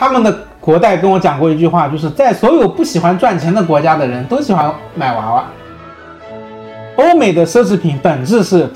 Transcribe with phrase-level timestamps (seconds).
[0.00, 5.44] 他们的国代跟我讲过一句话，就是在所有不喜欢赚钱的国家的人都喜欢买娃娃。
[6.96, 8.66] 欧美的奢侈品本质是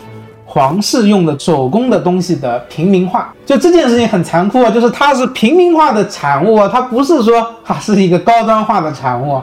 [0.44, 9.40] 皇室用的手工的东西的平民化，就这件事情很残酷啊，就是它是平民化的产物啊，它不是说它是一个高端化的产物。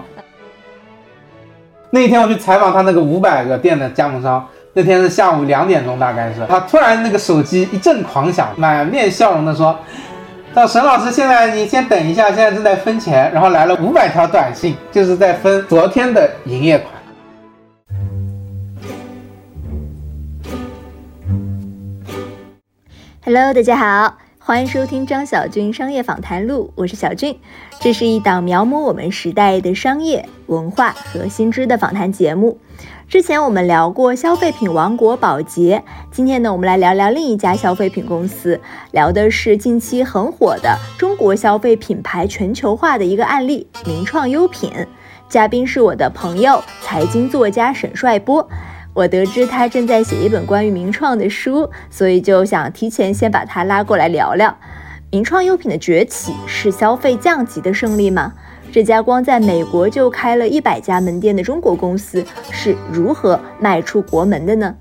[1.89, 9.75] 那天我去采访他那个五百个店的加盟商，那天是下午两点钟，大概是他突然那个手机一阵狂响，满面笑容的说
[10.53, 16.91] ：“到沈老师，现在你先等一下，现在正在分钱。”然后来了五百条短信，就是在分昨天的营业款。
[23.23, 27.39] Hello，大家好，欢迎收听张小军商业访谈录，我是小俊。
[27.79, 32.59] 这是一档描摹我们时代的商业文化和新知的访谈节目。
[33.11, 38.57] 之前我们聊过消费品王国宝洁，今天呢，我们来聊聊另一家消费品公司，
[38.91, 44.71] 聊的是近期很火的中国消费品牌全球化的一个案例——名创优品。
[45.27, 48.47] 嘉宾是我的朋友，财经作家沈帅波。
[48.93, 54.57] 我得知他正在写一本关于名创的书，所以就想提前先把他拉过来聊聊。
[55.11, 58.31] 名创优品的崛起是消费降级的胜利吗？
[58.73, 64.73] 这家光在美国就开了一百家门店的中国公司是如何迈出国门的呢？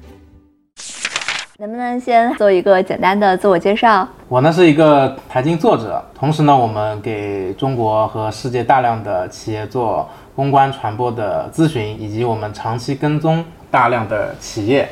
[1.59, 4.09] 能不能先做一个简单的自我介绍？
[4.29, 13.45] 我呢是一个财经作者，同时呢，我们给中国和世界大量的企业做公关传播的咨询，以及我们长期跟踪。
[13.73, 14.89] 大量的企业，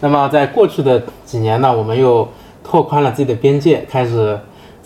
[0.00, 2.28] 那么在过去的几年呢，我们又
[2.62, 4.38] 拓宽了自己的边界，开始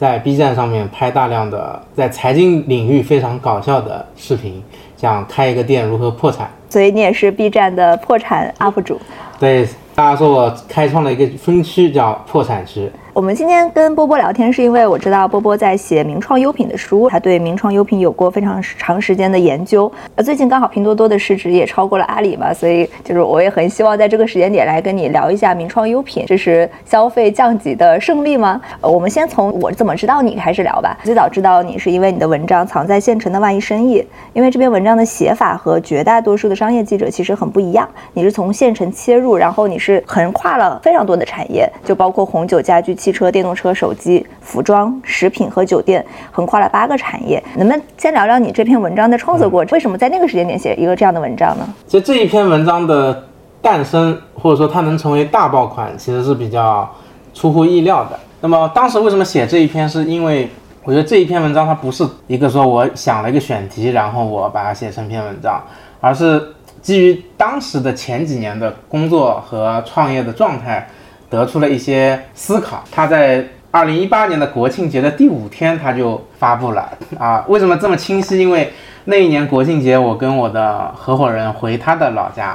[0.03, 4.61] 在 B 站上面拍大量的在财经领域非常搞笑的视频，
[4.97, 6.51] 像开一个店如何破产。
[6.71, 9.01] 所以你也是 B 站的破产 UP 主。
[9.39, 9.65] 对，
[9.95, 12.91] 大家说我开创了一个分区叫破产区。
[13.15, 19.93] 我们今天跟波波聊天，是因为我知道波波在写名创优品的书，他对名创优品有过非常长时间的研究。
[20.15, 28.59] 呃，最近刚好拼多多的市值也超过了阿里嘛，所以就是我也很希望在这个时间点来跟你聊一下名创优品，这是消费降级的胜利吗？
[28.81, 30.97] 呃，我们先从我怎么知道你开始聊吧。
[31.05, 34.01] 最早知道你是因为你的文章《藏在县城的万亿生意》，
[34.33, 37.87] 因为这篇文章的写法和绝大多数的商业记者其实很不一样。
[38.15, 42.97] 你是从县城切入，然后你是横跨了非常多的产业，就包括红酒、家居。
[43.03, 47.43] 汽车、电动车、手机、服装、食品和酒店，横跨了八个产业。
[47.57, 49.75] 能不能先聊聊你这篇文章的创作过程？
[49.75, 51.69] 为什么在那个时间点写一个这样的文章呢？
[51.89, 53.25] 其实这一篇文章的
[53.61, 56.89] 诞生，或者说它能成为大爆款，其实是比较
[57.35, 58.17] 出乎意料的。
[58.41, 59.89] 那么当时为什么写这一篇？
[59.89, 60.49] 是因为
[60.85, 65.61] 我觉得这一篇文章它不是一个说我想了一个选题，然后我把它写成篇文章，
[66.01, 66.41] 而是
[66.81, 70.89] 基于当时的前几年的工作和创业的状态。
[71.33, 72.85] 得出了一些思考。
[72.93, 76.87] 他在二零一八年的国庆节的第五天，他就发布了
[77.19, 77.43] 啊。
[77.49, 78.39] 为什么这么清晰？
[78.39, 78.71] 因为
[79.07, 82.55] 那一年国庆节，我跟我的合伙人回他的老家，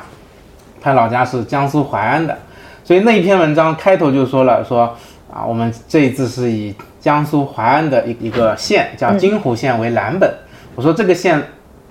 [0.79, 2.37] 他老家是江苏淮安的，
[2.83, 4.95] 所以那一篇文章开头就说了说
[5.33, 10.31] 啊，我们这一次是以江苏淮安的一一个县叫金湖县为蓝本。
[10.75, 11.41] 我说这个县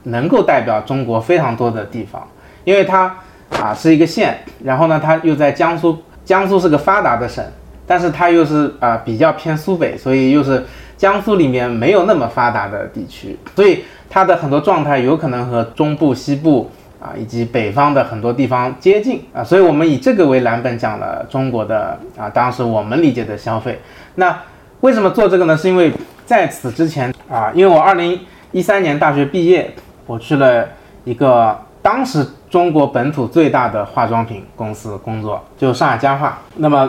[0.04, 2.24] 能够代表中国非常多的地方，
[2.62, 3.12] 因为它
[3.50, 6.00] 啊是一个县，然后呢，它又在江苏。
[6.26, 7.42] 江苏是个发达的省，
[7.86, 10.62] 但是它又是啊比较偏苏北，所以又是
[10.98, 16.68] 江苏里面没有那么发达的地区，所以它的很多状态有可能和中部、西部
[17.00, 23.80] 啊以及北方的很多地方接近啊，所以我们以这个为蓝本讲了中国的啊当时我们理解的消费。
[24.16, 24.36] 那
[24.80, 25.56] 为什么做这个呢？
[25.56, 25.92] 是因为
[26.26, 28.18] 在此之前啊，因为我二零
[28.50, 29.72] 一三年大学毕业，
[30.06, 30.66] 我去了
[31.04, 32.26] 一个当时。
[32.48, 36.38] 中国本土最大的化妆品公司工作，就上海家化。
[36.54, 36.88] 那么，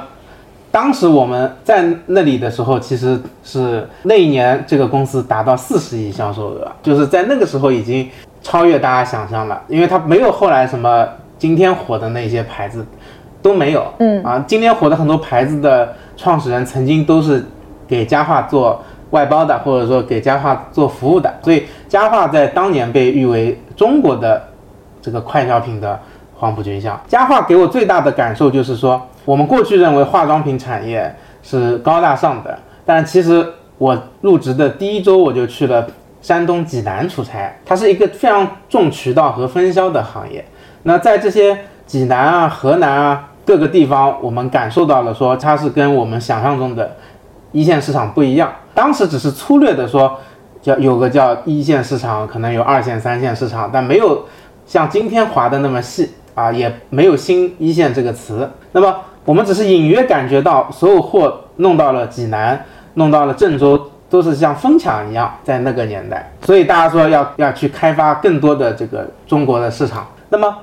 [0.72, 8.08] 当时我们在那里的时候，其实是那一年这个公司达到四十亿销售额，就是在那个时候已经
[8.42, 11.06] 超越大家想象了，因为它没有后来什么
[11.40, 12.86] 今天火的那些牌子
[13.42, 13.84] 都没有。
[13.98, 17.44] 嗯啊，今天火的很多牌子的创始人曾经都是
[17.88, 24.42] 给家化做外包的，或者说给家化做服务的，所以家化在当年被誉为中国的。
[25.08, 25.98] 这个快消品的
[26.36, 35.88] 黄埔军校，家化给我最大的感受就是说，我们过去认为化妆品产业是高大上的，但其实我入职的第一周我就去了
[36.22, 40.44] 山东济南出差，它是一个非常重渠道和分销的行业。
[40.84, 46.98] 那在这些济南啊、河南啊各个地方，我们感受到了说它是跟我们想象中的
[47.54, 48.52] 一线市场不一样。
[48.74, 50.20] 当时只是粗略的说，
[50.62, 54.26] 叫有个叫一线市场，可能有二线、三线市场，但没有。
[54.68, 58.48] 像今天划的那么细啊，也没有新一线这个词。
[58.74, 58.94] 那么
[59.24, 62.64] 我们只是隐约感觉到，所有货弄到了济南，
[62.96, 70.06] 弄到了郑州都是像疯抢一样，在那个年代，所以大家说要要去开发更多的这个中国的市场。
[70.30, 70.54] 那么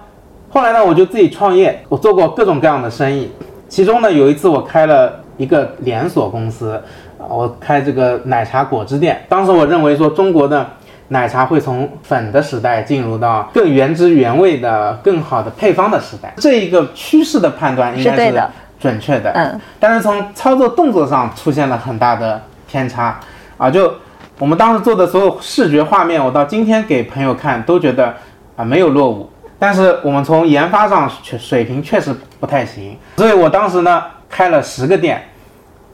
[0.50, 3.30] 后来呢，我就自己创业，我做过各种各样的生意，
[3.68, 6.80] 其中呢有一次我开了一个连锁公司，
[7.28, 9.20] 我开这个奶茶果汁店。
[9.28, 10.66] 当时我认为说中国的
[11.08, 18.42] 奶茶会从粉的时代进入到更原汁原味的、更好的配方的时代，这一个趋势的判断应该是
[18.80, 19.30] 准确的。
[19.32, 23.18] 嗯，但是从操作动作上出现了很大的偏差。
[23.56, 23.70] 啊！
[23.70, 23.94] 就
[24.40, 28.12] 我们当时做的所有视觉画面，我到今天给朋友看都觉得
[28.56, 29.30] 啊没有落伍，
[29.60, 35.22] 但是我们从研发上确水平确实不太行，所以我当时呢开了十个店，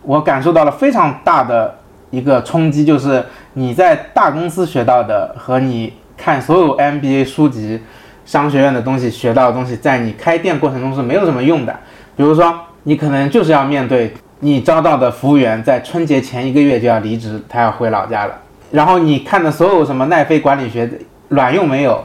[0.01, 1.77] 我感受到了非常大的
[2.11, 3.25] 一个冲击，就是
[3.55, 7.81] 你在大公司学到的和你看所有 MBA 书籍、
[8.25, 11.75] 商学院的东西学到的东西，在你开店过程中是没有什么用的。
[12.17, 18.35] 比如说，你可能就是要面对你招到的服务员在春节前一个月就要离职，他要回老家了。
[18.71, 20.91] 然后你看的所有什么奈飞管理学
[21.29, 22.05] 卵用没有，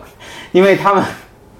[0.51, 1.03] 因为他们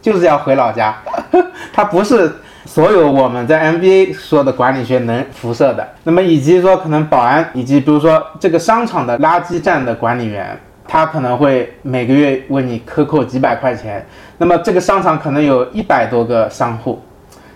[0.02, 0.96] 就是要回老家，
[1.74, 2.32] 他不是
[2.66, 5.88] 所有我们在 MBA 说的管理学能辐射的。
[6.04, 14.06] 那么以及说可能保安，以及比如说这个商场的垃圾站的管理员，他可能会每个月为你克扣几百块钱。
[14.38, 17.02] 那么这个商场可能有一百多个商户，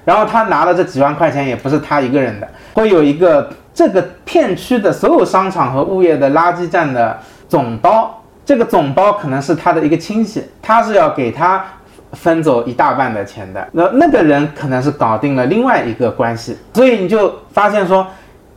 [0.05, 7.17] 然后他拿了这几万块钱也不是他一个人的，会有一个这个片区的所有商场和物业的垃圾站的
[7.47, 11.65] 总包，这个总包可能是他的一个亲戚，他是要给他
[12.13, 13.67] 分走一大半的钱的。
[13.71, 18.05] 那那个人可能是搞定了另外一个关系，所以你就发现说，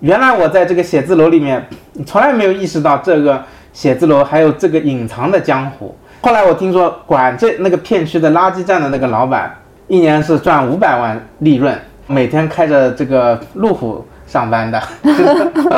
[0.00, 1.66] 原来我在这个写字楼里面，
[2.06, 5.94] 从来没有意识到这个写字楼还有这个隐藏的江湖。
[6.22, 9.54] 后来我听说管这那个片区的垃圾站的那个老板，
[9.88, 11.76] 一年是赚五百万利润，
[12.06, 14.82] 每天开着这个路虎上班的。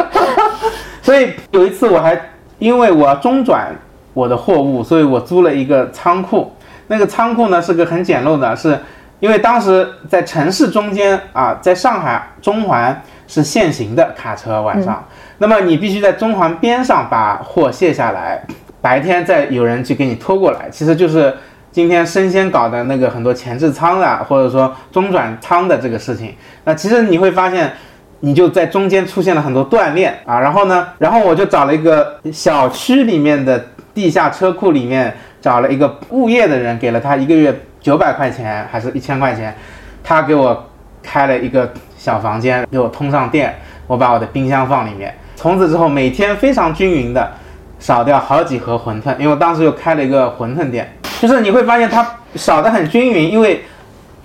[1.02, 2.18] 所以有一次我还
[2.58, 3.74] 因为我中转
[4.12, 6.52] 我的货物，所以我租了一个仓库。
[6.86, 8.78] 那个仓库呢是个很简陋的，是
[9.20, 15.06] 因为当时在城市中间啊，在上海中环是限行的卡车晚上，
[15.38, 18.42] 那么你必须在中环边上把货卸下来，
[18.80, 21.34] 白天再有人去给你拖过来，其实就是
[21.70, 26.34] 今天生鲜搞的那个很多前置仓啊，或者说中转仓的这个事情。
[26.64, 27.72] 那其实你会发现。
[28.20, 35.14] 你就在中间出现了很多断裂啊，然后呢，然后我就找了一个小区里面的地下车库里面
[35.44, 39.54] 找了一个物业的人，给了他一个月九百块钱还是一千块钱，
[40.02, 40.64] 他给我
[41.02, 43.54] 开了一个小房间，给我通上电，
[43.86, 47.30] 我把我的冰箱放里面，从此之后每天非常均匀的
[47.78, 52.06] 少掉好几盒馄饨，因为我当时又开了一个馄饨店，就是你会发现它
[52.36, 53.62] 少的很均匀，因为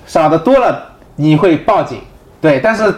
[0.06, 2.00] 少的多了你会报警，
[2.39, 2.94] 对，但是。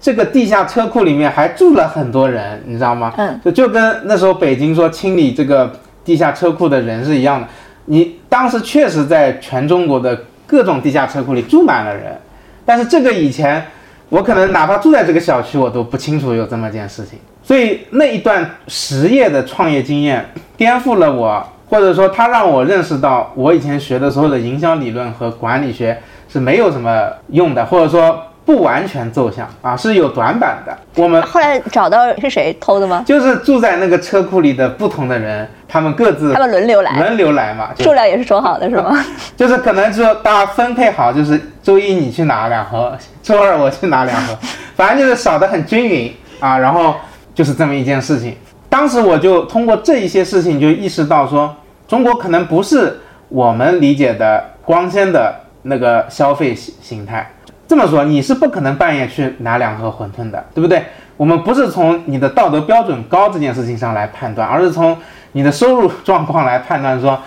[0.00, 3.14] 这个地下车库里面还住了很多人，你知道吗？
[3.16, 5.72] 嗯，就就跟那时候北京说清理这个
[6.04, 7.48] 地下车库的人是一样的。
[7.86, 12.16] 你当时确实在全中国的各种地下车库里住满了人，
[12.64, 13.64] 但是这个以前
[14.08, 17.18] 我可能哪怕住在这个小区，我都不清楚有这么件事情。
[17.42, 20.24] 所以那一段实业的创业经验
[20.56, 25.98] 颠覆了我，或者说它让我认识到我以前学的所有的营销理论和管理学
[26.28, 28.22] 是没有什么用的，或者说。
[28.44, 30.76] 不完全奏效啊，是有短板的。
[30.96, 33.02] 我们后来找到是谁偷的吗？
[33.06, 39.02] 就是住在那个车库里的不同的人，他们各自他们轮流来，轮流来嘛，数量也是说好的是吗？
[39.36, 44.36] 就是可能说大家分配好，就是周一你去拿两盒，周二我去拿两盒，
[44.76, 46.58] 反正就是少得很均匀啊。
[46.58, 46.94] 然后
[47.34, 48.36] 就是这么一件事情。
[48.68, 51.54] 当时我就通过这一些事情就意识到说，
[51.88, 57.30] 中国可能不是我们理解的光鲜的那个消费形形态。
[57.74, 60.80] 这么说，你是不可能半夜去拿两盒馄饨的，对不对？
[61.16, 64.96] 我们不是从你的道德标准高这件事情上来判断，而是从
[65.32, 67.18] 你的收入状况来判断，说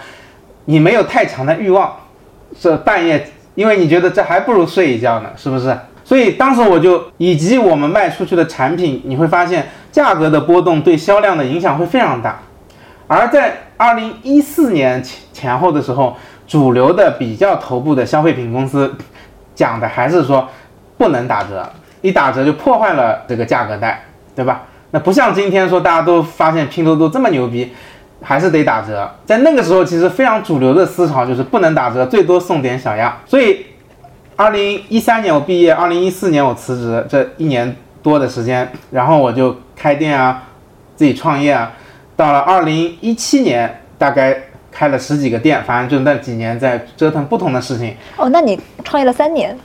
[0.63, 1.91] 你没有太强的欲望，
[2.57, 5.77] 这半夜，因为你觉得这还不如睡一觉呢，是不是？
[6.05, 12.39] 所以当时我就以及我们卖出去的产品，你会发现价格的波动对销量的影响会非常大。
[13.07, 16.15] 而在二零一四年前前后的时候，
[16.47, 18.95] 主流的比较头部的消费品公司。
[19.57, 20.47] 讲的还是说
[20.99, 21.67] 不能打折，
[22.01, 24.03] 一打折就破坏了这个价格带，
[24.35, 24.65] 对吧？
[24.91, 27.73] 那不像今天说大家都发现拼多多这么牛逼，
[28.21, 29.09] 还是得打折。
[29.25, 33.17] 在那个时候，其实非常主流的思潮就是不能打折，最多送点小样。
[33.25, 33.65] 所以，
[34.35, 40.43] 二零一三年我毕业，二零一四年我辞职，这一年多的时间，然后我就开店啊，
[40.95, 41.71] 自己创业啊。
[42.15, 44.43] 到了二零一七年，大概。
[44.77, 47.95] 开了十几个店，反正就那几年在折腾不同的事情。
[48.15, 49.57] 哦，那你创业了三年？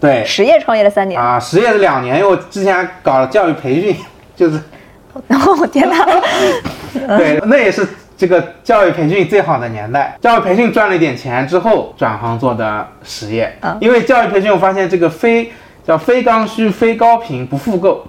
[0.00, 3.94] 对，实业创业了三年啊，实业了两年，因为我之前搞了教育培训，
[4.34, 4.58] 就是
[5.28, 6.06] 然后我天哪，
[7.18, 7.86] 对，那也是
[8.16, 10.16] 这个教育培训最好的年代。
[10.22, 13.54] 教育培训赚了一点钱之后，转行做的实业。
[13.60, 15.52] 啊因为教育培训，我发现这个非
[15.86, 18.06] 叫非刚需、非高频不复购，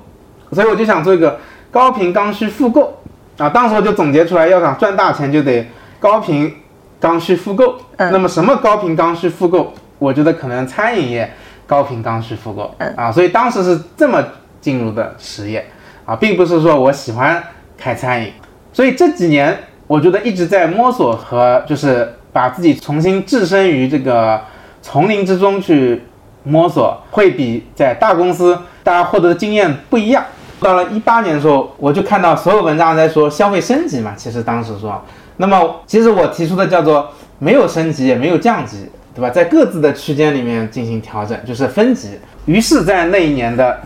[0.53, 1.37] 所以我就想做一个
[1.71, 2.97] 高频刚需复购
[3.37, 3.49] 啊。
[3.49, 5.67] 当时我就总结出来，要想赚大钱，就得
[5.99, 6.55] 高频
[6.99, 7.77] 刚需复购。
[7.97, 9.73] 嗯那么什么高频刚需复购？
[9.99, 11.31] 我觉得可能餐饮业
[11.65, 12.73] 高频刚需复购。
[12.77, 14.23] 嗯啊，所以当时是这么
[14.61, 15.65] 进入的实业
[16.05, 17.43] 啊，并不是说我喜欢
[17.77, 18.31] 开餐饮。
[18.71, 24.39] 所以这几年，我觉得一直在摸索和就是把自己重新置身于这个
[24.83, 26.03] 丛林之中去
[26.43, 30.23] 摸索，会比在大公司大家获得的经验不一样。
[30.59, 35.03] 到了一八年的时候，我就看到所有文章在说消费升级嘛，其实当时说，
[35.38, 37.08] 那么其实我提出的叫做
[37.39, 39.29] 没有升级也没有降级，对吧？
[39.29, 42.20] 在各自的区间里面进行调整，就是分级。
[42.46, 43.79] 于是，在那一年的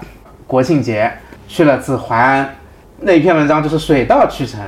[0.47, 1.11] 国庆节
[1.47, 2.55] 去了次淮安，
[2.99, 4.59] 那一篇文章就是水到渠成，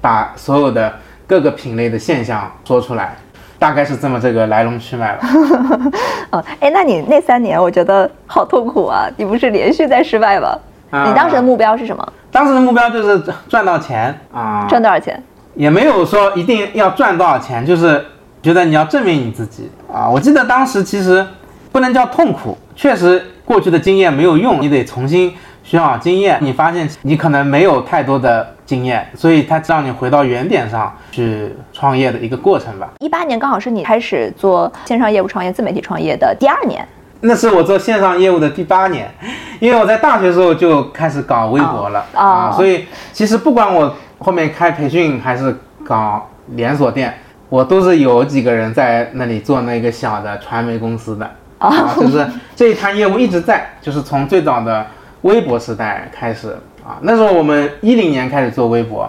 [0.00, 0.92] 把所有的
[1.26, 3.16] 各个品类的现象说出来，
[3.58, 5.28] 大概是这么这个来龙去脉吧。
[6.30, 9.08] 哦，哎，那你那三年我觉得好痛苦啊！
[9.16, 10.56] 你不是连续在失败吗？
[10.90, 12.12] 啊你当时的目标是什么？
[12.30, 15.20] 当时的目标就是赚到钱啊，赚多少钱？
[15.54, 18.04] 也没有说一定要赚多少钱，就是
[18.42, 20.08] 觉得你要证明你自己啊。
[20.08, 21.26] 我记得当时其实
[21.72, 26.38] 不能叫痛苦，确实过去的经验没有用，你得重新学好经验。
[26.40, 32.88] 你发现你可能没有太多的经验，所以它让你回到原点上去创业的一个过程吧。
[33.00, 36.86] 一八年刚好是你开始做线上业务创业、自媒体创业的第二年。
[37.22, 39.12] 那是我做线上业务的第八年，
[39.58, 47.12] 因为我在大学时候就开始搞微博了、哦啊，所以其实不管我后面开培训还是搞连锁店，
[47.48, 51.28] 我都是有几个人在那里做那个小的传媒公司的。
[51.58, 54.86] 啊，就是这一摊业务一直在，就是从最早的
[55.20, 59.06] 微博时代开始啊，那时候我们一零年开始做微博，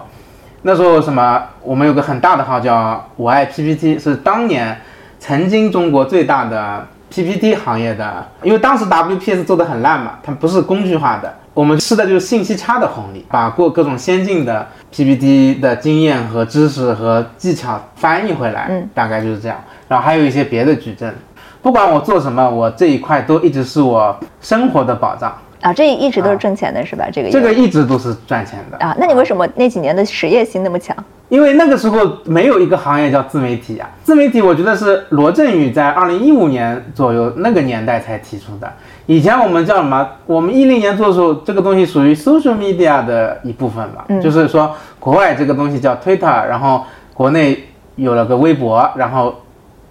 [0.60, 4.78] 那时候什么，我们有个很大的号叫我爱 PPT，是当年
[5.18, 19.58] 曾经中国最大的 PPT 行业的，因为当时 WPS 做的很烂嘛，它不是工具化的，我们吃的就是信息差的红利，把过各种先进的 PPT 的经验和知识和技巧翻译回来，嗯，大概就是这样。
[19.86, 21.14] 然后还有一些别的矩阵，
[21.60, 25.30] 不管我做什么，我这一块都一直是我生活的保障，
[25.60, 27.06] 啊，这一直都是挣钱的是吧？
[27.12, 30.96] 这个这个一直都是赚钱的啊，那你为什么那几年的实业心那么强？
[31.28, 38.72] 因为那个时候没有一个行业叫自媒体啊、自媒体我觉得是罗振宇在二零一五年左右那个年代才提出的。
[39.06, 40.08] 以前我们叫什么？
[40.26, 47.64] 我们一零年做的时候，这个东西属于 social media 的一部分吧，就是说国外这个东西叫 Twitter，然后国内
[47.96, 49.34] 有了个微博，然后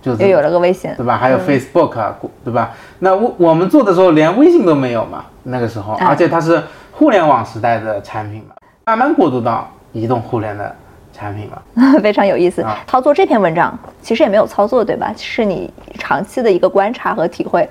[0.01, 1.18] 就是又有了个微信，对吧？
[1.18, 2.72] 还有 Facebook，、啊，对吧？
[3.00, 10.74] 那我我们做的时候连微信都没有嘛，那个时候，哎而且它是互联网时代的产品嘛，慢慢过渡到移动互联的
[11.13, 12.00] 产品嘛。
[12.01, 12.80] 非常有意思啊。
[12.88, 15.13] 操作这篇文章其实也没有操作，对吧？
[15.18, 17.70] 是你长期的一个观察和体会，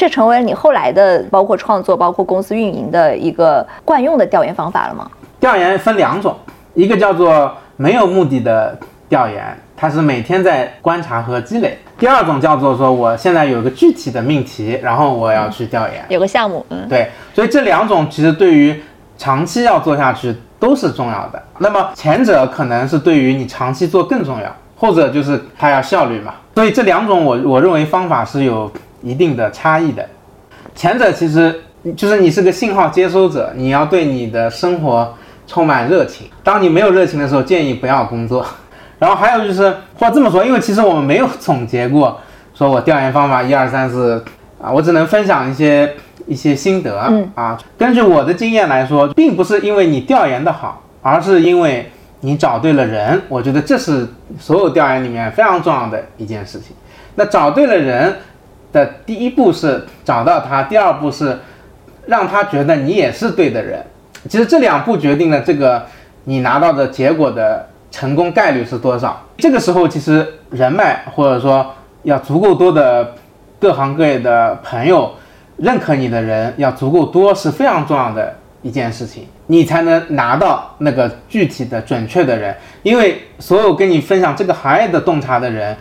[0.00, 5.10] 这成为你后来的包括创作、包括公司运营的一个惯用的调研方法了吗？
[5.38, 6.34] 调研分两种，
[6.72, 8.74] 一个叫做没有目的的
[9.10, 16.02] 调研，它是每天在观察和积累；第二种叫做说我现在有一个具体的命题，然后我要去调研。
[16.08, 18.82] 有个项目，嗯，对，所以这两种其实对于
[19.18, 21.42] 长期要做下去都是重要的。
[21.58, 26.32] 那么前者可能是对于你长期做更重要，后者就是它要效率嘛。
[26.54, 28.70] 所以这两种我我认为方法是有
[29.02, 30.06] 一定的差异的。
[30.74, 31.62] 前者其实
[31.96, 35.14] 就是你是个信号接收者，你要对你的生活
[35.46, 36.28] 充满热情。
[36.44, 38.46] 当你没有热情的时候，建议不要工作。
[38.98, 42.20] 然后还有就是，或这么说，因为其实我们没有总结过，
[42.54, 44.22] 说我调研方法一二三四
[44.62, 45.90] 啊，我只能分享一些
[46.26, 47.58] 一些心得、嗯啊。
[47.78, 51.90] 根据我的经验来说，并不是因为你调研的好，而是因为
[52.20, 53.18] 你找对了人。
[53.30, 54.06] 我觉得这是
[54.38, 56.76] 所有调研里面非常重要的一件事情。
[57.14, 58.14] 那找对了人
[58.72, 61.38] 的第一步是找到他，第二步是
[62.06, 63.84] 让他觉得你也是对的人。
[64.28, 65.86] 其实这两步决定了这个
[66.24, 69.24] 你拿到的结果的成功概率是多少。
[69.38, 73.14] 这个时候，其实人脉或者说要足够多的
[73.58, 75.14] 各行各业的朋友
[75.56, 82.54] 认可你的人要足够多，是非常重要的一件事情，你才能拿到那个具体的准确的人。
[82.82, 85.74] 因为所有跟你分享这个行业的洞察的人，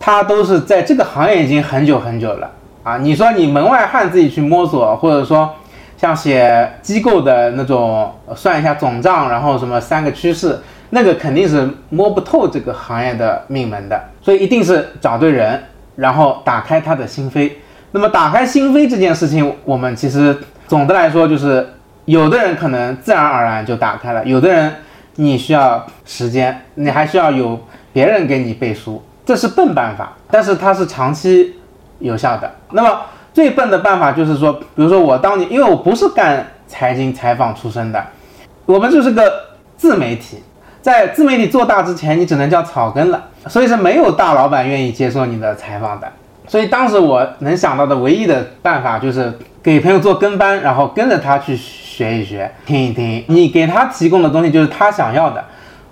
[0.00, 2.50] 他都是在这个行业已经很久很久了
[2.82, 2.96] 啊。
[2.96, 5.54] 你说你门外汉自己去摸索，或者说
[5.98, 14.02] 像写机构的那种算一下总账，然后什么三个趋势，那个肯定是摸不透这个行业的命门的。
[14.22, 15.62] 所以一定是找对人，
[15.96, 17.52] 然后打开他的心扉。
[17.92, 20.34] 那么打开心扉这件事情，我们其实
[20.66, 21.68] 总的来说就是
[22.06, 24.72] 有的人可能自然而然就打开了，有的人
[25.16, 27.60] 你需要时间，你还需要有
[27.92, 31.54] 别人给你背书，这是笨办法，但是它是长期
[32.00, 32.50] 有效的。
[32.72, 38.04] 那么最笨的办法就是说，比如说我当年，因为我不是干财经采访出身的，
[38.66, 39.32] 我们就是个
[39.76, 40.42] 自媒体，
[40.82, 46.08] 在自媒体做大之前，你只能叫草根了，所以是没有大老板愿意接受你的采访的。
[46.48, 49.32] 所以当时我能想到的唯一的办法就是
[49.62, 53.24] 给朋友做跟班，然后跟着他去学一学、听一听。
[53.28, 55.44] 你给他提供的东西就是他想要的。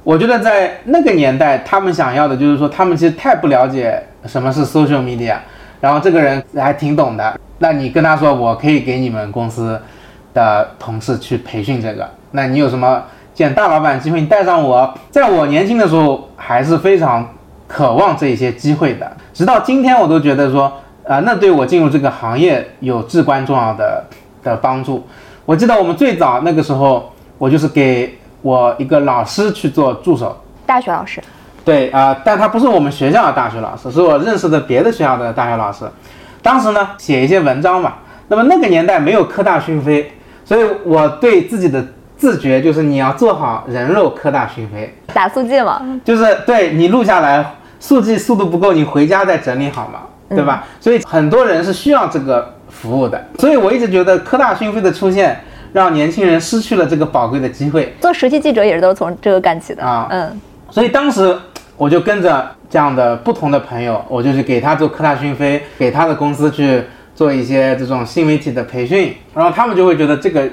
[0.05, 5.37] 我觉得在那个年代，他们想要的就是说，他们其实太不了解什么是 social media，
[5.81, 7.39] 然后这个人还挺懂的。
[7.59, 9.79] 那你跟他说，我可以给你们公司
[10.33, 12.09] 的同事去培训这个。
[12.31, 13.03] 那你有什么
[13.35, 14.95] 见大老板机会，你带上我。
[15.11, 17.29] 在我年轻的时候，还是非常
[17.67, 19.11] 渴望这些机会的。
[19.35, 20.73] 直到今天，我都觉得说，
[21.07, 24.05] 啊，那对我进入这个行业有至关重要的
[24.43, 25.07] 的帮助。
[25.45, 31.23] 我记得我们最早那个时候，我就是给我一个老师去做助手，大学老师。
[31.65, 35.85] 对啊，但他不是我们学校的大学老师，是我认识的别的学校的大学老师。
[36.43, 37.95] 当时呢，写一些文章嘛。
[38.29, 40.13] 那么那个年代没有科大讯飞，
[40.45, 41.85] 所以我对自己的
[42.17, 47.55] 自觉就是你要做好人肉科大讯飞，打速记嘛，就是对你录下来。
[47.81, 50.65] 速记速度不够，你回家再整理好嘛，对吧？
[50.81, 53.25] 所以很多人是需要这个服务的。
[53.39, 55.41] 所以我一直觉得科大讯飞的出现，
[55.73, 57.95] 让年轻人失去了这个宝贵的机会。
[58.01, 60.07] 做实习记者也是都是从这个干起的啊。
[60.11, 60.41] 嗯。
[60.71, 61.37] 所以当时
[61.77, 66.83] 我就跟着这样的不同的朋友，我就去给他做科大讯飞，给他的公司去
[67.15, 70.45] 做一些这种新媒体的培训，然后他们就会觉得这个，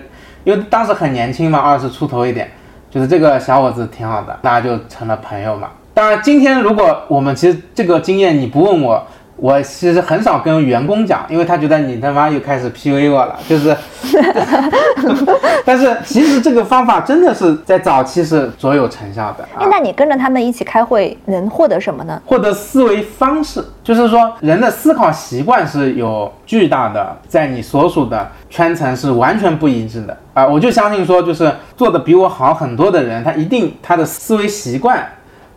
[0.43, 2.49] 因为当时很年轻嘛，二十出头一点，
[2.89, 5.69] 就是这个小伙子挺好的，大家就成了朋友嘛。
[5.93, 9.05] 当然，今天如果我们其实这个经验你不问我，
[9.37, 13.75] 我其实很少跟员工讲，因为他觉得你他妈又开始 PUA 我了，就是。
[15.65, 19.43] 但是其实这个方法真的是在早期是卓有成效的。
[19.57, 22.21] 哎，那你跟着他们一起开会能获得什么呢？
[22.25, 30.45] 获得思维方式，就是说人的思考习惯是有巨大的，在你所属的圈层是完全不一致的啊！
[30.45, 35.03] 我就相信说，就是做的比我好很多的人，他一定他的思维习惯。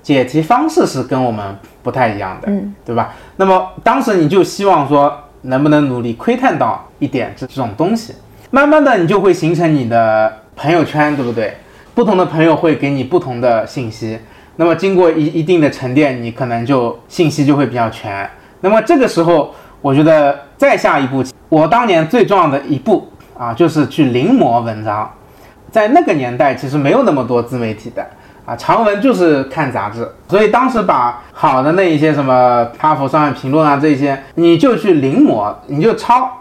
[0.08, 3.14] 解题方式是跟我们不太一样的，嗯，对吧？
[3.36, 8.14] 那么当时你就希望说，能不能努力窥探到一点这这种东西，
[8.50, 11.54] 慢慢的你就会形成你的朋友圈，对不对？
[11.94, 14.18] 不同的朋友会给你不同的信息，
[14.56, 18.26] 那么经过一一定的沉淀，你可能就信息就会比较全。
[18.62, 25.12] 那么这个时候，我觉得再下一步，我当年最重要的一步啊，就是去临摹文章。
[25.70, 28.06] 在那个年代，其实没有那么多自媒体的。
[28.48, 36.34] 啊，长文就是看杂志，所以当时把好的那一些什么《哈佛商业评论》啊这些，你就去临摹，你就抄。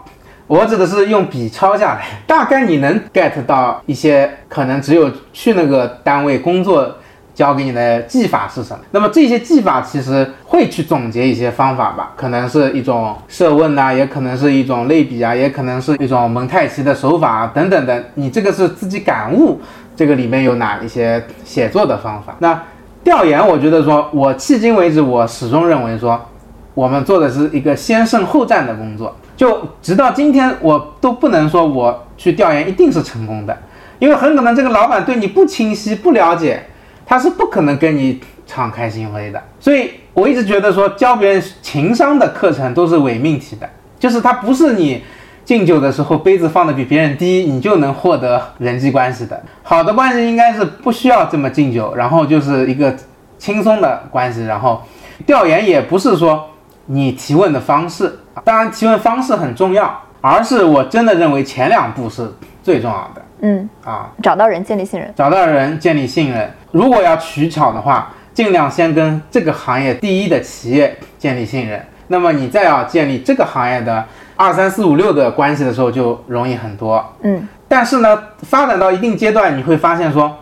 [0.46, 6.96] 我指的是用笔抄下来，大概你能 get 到一些可能只有去那个单位工作
[7.34, 8.82] 教给你的技法是什么。
[8.92, 18.02] 那么这些技法其实会去总结一些方法吧，可能是一种设问呐，也可能是一种类比啊，也可能是一种蒙太奇的手法等等的。
[18.14, 19.60] 你这个是自己感悟。
[19.98, 22.36] 这个里面有哪一些写作的方法？
[22.38, 22.62] 那
[23.02, 26.24] 调研，我觉得说，我迄今为止，我始终认为说，
[26.72, 29.16] 我们做的是一个先胜后战的工作。
[29.36, 33.58] 就直到今天，我都不能说我去调研一定是成功的，
[33.98, 36.62] 因为很可能这个老板对你不清晰、不了解，
[37.04, 39.42] 他是不可能跟你敞开心扉的。
[39.58, 45.02] 所以我一直觉得说，教别人情商的课程都是伪命题的，就是他不是你。
[45.48, 49.42] 敬酒的时候，杯子放的比别人低，你就能获得人际关系的。
[49.62, 52.94] 好的关系应该是不需要这么敬酒，然后就是一个
[53.38, 54.44] 轻松的关系。
[54.44, 54.82] 然后
[55.26, 56.46] 调研也不是说
[56.84, 62.30] 你提问的方式，当然提问方式很重要，而是我真的认为前两步是
[62.62, 63.22] 最重要的。
[63.40, 66.52] 嗯啊，找到人，建立信任，找到人，建立信任。
[66.72, 74.04] 如果要取巧的话，尽量先跟这个行业第一的企业建立信任，那么你再要建立这个行业的。
[74.40, 80.32] 二三四五六的关系的时候就容易很多，嗯，但是呢，发展到一定阶段，你会发现说，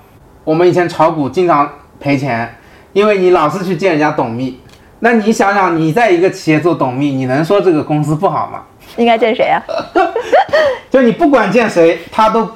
[0.44, 1.66] 我们以前炒股经常
[1.98, 2.56] 赔钱，
[2.92, 4.60] 因为你老是去见人家董秘，
[4.98, 8.64] 那你想想，你在一个企业做董秘，你能说这个公司不好吗？
[8.98, 9.62] 应该见谁啊？
[10.92, 12.46] 就你不管见谁，他都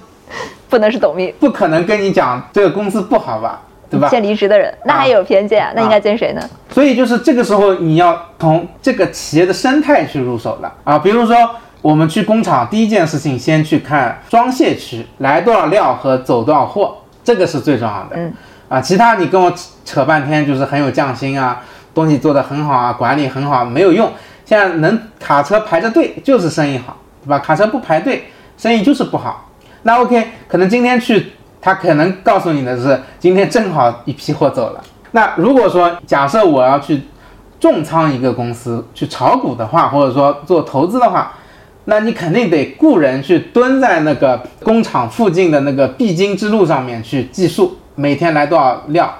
[0.68, 3.62] 不能是董秘，不可能跟你讲这个公司不好吧？
[3.90, 4.08] 对吧？
[4.08, 6.40] 见离职的人，那还有偏见啊，那应该见谁呢？
[6.70, 10.98] 所以就是这个时候，你要从这个企业的生态去入手了啊。
[10.98, 11.36] 比如说，
[11.82, 18.10] 我们去工厂，第一件事情先去看装卸区来多少料和走多少货，这个是最重要的。
[18.14, 18.32] 嗯，
[18.68, 19.52] 啊，其他你跟我
[19.84, 21.60] 扯半天，就是很有匠心啊，
[21.92, 24.08] 东西做得很好啊，管理很好，没有用。
[24.44, 27.38] 现在能卡车排着队就是生意好，对吧？
[27.38, 29.48] 卡车不排队，生意就是不好。
[29.82, 34.82] 那 OK，可能今天去，他可能告诉你的是今天正好一批货走了。
[35.12, 37.02] 那如果说假设我要去
[37.58, 41.32] 重仓一个公司去炒股的话，或者说做投资的话，
[41.84, 49.12] 那你肯定得雇人去蹲在那个工厂附近的那个必经之路上面去计数，每天来多少辆，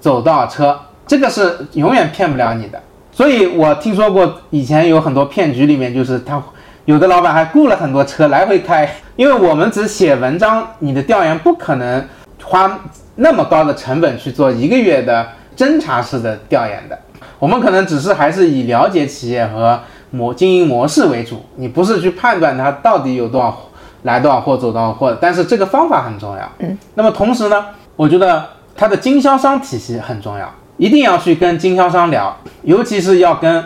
[0.00, 2.80] 走多少车，这个是永远骗不了你的。
[3.12, 6.42] 所以我听说过以前有很多骗局里面，就是他
[6.86, 12.04] 有的老板还雇了很多车来回开，因为我们只写文章，你的调研不可能
[12.42, 12.78] 花
[13.14, 16.98] 那么高的成本去做一个月的侦查式的调研的。
[17.38, 23.58] 我们可能只是还是以了解企业和模经营模式为主，你不是去判断它到底有多少
[24.02, 25.16] 来多少货走多少货的。
[25.18, 26.52] 但是这个方法很重要。
[26.58, 27.64] 嗯，那么同时呢，
[27.96, 28.44] 我觉得
[28.76, 33.64] 它的经销商体系很重要，一定要去跟经销商聊，尤其是要跟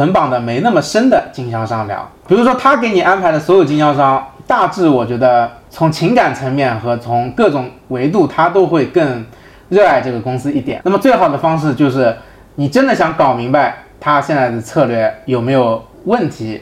[0.00, 2.10] 捆绑的没那么深的经销商聊。
[2.26, 9.26] 比如说他给你安排的所有经销商，大致我觉得从情感层面和从各种维度，他都会更
[9.68, 10.80] 热爱这个公司一点。
[10.86, 12.16] 那么最好的方式就是。
[12.56, 16.60] 你真的想搞明白他现在的策略有没有问题，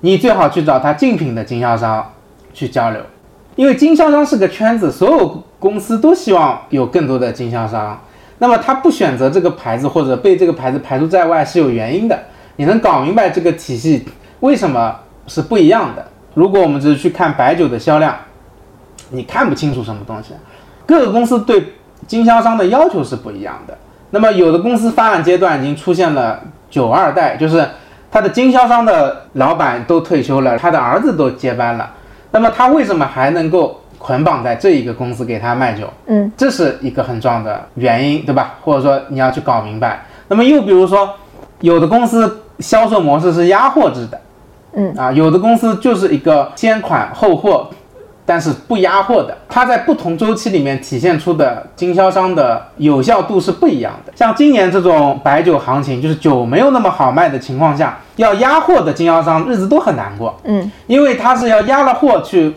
[0.00, 2.12] 你最好去找他竞品的经销商
[2.52, 3.00] 去交流，
[3.54, 8.00] 因为经销商是个圈子，所有公司都希望有更多的经销商。
[8.38, 12.18] 那么他不选择这个牌子或者被这个牌子排除在外是有原因的。
[12.56, 14.04] 你能搞明白这个体系
[14.40, 14.94] 为什么
[15.26, 16.04] 是不一样的？
[16.34, 18.16] 如果我们只是去看白酒的销量，
[19.10, 20.32] 你看不清楚什么东西。
[20.86, 21.74] 各个公司对
[22.06, 23.76] 经销商的要求是不一样的。
[24.10, 27.66] 那么有的公司发展阶段已经出现了九二代，就是
[28.10, 31.90] 他的经销商的老板都退休了，他的儿子都接班了。
[32.30, 35.88] 那么他为什么还能够捆绑在这一个公司给他卖酒？
[36.06, 38.54] 嗯，这是一个很重要的原因，对吧？
[38.62, 40.04] 或者说你要去搞明白。
[40.28, 41.14] 那么又比如说，
[41.60, 44.20] 有的公司销售模式是压货制的，
[44.74, 47.68] 嗯啊，有的公司就是一个先款后货。
[48.24, 54.12] 但是不压货的，它在不同周期里面体现出的经销商的有效度是不一样的。
[54.14, 60.38] 像今年这种白酒行情，就是酒没有那么好卖的情况下，要压货的经销商日子都很难过。
[60.44, 62.54] 嗯，因为他是要压了货去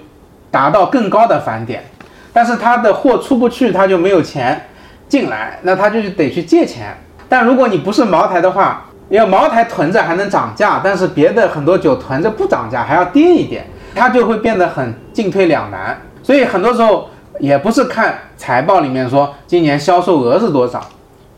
[0.51, 1.83] 达到更高的返点，
[2.31, 4.67] 但是他的货出不去，他就没有钱
[5.09, 6.95] 进来，那他就得去借钱。
[7.27, 13.65] 但如果你不是茅台的话，因为茅台囤着还能涨价，但是别的很多酒囤着不涨价，还要跌一点。
[13.97, 17.07] 它就会变得很进退两难，所以很多时候
[17.39, 20.81] 也不是看财报里面说今年销售额是多少，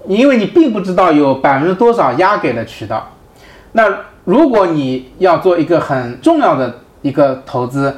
[0.07, 3.09] 因为你并不知道有百分之多少压给了渠道。
[3.73, 3.87] 那
[4.23, 7.95] 如果你要做一个很重要的一个投资，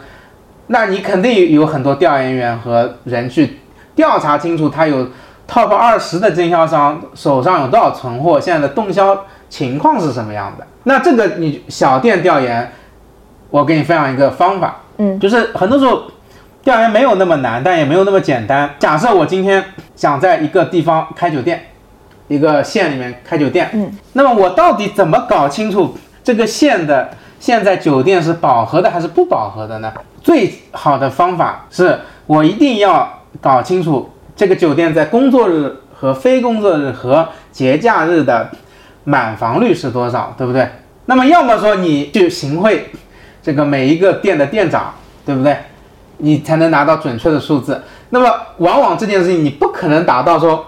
[0.68, 3.60] 那你肯定有很多调研员和人去
[3.96, 5.08] 调查清楚，他有
[5.48, 10.66] top 二十的经销商手上有多少存货，现在的动销情况是什么样的。
[10.84, 12.72] 那这个你小店调研。
[13.52, 16.04] 我给你分享一个方法，嗯，就是很多时候
[16.64, 18.70] 调研没有那么难，但也没有那么简单。
[18.78, 21.60] 假设我今天想在一个地方开酒店，
[22.28, 27.10] 一个县里面开酒店，嗯，那么我到底怎么搞清楚这个县的
[27.40, 29.92] 现在酒店是饱和的还是不饱和的呢？
[30.22, 38.48] 最好的方法是我一定要搞清楚这个酒店在工作日和非工作日和节假日的
[39.10, 40.70] 满房率是多少，对不对？
[41.08, 42.92] 那么要么说你去行贿。
[43.42, 44.94] 这个每一个店的店长，
[45.26, 45.58] 对不对？
[46.18, 47.82] 你才能拿到准确的数字。
[48.12, 50.64] 那么，往往这件事情你不可能达到说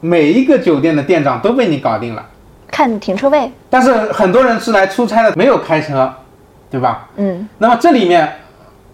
[0.00, 2.26] 每一个酒店的店长都被你搞定了。
[2.70, 3.50] 看停车位。
[3.70, 6.12] 但是很多人是来出差的，没有开车，
[6.70, 7.08] 对吧？
[7.16, 7.48] 嗯。
[7.56, 8.30] 那么这里面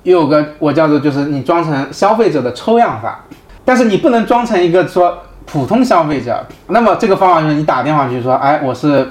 [0.04, 3.24] 有个我叫做就是你装成消费者的抽样法，
[3.64, 6.44] 但是你不能装成一个说普通消费者。
[6.68, 9.10] 那么这个方法就是你打电话去说，哎，我是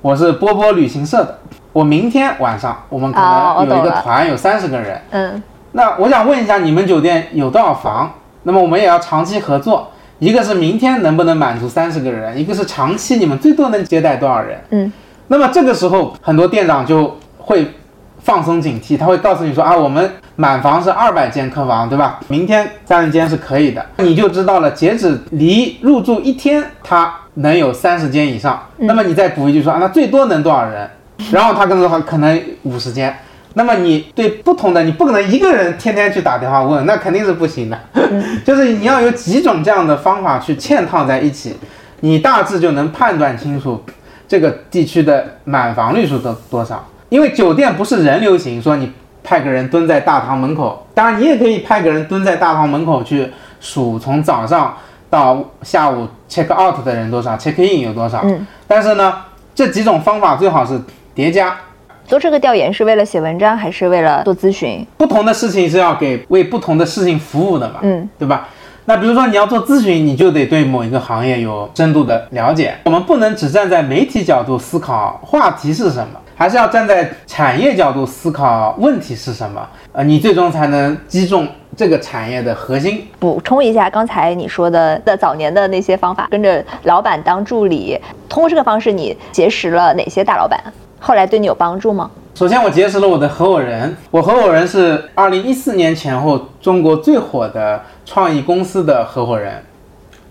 [0.00, 1.38] 我是波波旅行社的。
[1.72, 5.00] 我明天晚上，我们可能有一个团，有三十个人。
[5.10, 8.12] 嗯，那我想问一下，你们酒店有多少房？
[8.42, 9.88] 那么我们也要长期合作。
[10.18, 14.60] 一个是明天能不能满足三十个人，一个是长期你们最多能接待多少人？
[14.70, 14.92] 嗯，
[15.28, 17.66] 那么这个时候很多店长就会
[18.22, 22.20] 放松警惕，他会告诉你说啊，我们满房是二百间客房，对吧？
[22.28, 24.70] 明天三十间是可以的，你就知道了。
[24.70, 28.62] 截止离入住一天，他能有三十间以上。
[28.78, 30.88] 那么你再补一句说啊，那最多能多少人？
[31.30, 33.16] 然后他跟他说可能五十间，
[33.54, 37.78] 那么你对不同的你不可能一个人天天去打电话问，那肯定是不行的。
[38.44, 41.56] 就是你要有几种这样的方法去嵌套在一起，
[42.00, 43.82] 你大致就能判断清楚
[44.26, 46.84] 这个地区的满房率是多多少。
[47.12, 48.90] 因为酒店不是人流型，说你
[49.22, 54.74] 派个人蹲在大堂门口，当然你也可以派个人蹲在大堂门口去数从早上
[55.10, 58.22] 到下午 check out 的人多少，check in 有多少。
[58.24, 59.14] 嗯，但是呢，
[59.54, 60.80] 这几种方法最好是。
[61.14, 61.54] 叠加，
[62.06, 64.82] 做这个调研是为了写文章，还是为了做咨询？
[64.96, 68.48] 不同的事情是要给为不同的事情服务的嘛，嗯，对吧？
[68.86, 72.74] 那比如说你要做咨询，你就得对某一个行业有深度的了解。
[72.84, 79.64] 我们不能只站在媒体角度思考话题是什么，还是要站在产业角度思考问题是什么。
[79.92, 83.06] 呃，你最终才能击中这个产业的核心。
[83.20, 87.96] 补充一下刚才你说的的早年的那些方法，跟着老板当助理，
[88.28, 90.60] 通过这个方式你结识了哪些大老板？
[90.98, 92.10] 后来对你有帮助吗？
[92.34, 93.96] 首先，我结识了我的合伙人。
[94.10, 99.62] 我合伙人是二零一四年前后中国最火的创意公司的合伙人，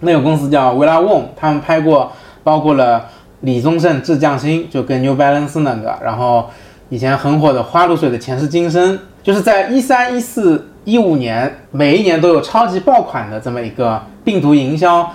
[0.01, 2.11] 那个公司叫 Villa Wong，他们拍过
[2.43, 3.05] 包括了
[3.41, 6.49] 李宗盛致匠心，就跟 New Balance 那个，然后
[6.89, 15.11] 以前很火的花露水的前世今生，就是在一三、一四、一五年，每一年都有超级爆款的这么一个病毒营销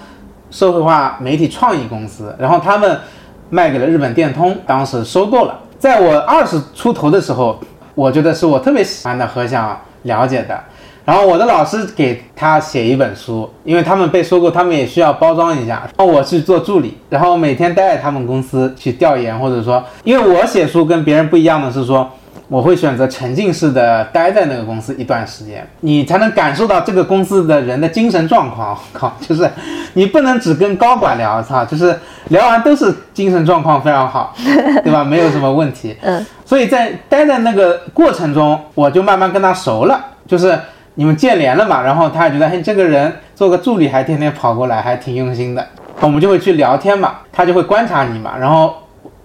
[0.51, 2.99] 社会化媒体创意公司，然后他们
[3.51, 5.61] 卖给了日本电通，当时收购了。
[5.79, 7.61] 在我二十出头的时候，
[7.95, 10.59] 我觉得是我特别喜欢的和想了解的。
[11.07, 15.89] 然后我的老师给他写一本书，因为他们被收购，他们也需要包装一下。
[15.97, 22.11] 然后我去做助理，然后每天待在他们公司去调研，或者说，因为我写书跟别人不一样的是说。
[22.49, 28.79] 我会选择沉浸式的待在那个公司一段时间，你才能感受到这个公司的人的精神状况。
[28.93, 29.51] 靠，就是
[29.95, 34.33] 你不能只跟高管聊，操，就是聊完都是精神状况非常好，
[34.85, 35.03] 对吧？
[35.03, 35.97] 没有什么问题。
[36.03, 40.57] 嗯，所以在待在那个过程中，我就慢慢跟他熟了，就是
[40.97, 45.65] 你们见联了嘛，然后他也觉得，嘿，这个人做个助理还天天跑过来，还挺用心的，
[46.01, 48.75] 我们就会去聊天嘛，他就会观察你嘛，然后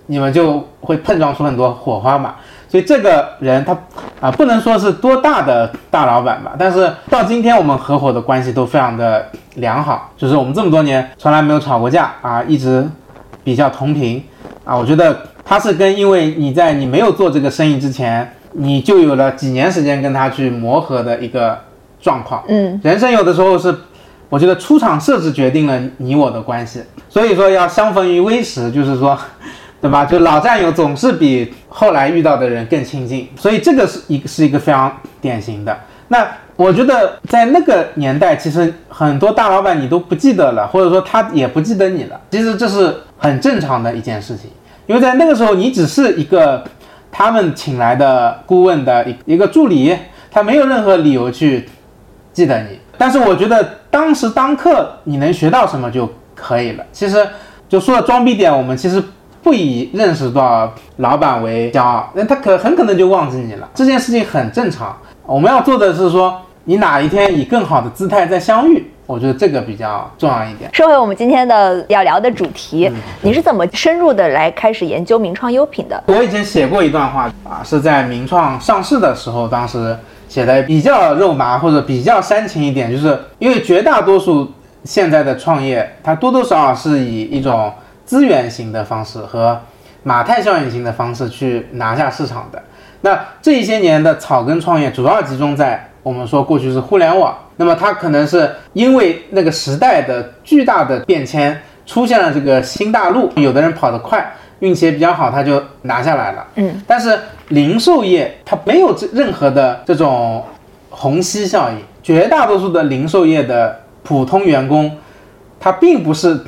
[0.06, 2.36] 你们就会碰撞出很多火花嘛。
[2.68, 3.78] 所以这个人他
[4.22, 12.86] 啊，不能说是多大的大老板吧，但是到今天我们合伙的关系都非常的良好，就是我们这么多年从来没有吵过架啊，一直
[13.44, 14.24] 比较同频
[14.64, 14.76] 啊。
[14.76, 21.58] 我觉得他是跟因为你在你没有做这个生意之前，你就有了几年时间跟他去磨合的一个
[22.00, 22.44] 状况。
[22.48, 23.76] 嗯，人生有的时候是，
[24.30, 29.18] 我觉得出场设置决定了你我的关系，所以说要相逢于微时，就是说。
[29.82, 30.06] 对吧？
[30.06, 35.76] 就老战友总是比后来遇到的人更亲近，所以这个是一个是一个非常典型的。
[36.10, 36.24] 那
[36.56, 42.22] 我觉得在那个年代，其实很多大老板你都不记得了，或者说他也不记得你了。
[42.30, 44.52] 其实这是很正常的一件事情，
[44.86, 46.64] 因为在那个时候你只是一个
[47.12, 49.96] 他们请来的顾问的一一个助理，
[50.32, 51.70] 他没有任何理由去
[52.34, 52.80] 记得你。
[52.98, 56.84] 但是我觉得当时当刻你能学到什么就可以了。
[56.92, 57.28] 其实
[57.68, 59.04] 就说到装逼点，我们其实。
[59.44, 63.68] 不以认识多少老板为骄傲，那他可很可能就忘记你了。
[63.74, 64.96] 这件事情很正常。
[65.26, 70.70] 我们要做的是说，你哪一天以更好的姿态再相遇，我觉得这个比较重要一点。
[70.74, 76.04] 说回我们今天的要聊的主题，你是怎么深入的来开始研究名创优品的？
[76.08, 79.98] 我以前写过一段话啊，是在名创上市的时候，当时
[80.30, 84.52] 写的比较肉麻或者比较煽情一点，就是因为绝大多数
[84.84, 87.72] 现在的创业，它多多少少是以一种。
[88.04, 89.58] 资源型的方式和
[90.04, 92.62] 马太效应型的方式去拿下市场的，
[93.02, 106.48] 那这一些年的草根创业主要集中在我们说过去是互联网，那么它可能是因为那个时代的巨大的变迁出现了这个新大陆，有的人跑得快，运气也比较好，他就拿下来了。
[106.56, 110.44] 嗯，但是零售业它没有这任何的这种
[110.90, 114.98] 虹吸效应，绝大多数的零售业的普通员工，
[115.60, 116.40] 他并不是。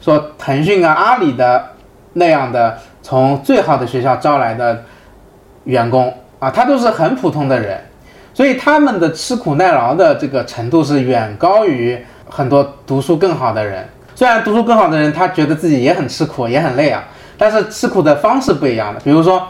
[0.00, 1.60] 说腾讯啊、阿里的
[2.12, 4.84] 那样的从最好的学校招来的
[5.64, 7.80] 员工啊，他都是很普通的人，
[8.38, 11.98] 所以他们的吃苦耐劳的这个程度是远高于
[12.30, 13.84] 很多读书更好的人。
[14.14, 17.02] 虽然读书更好的人他觉得自己也很吃苦、也很累啊，
[17.36, 19.00] 但是吃苦的方式不一样的。
[19.00, 19.44] 比如说，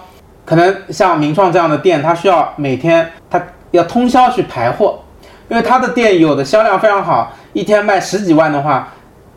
[0.47, 3.39] 可能像名创这样的店，他需要每天他
[3.73, 5.01] 要通宵去排货，
[5.51, 8.89] 因为他的店有的销量非常好，一天卖十几万的话。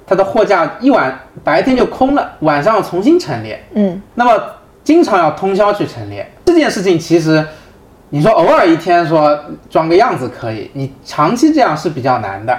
[0.08, 3.62] 他的货架一晚白天就空了，晚上重新陈列。
[3.74, 4.42] 嗯，那么
[4.82, 7.46] 经常要通宵去陈列这件事情，其实
[8.14, 9.38] 你说偶尔一天说
[9.70, 12.56] 装个样子可以，你长期这样是比较难的。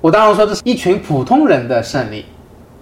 [0.00, 2.26] 我当然说这是一群普通人的胜利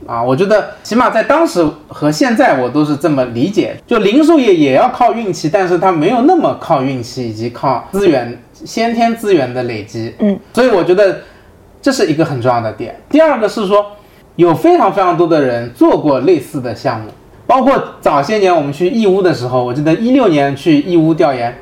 [0.06, 3.76] 啊，我觉得起码在当时和现在我都是这么理解。
[3.86, 10.14] 就零售业也要靠运气，但是它没有那么靠运气以及靠资源先天资源的累积。
[10.18, 11.20] 嗯，所以我觉得
[11.80, 12.96] 这是一个很重要的点。
[13.08, 13.86] 第二个是说。
[14.36, 17.06] 有非常非常多的人做过类似的项目，
[17.46, 21.56] 包括早些年我们去义乌的时候，我记得一六年去义乌调研，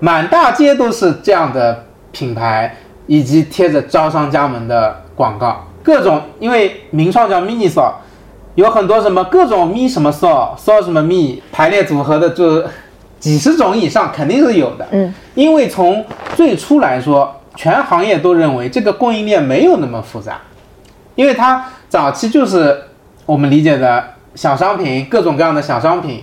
[0.00, 7.94] 满大街都是这样的品牌，以及贴着招商加盟的广告，各种因为名创叫 mini s o
[8.54, 12.64] 有很多什么各种 mi 什么 s o s o 什么 mi 排列组合的就
[13.20, 14.86] 几十种以上肯定是有的。
[14.90, 16.04] 嗯，因为从
[16.34, 20.38] 最初来说，全行业都认为这个供应链没有那么复杂，
[21.14, 22.82] 因为它早期就是
[23.24, 24.04] 我们理解的
[24.34, 26.22] 小商品，各种各样的小商品，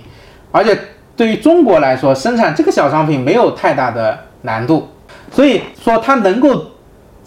[0.51, 0.77] 而且
[1.15, 4.89] 对于中国来说，生产这个小商品没有太大的难度，
[5.31, 6.65] 所以说它能够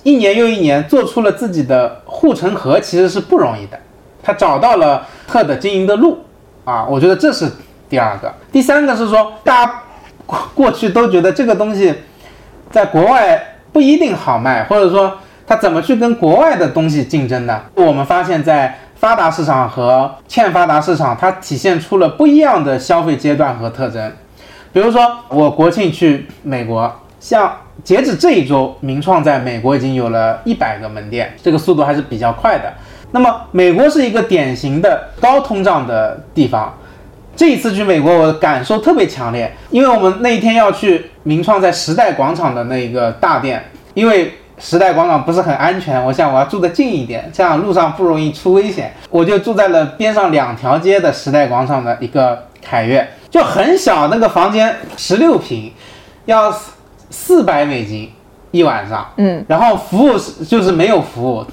[0.02, 3.78] 一年又一年做出了自己的护城河，其实是不容易的。
[4.22, 6.18] 他找到了特的经营的路
[6.64, 7.48] 啊，我觉得这是
[7.88, 8.34] 第二个。
[8.50, 9.82] 第三个是说，大家
[10.26, 11.94] 过过去都觉得这个东西
[12.72, 13.40] 在国外
[13.72, 17.62] 不一定好卖，或者说它怎么去跟国外的东西竞争呢？
[17.76, 24.12] 我们发现，在发达市场和欠发达市场，它体现出了不一样的消费阶段和特征。
[24.72, 27.54] 比如说，我国庆去美国，像
[27.84, 32.72] 截止这一周，名创在美国已经有了一百个门店，这个速度还是比较快的。
[33.12, 36.74] 那么，美国是一个典型的高通胀的地方。
[37.34, 55.72] 这一次去美国，我感受特别强烈，因为我们那一天要去名创在时代广场的那个大店，因为时代广场不是很安全，我想我要住得近一点，这样路上不容易出危险，我就住在了边上两条街的时代广场的一个凯悦，就很小那个房间，十六平，
[56.24, 56.52] 要
[57.10, 58.10] 四百美金
[58.50, 61.44] 一晚上，嗯，然后服务是就是没有服务。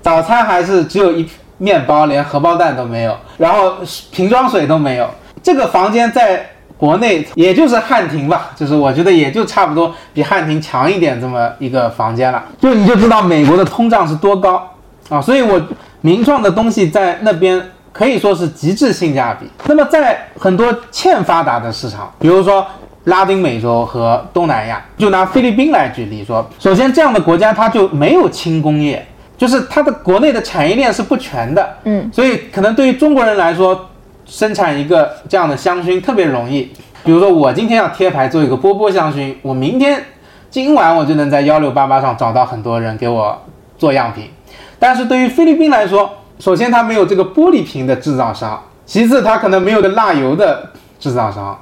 [0.00, 3.74] 早餐还是只有一面包，连荷包蛋都没有，然后
[4.10, 5.08] 瓶装水都没有。
[5.42, 6.46] 这个房间在
[6.78, 12.44] 国内也就是汉庭吧，就是我觉得也就差不多比汉庭强一点这么一个房间了。
[12.60, 14.62] 就你就知道美国的通胀是多高
[15.08, 15.20] 啊！
[15.20, 15.60] 所以我
[16.00, 17.62] 名创的东西在那边
[17.92, 19.46] 可以说是极致性价比。
[19.66, 22.66] 那么在很多欠发达的市场，比如说
[23.04, 29.06] 拉丁美洲和东南亚，就拿菲律宾来举例说，首先这样的国家它就没有轻工业。
[29.38, 33.86] 就是它的国内的产业链是不全的，嗯，所以可能对于中国人来说，
[34.26, 36.70] 生产一个这样的香薰特别容易。
[37.04, 40.04] 比如说我今天要贴牌做一个波波香薰，我明天
[40.50, 43.40] 今晚我就能在幺六八八上找到很多人给我
[43.78, 44.30] 做样品。
[44.78, 51.58] 但是对于菲律宾来说，首先它没有这个玻璃瓶的制造商，其次它可能没有个蜡油的制造商，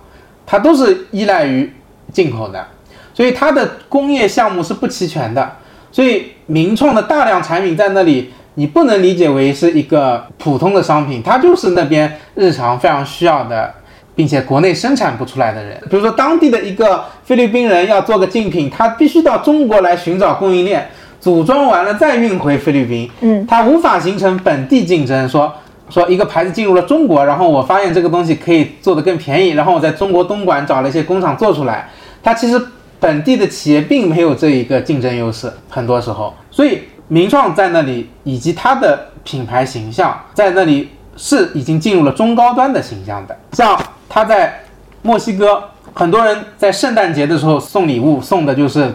[0.46, 1.72] 它都是依赖于
[2.12, 2.66] 进口的，
[3.12, 5.53] 所以它的工业项目是不齐全的。
[5.92, 13.74] 所以名创的大量产品在那里，你不能理解为是一个普通的商品，它就是那边日常非常需要的，
[14.14, 15.76] 并且国内生产不出来的人。
[15.90, 20.88] 比如说当地的一个菲律宾人要做个竞品，他必须到中国来寻找供应链，
[21.20, 25.28] 组装完了再运回菲律宾，嗯，他无法形成本地竞争。
[25.28, 25.52] 说
[25.90, 31.88] 说一个牌子进入了中国，然后我发现这个东西可以做得更便宜，然后我在中国东莞找了一些工厂做出来，
[32.22, 32.60] 它其实。
[33.00, 43.36] 本地的企业并没有这一个竞争优势，很多时候，所以名创在那里以及它的品牌形象在那里是已经进入了中高端的形象的。
[43.52, 44.60] 像它在
[45.02, 45.62] 墨西哥，
[45.92, 48.92] 很多人在圣诞节的时候送礼物，送的就是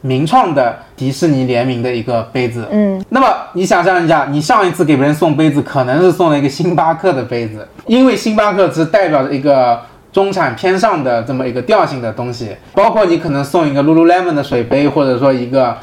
[0.00, 2.66] 名创的迪士尼联名的一个杯子。
[2.70, 9.80] 嗯，那么你想象一下，你上一次给别人送杯子，可能是送了一个星巴克的杯子，因为星巴克是代表着一个。
[10.12, 15.76] 中产偏上的这么一个调性的东西，包括你可能送一个 Lululemon 的水杯，或者说一个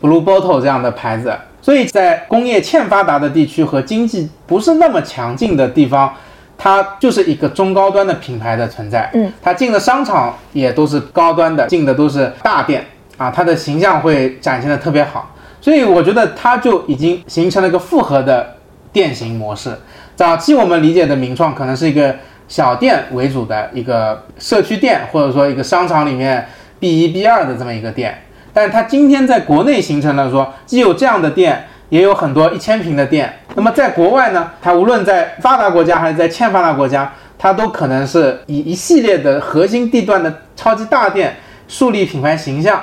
[0.00, 1.36] Blue Bottle 这样的牌子。
[1.62, 6.14] 所以在工业欠发达的地区和经济不是那么强劲的地方，
[6.56, 9.10] 它就是一个中高端的品牌的存在。
[9.14, 12.84] 嗯，它进的商场也都是高端的，进的都是大店
[13.16, 15.34] 啊，它的形象会展现的特别好。
[15.60, 18.54] 所以我觉得它就已经形成了一个复合的
[18.92, 19.76] 店型模式。
[20.14, 22.14] 早期我们理解的名创可能是一个。
[22.48, 26.46] 小店为主的一个社区店，或者说一个商场里面
[26.78, 28.16] B 一 B 二的这么一个店，
[28.56, 33.30] 但是它今天在国内形成了说，既有这样的店，也有很多一千平的店。
[33.54, 41.36] 那么在国外呢，它无论在发达国家还是在欠发达国家，它都可能是以一系列的核心地段的超级大店
[41.68, 42.82] 树立品牌形象，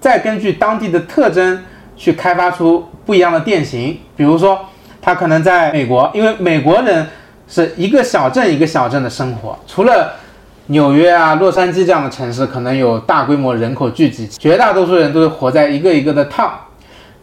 [0.00, 1.62] 再根据当地的特征
[1.94, 3.98] 去开发出不一样的店型。
[4.16, 4.58] 比如说，
[5.02, 7.06] 它可能在美国，因为美国人。
[7.48, 10.14] 是一个小镇一个小镇的生活，除了
[10.72, 16.50] 纽约啊、洛杉矶这样的城市，可能有大规模人口聚集，绝大多数人都是活在一个一个的 town。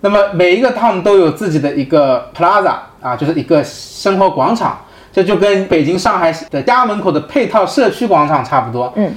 [0.01, 4.79] 那么每一个 town 都有自己的一个 plaza 啊，就是一个生活广场，
[5.11, 8.93] 这就跟北京、上海的家门口的配套社区广场差不多。
[8.95, 9.11] 嗯，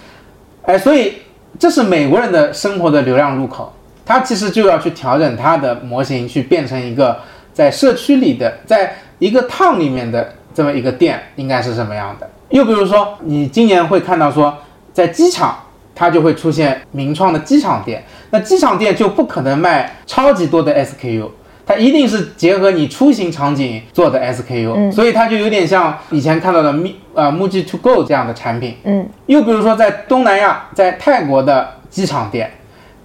[0.63, 1.13] 哎，所以
[1.59, 3.71] 这是美国人的生活的流量入口，
[4.07, 7.19] 他其实就要去调整他的模型，去变成一个
[7.53, 10.33] 在社区里的，在一个 town 里面的。
[10.55, 12.29] 这么一个店应该是什么样的？
[12.53, 14.57] 又比如说，你今年会看到说，
[14.93, 15.57] 在机场
[15.95, 21.29] 它就会出现名创的机场店，那机场店就不可能卖超级多的 SKU，
[21.67, 28.77] 它一定是结合你出行场景做的 SKU，、嗯所以它就有点像以前看到的 Mi 呃 Muji To Go 这样的产品。
[28.85, 32.51] 嗯又比如说在东南亚，在泰国的机场店，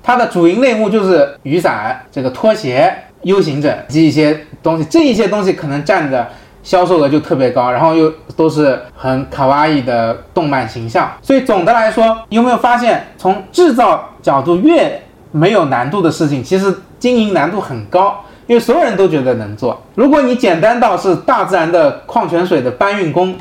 [0.03, 2.93] 它的主营类目就是雨伞、这个拖鞋、
[3.23, 6.29] U 型枕及一些东西，这一些东西可能占的
[6.68, 11.09] 销售额就特别高，然后又都是很卡哇伊的动漫形象。
[11.22, 15.01] 所以总的来说，有没有发现，从制造角度越
[15.32, 18.18] 没有难度的事情，其实经营难度很高。
[18.47, 19.82] 因为所有人都觉得能做。
[19.95, 23.34] 如果你简单到是大自然的矿泉水的搬运工，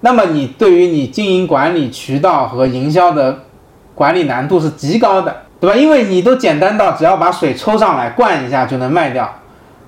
[0.00, 3.40] 那么你对于你经营管理、渠道和营销的
[3.94, 5.76] 管理难度是极高的，对吧？
[5.76, 9.30] 因为你都简单到只要把水抽上来灌一下就能卖掉。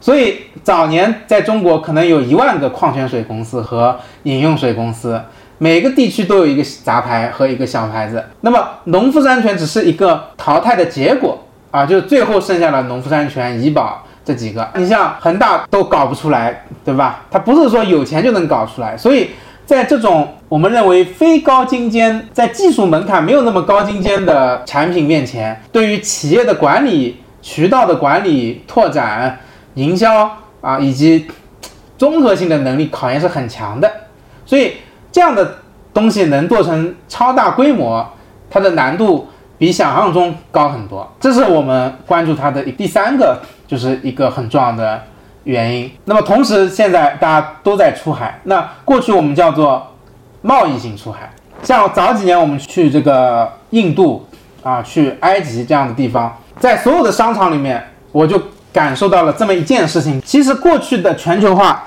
[0.03, 5.19] 所以早年在中国可能有一万个矿泉水公司和饮用水公司，
[5.59, 8.23] 每个地区都有一个杂牌和一个小牌子。
[8.41, 11.39] 那么农夫山泉只是一个淘汰的结果
[11.71, 14.69] 啊，就最后剩下了农夫山泉、怡宝这几个。
[14.75, 17.25] 你像恒大都搞不出来，对吧？
[17.31, 19.31] 它不是说有钱就能搞出来，所以。
[19.65, 29.39] 在这种我们认为非高精尖，在技术门槛没有那么高精尖的产品面前，对于企业的管理、渠道的管理、拓展、
[29.75, 31.27] 营销啊，以及
[31.97, 33.91] 综合性的能力考验是很强的。
[34.45, 34.75] 所以
[35.11, 35.59] 这样的
[35.95, 38.07] 东西能做成超大规模，
[38.51, 41.11] 它的难度比想象中高很多。
[41.21, 45.03] 这是我们关注它的第三个，就是一个很重要的。
[45.45, 45.91] 原因。
[46.05, 48.39] 那么同时，现在大家都在出海。
[48.45, 49.85] 那过去我们叫做
[50.41, 51.29] 贸易性出海，
[51.65, 54.25] 像早几年我们去这个印度
[54.63, 58.41] 啊，去埃及这样的地方，在所有的商场里面，我就
[58.73, 61.87] 感受到了这么一件事情：其实过去的全球化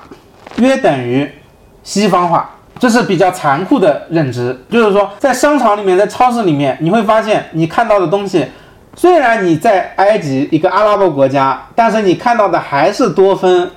[0.56, 1.30] 约等于
[1.82, 2.50] 西方化。
[2.78, 8.46] 这是比较残酷的认知，就是说，在商场里面，在超市里面，你会发现你看到的东西。
[8.94, 13.70] 虽然你在埃及一个阿拉伯国家，但是你看到的还是多芬、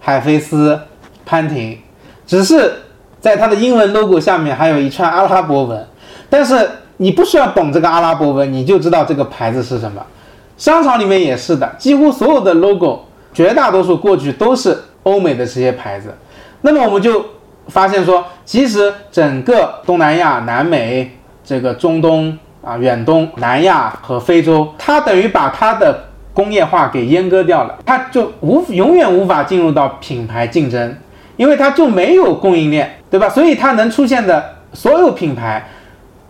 [0.00, 0.80] 海飞丝、
[1.26, 1.78] 潘婷，
[2.26, 2.72] 只是
[3.20, 5.86] 在它的英文 logo 下面还有一串阿拉伯文。
[6.30, 10.02] 但是你不需要懂这个阿拉伯文，你就知道这个牌子是什么。
[10.58, 13.00] 商场里面也是的，几乎所有的 logo，
[13.32, 16.14] 绝大多数过去都是欧美的这些牌子。
[16.60, 17.24] 那么我们就
[17.68, 22.36] 发现说，其实整个东南亚、南美、这个中东。
[22.60, 26.04] 啊，远东、南亚和非洲，它等于把它的
[26.34, 30.94] 工业化给阉割掉了，它就无永远无法进入到品牌竞争，
[31.36, 33.28] 因为它就没有供应链，对吧？
[33.28, 34.44] 所以它能出现的
[34.74, 35.66] 所有品牌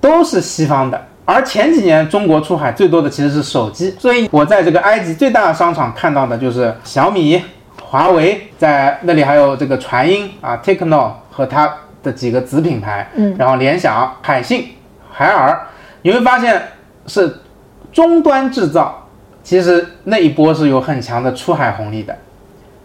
[0.03, 1.03] 都是西方的。
[1.31, 7.39] 而前几年中国出海最多的其实是手机，所以我在这个埃及最大的商场看到的就是小米、
[7.83, 11.71] 华为，在那里还有这个传音啊、Techno 和它
[12.03, 14.69] 的几个子品牌，嗯，然后联想、海信、
[15.13, 15.67] 海尔。
[16.01, 16.63] 你会发现
[17.07, 17.41] 是
[17.93, 19.07] 终端制造，
[19.43, 22.17] 其实那一波是有很强的出海红利的，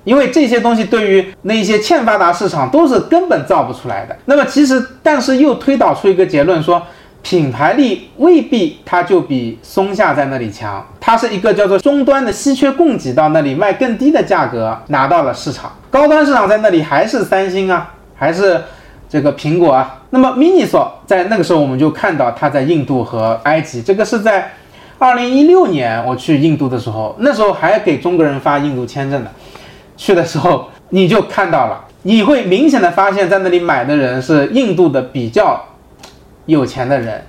[0.03, 4.13] 因为这些东西对于那一些欠发达市场都是根本造不出来的。
[4.25, 6.85] 那么其实，但是又推导出一个结论说，
[7.23, 18.61] 品牌力未必它就比松下在那里强，它是一个叫做终端的稀缺供给到那里卖更低的价格拿到了市场，高端市场在那里还是三星啊，还是。
[19.09, 24.51] 这个苹果啊，那么 Miniso 在那个时候我们就看到它在印度和埃及，这个是在
[24.97, 29.29] 二零一六年我去印度的时候，那时候还给中国人发印度签证的，
[29.95, 35.63] 去的时候你就看到了，你会明显的发现，在那里买的人是印度的比较
[36.45, 37.21] 有钱的人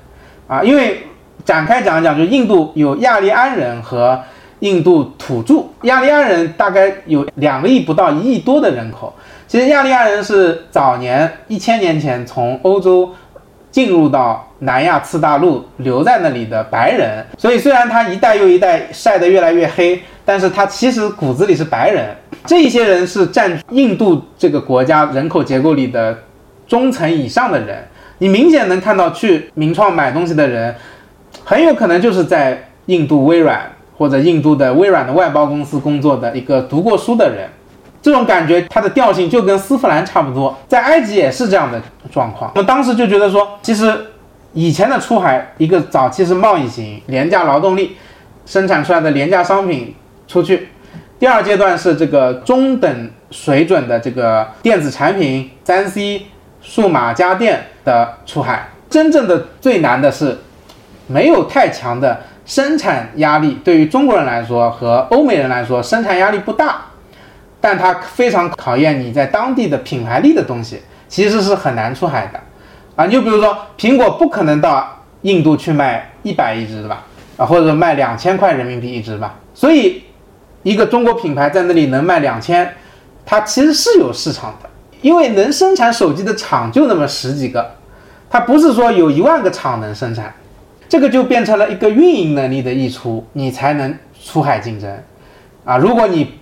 [0.47, 1.07] 啊，因为
[1.45, 4.21] 展开讲一讲，就印度有亚利安人和
[4.61, 9.13] 印度土著，亚利安人大概有两个亿不到一亿多的人口。
[9.47, 13.11] 其实亚利安人是早年一千年前从欧洲
[13.71, 22.17] 进入到南亚次大陆留在那里的白人，所以虽然他一代又一代晒得越来越黑，但是他其实骨子里是白人。
[22.47, 26.17] 这些人是占印度这个国家人口结构里的
[26.67, 27.85] 中层以上的人，
[28.25, 30.75] 你明显能看到去名创买东西的人，
[31.45, 37.47] 很有可能就是在印度微软或者印度的微软的外包公司工作的一个读过书的人。
[38.01, 41.79] 这种感觉，它的调性就跟丝芙兰差不多，在埃及也是这样的
[42.11, 42.51] 状况。
[42.55, 43.95] 我们当时就觉得说，其实
[44.55, 47.95] 以前的出海，一个早期是贸易型，廉价劳动力
[48.47, 49.95] 生产出来的廉价商品
[50.27, 50.61] 出去；
[51.19, 56.23] 第二阶段是这个中等水准的这个电子产品、三 C、
[56.65, 58.69] 数码家电的出海。
[58.91, 60.37] 真正的最难的是，
[61.07, 66.87] 没有太强的生产压力，对于中国人来说和欧美人来说，生产压力不大。
[67.61, 72.39] 但它非常考验你在当地的品牌力的东西，其实是很难出海的，
[72.95, 77.03] 啊，你就比如说苹果不可能到印度去卖一百一只吧，
[77.39, 80.05] 啊，或者卖两千块人民币一只吧，所以
[80.63, 82.71] 一个中国品牌在那里能卖两千，
[83.25, 84.69] 它其实是有市场的，
[85.05, 87.73] 因为能生产手机的厂就那么十几个，
[88.31, 90.35] 它不是说有一万个厂能生产，
[90.89, 94.91] 这个就变成了一个运营能力的溢出，你才能出海竞争，
[95.63, 96.33] 啊，如果你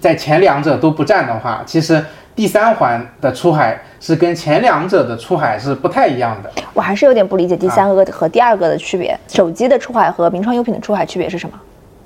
[0.00, 2.02] 在前两者都不占的话，其实
[2.34, 6.50] 第三环的出海是跟前两者的出海是不太一样的。
[6.72, 11.52] 我还是有点不理解第三个和第二个的区别，手机的出海和名创优品的出海区别是什么？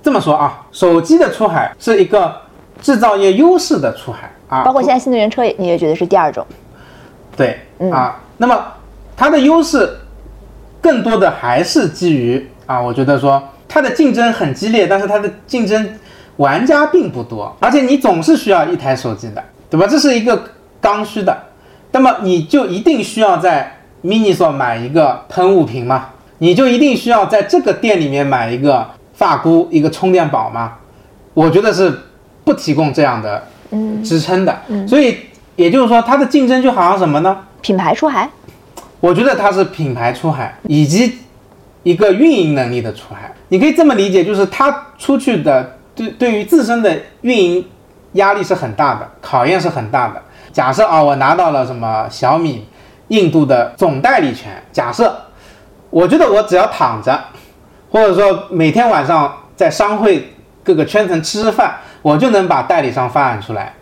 [0.03, 2.35] 这么说啊，手机的出海是一个
[2.81, 6.47] 制造业优势的出海啊，包括现在新能源车，你也觉得是第二种？
[7.37, 7.59] 对，
[7.91, 8.63] 啊，那么
[9.17, 9.99] 它的优势
[10.81, 15.99] 更多的还是基于啊，我觉得说它的竞争很激烈，但是它的竞争
[16.37, 19.87] 玩家并不多，而且你总是需要一台手机的，对吧？
[19.87, 20.43] 这是一个
[20.81, 21.35] 刚需的，
[21.93, 26.11] 那么你就一定需要在 MINISO 买一个喷雾瓶吗？
[26.39, 28.87] 你就一定需要在这个店里面买一个？
[29.15, 30.73] 发箍一个充电宝吗？
[31.33, 31.97] 我觉得是
[32.45, 33.47] 不提供这样的
[34.05, 35.17] 支撑的，所以
[35.57, 37.39] 也就是说，它的竞争就好像什么呢？
[37.61, 38.29] 品牌出海？
[39.01, 41.19] 我觉得它是品牌出海以及
[41.83, 43.33] 一个运营能力的出海。
[43.49, 47.65] 你可以这么理解，就是它出去的对对于自身的运营
[48.13, 50.23] 压力是很大的，考验是很大的。
[50.53, 52.67] 假设啊，我拿到了什么小米
[53.09, 55.17] 印度的总代理权，假设
[55.91, 57.19] 我觉得我只要躺着。
[57.91, 60.33] 或者说每天晚上在商会
[60.65, 63.73] 各个圈层吃吃饭，我就能把代理商发展出来。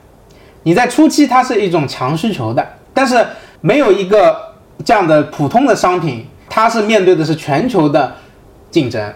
[0.62, 3.26] 你在初期它是一种强需求的，但是
[3.60, 4.54] 没有一个
[4.84, 8.14] 这样的普通的商品，它是面对的是全球的
[8.70, 9.12] 竞争。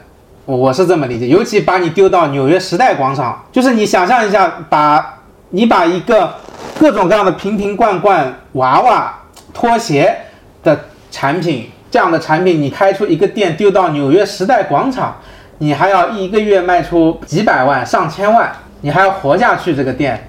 [0.46, 1.26] 我是这么理解。
[1.26, 6.34] 尤其把你丢到纽约时代广场，就是你想象一下，把你把一个
[6.78, 9.14] 各种各样的瓶瓶罐罐、娃娃、
[9.52, 10.14] 拖鞋
[10.62, 11.70] 的产品。
[11.90, 15.16] 这样的产品，你开出一个店丢到纽约时代广场，
[15.58, 19.74] 你还要一个月卖出几百万、上千万，你还要活下去。
[19.74, 20.28] 这个店，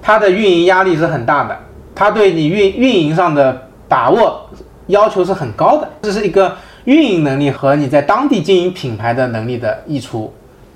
[0.00, 1.58] 它的运营压力是很大的，
[1.94, 4.48] 它对你运运营上的把握
[4.86, 5.88] 要求是很高的。
[6.02, 10.32] 这是一个运营能力和你在当地经营品牌的能力的溢出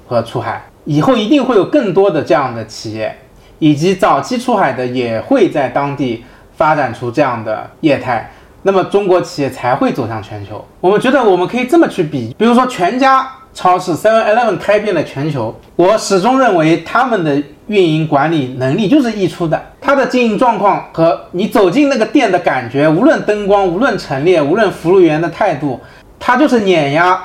[0.06, 0.62] 和出海。
[0.84, 3.16] 以后一定会有更多的这样的企业，
[3.58, 6.24] 以及早期出海的也会在当地
[6.54, 8.30] 发展出这样的业态。
[8.62, 10.64] 那么中国企业才会走向全球。
[10.80, 19.60] 我们觉得我们可以这么去比，比如说全家超市 Seven Eleven 开遍了全球，我始终认为他们的运营管理能力就是溢出的。
[19.80, 25.80] 它的经营状况和你走进那个店的感觉，无论灯光，无论陈列，无论服务员的态度，
[26.20, 27.18] 它就是碾压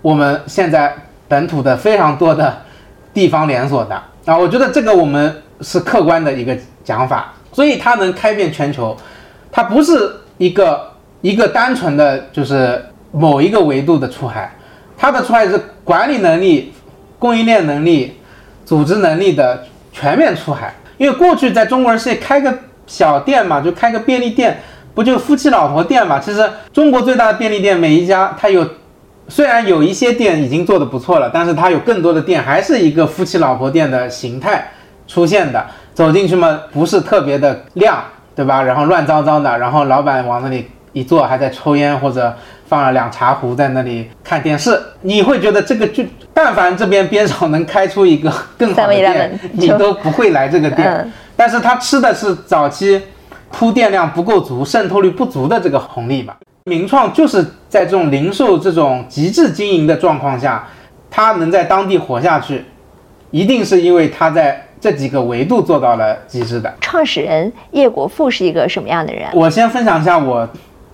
[0.00, 0.94] 我们现在
[1.26, 2.56] 本土的非常多的
[3.12, 4.38] 地方连锁的啊。
[4.38, 8.96] 我觉得这个我们是客观的一个讲法，所以它能开遍全球，
[9.50, 10.14] 它不是。
[10.38, 10.92] 一个
[11.22, 14.54] 一个单纯的就是某一个维度的出海，
[14.96, 16.72] 它的出海是管理能力、
[17.18, 18.16] 供应链能力、
[18.64, 20.74] 组织能力的全面出海。
[20.98, 22.52] 因为过去在中国人世界开个
[22.86, 24.60] 小店嘛，就开个便利店，
[24.94, 26.18] 不就夫妻老婆店嘛？
[26.18, 28.66] 其实中国最大的便利店每一家，它有
[29.28, 34.70] 虽然有一些店已经做的不错了，但是它有更多的店还是一个夫妻老婆店的形态
[35.06, 35.66] 出现的。
[35.94, 38.02] 走进去嘛，不是特别的亮。
[38.36, 38.62] 对吧？
[38.62, 42.36] 然后乱糟糟的，然后老板往那里一坐，还在抽烟或者
[42.66, 46.04] 放了两茶壶在那里看电视，你会觉得这个就
[46.34, 51.12] 但凡这边边上能开出一个更好的店，你都不会来这个店。
[51.36, 53.00] 但是他吃的是早期
[53.50, 56.36] 铺垫量不够足、渗透率不足的这个红利吧。
[56.64, 60.66] 名创就是在这种零售这种极致经营的状况下，
[61.10, 62.64] 它能在当地活下去，
[63.30, 64.62] 一定是因为它在。
[64.78, 66.72] 这几个维度做到了极致的。
[66.82, 69.26] 创始人叶国富是一个什么样的人？
[69.32, 70.46] 我先分享一下我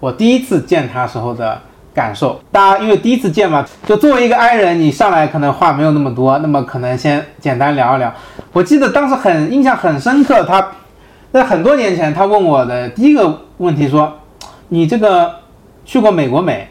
[0.02, 1.56] 我第一次见他时候的
[1.94, 2.40] 感受。
[2.50, 8.12] 大家因为第一次见嘛，就作为一个 I 人，你上来可能话没有那么多，那么可能先简单聊一聊。
[8.52, 10.66] 我记得当时很印象很深刻，他
[11.30, 14.12] 在很多年前他问我的第一个问题说
[14.70, 15.32] ：“你这个
[15.84, 16.68] 去过美国没？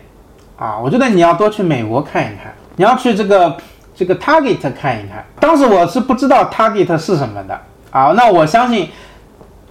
[0.58, 3.56] 啊，我觉得你要多去美国看一看，你要去这个。”
[3.94, 7.60] 这个 Target 看一看，当时我是不知道 Target 是什么的
[7.92, 8.14] 啊。
[8.16, 8.90] 那我相信，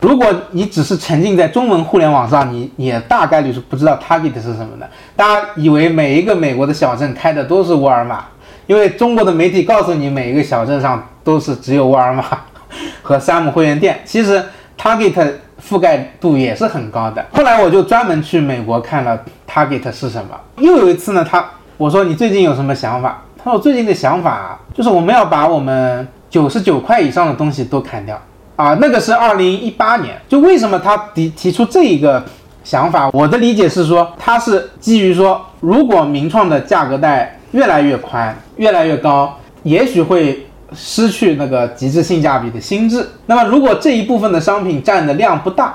[0.01, 4.89] 如果你只是沉浸在中文互联网上，你也大概率是不知道 Target 是什么的。
[5.15, 8.25] 大家以为每一个美国的小镇开的都是沃尔玛，
[8.67, 12.25] 因为中国的媒体告诉你每一个小镇上都是只有沃尔玛
[13.03, 14.01] 和山姆会员店。
[14.05, 14.43] 其实
[14.79, 17.25] Target 覆盖度也是很高的。
[17.33, 20.31] 后来我就专门去美国看了 Target 是什么。
[20.59, 21.45] 又有一次呢，他
[21.77, 23.23] 我说你最近有什么想法？
[23.43, 28.21] 他说：“最近的想法就是我们要把我们九十九块以上的东西都砍掉
[28.61, 28.79] 啊！
[28.81, 30.15] 那个是二零一八年。
[30.29, 32.23] 就为什么他提提出这一个
[32.63, 33.09] 想法？
[33.13, 43.09] 我的理解是说，他是基于说，如果名创的价格带越来越宽、越来越高，也许会失去那个极致性价比的心智。
[43.27, 45.75] 那么如果这一部分的商品占的量不大，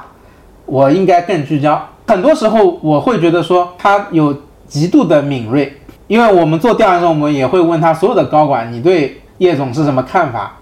[0.65, 1.89] 我应该更聚焦。
[2.07, 4.35] 很多时候我会觉得说他有
[4.67, 5.75] 极度的敏锐，
[6.07, 10.57] 因为我们做调研的时候，我们也会问他所有的高管，你对叶总是什么看法，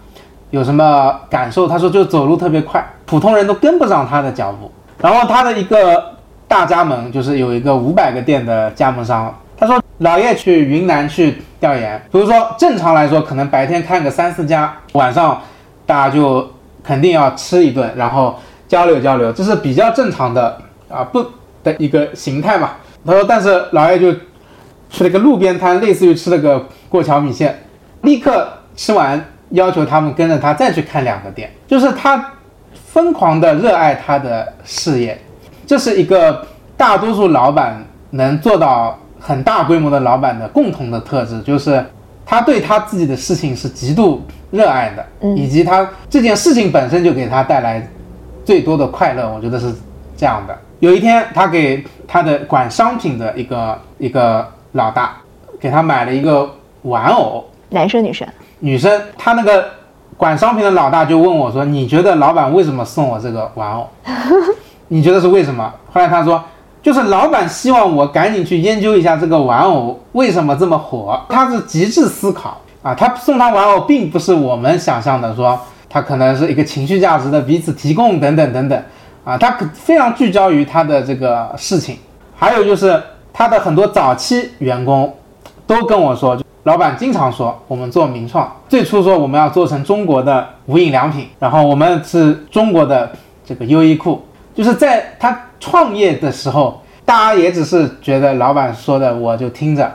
[0.53, 1.67] 有什么感受？
[1.67, 4.71] 他说就走路特别快，普通人都跟不上他的脚步。
[4.99, 6.13] 然后他的一个
[6.47, 15.41] 大加盟就是有一个五百个店的加盟商，他说老叶去云南去调研，比如说正常来说可能白天看个三四家，晚上
[15.87, 16.47] 大家就
[16.83, 18.35] 肯定要吃一顿，然后
[18.67, 20.55] 交流交流，这是比较正常的
[20.87, 21.25] 啊不
[21.63, 22.73] 的一个形态嘛。
[23.03, 24.13] 他说，但是老叶就
[24.91, 27.63] 去了个路边摊，类似于吃了个过桥米线，
[28.01, 29.19] 立刻吃完
[29.53, 32.23] 要求他们跟着他再去看两个店，就是他。
[32.93, 35.19] 疯狂的热爱他的事业，
[35.65, 36.45] 这是一个
[36.77, 41.83] 大多数老板能做到很大规模的老板的共同的特质，就是
[42.23, 45.03] 他对他自己的事情是极度热爱的，
[45.35, 47.83] 以及他这件事情本身就给他带来
[48.45, 49.27] 最多的快乐。
[49.27, 49.73] 我觉得是
[50.15, 50.55] 这样的。
[50.79, 55.17] 有一天，他给他的管商品的一个一个老大
[55.59, 56.47] 给他买了一个
[56.83, 57.43] 玩偶，
[57.73, 58.27] 男生女生？
[58.59, 59.01] 女生。
[59.17, 59.65] 他那个。
[60.15, 63.89] 管商品的老大就问我说：“你觉得老板为什么送我这个玩偶？
[64.87, 66.41] 你觉得是为什么？”后来他说
[66.83, 71.19] ：“就是老板希望我赶紧去研究一下这个玩偶为什么这么火。
[71.27, 75.59] 他是极致思考啊，他送他玩偶并不是我们想象的说
[75.89, 78.81] 他可能是一个情绪价值的彼此提供等等等等
[79.25, 81.97] 啊，他可非常聚焦于他的这个事情。
[82.35, 83.01] 还有就是
[83.33, 85.13] 他的很多早期员工
[85.65, 93.11] 都跟我说。”老板经常说，我们做名创，最初说我们要做成中国的无印良品，然后我们是中国的
[93.45, 94.23] 这个优衣库。
[94.55, 99.91] 就是在他创业的时候，大家也只是觉得老板说的我就听着，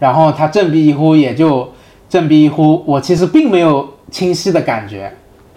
[0.00, 1.72] 然后他振臂一呼也就
[2.08, 5.12] 振臂一呼，我其实并没有清晰的感觉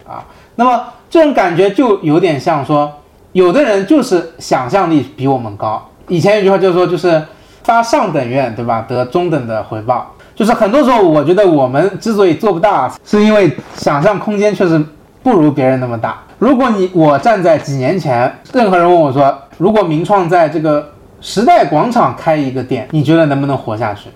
[0.07, 0.23] 啊。
[0.55, 2.91] 那么这种感觉就有点像说，
[3.31, 5.89] 有的人就是想象力比我们高。
[6.09, 7.25] 以前有句话就是说，就是
[7.63, 8.85] 发上等愿，对吧？
[8.87, 10.12] 得中等的回报。
[10.35, 14.83] 就是很多时候，我觉得我们之所以做不大，是因为想象空间确实
[15.21, 16.21] 不如别人那么大。
[16.39, 20.89] 如果你我站在几年前，任何人问我说，如果名创在这个
[21.21, 24.09] 时代广场开一个店，你觉得能不能活下去？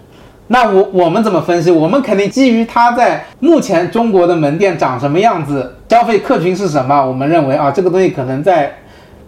[0.47, 1.69] 那我我们怎么分析？
[1.69, 8.73] 我们肯定基于它在目前中国的门店长什么样子，消费客群是什么，我们认为啊，这个东西可能在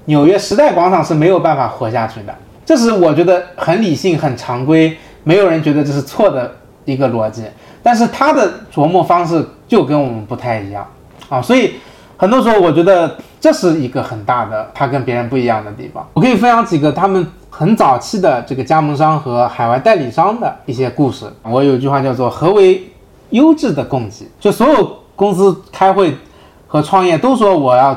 [0.06, 2.34] 纽约时代广场是没有办法活下去的。
[2.66, 6.52] 这是我觉得很理性、很常规，没有人觉得这是错的。
[6.92, 7.44] 一个逻辑，
[7.84, 10.86] 但是他的琢磨方式就跟我们不太一样
[11.30, 11.74] 啊，所以
[12.18, 16.06] 很多时候我觉得这是一个很大的他跟别人不一样的地方。
[16.14, 21.26] 我可以分享几个他们很早期的这个加盟商和海外代理商的一些故事。
[21.44, 22.84] 我有一句话叫做“何为
[23.30, 26.18] 优质的供给”，就所有公司开会
[26.68, 27.96] 和创业都说我要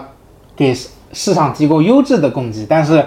[0.55, 0.73] 给
[1.13, 3.05] 市场提供优质的供给，但是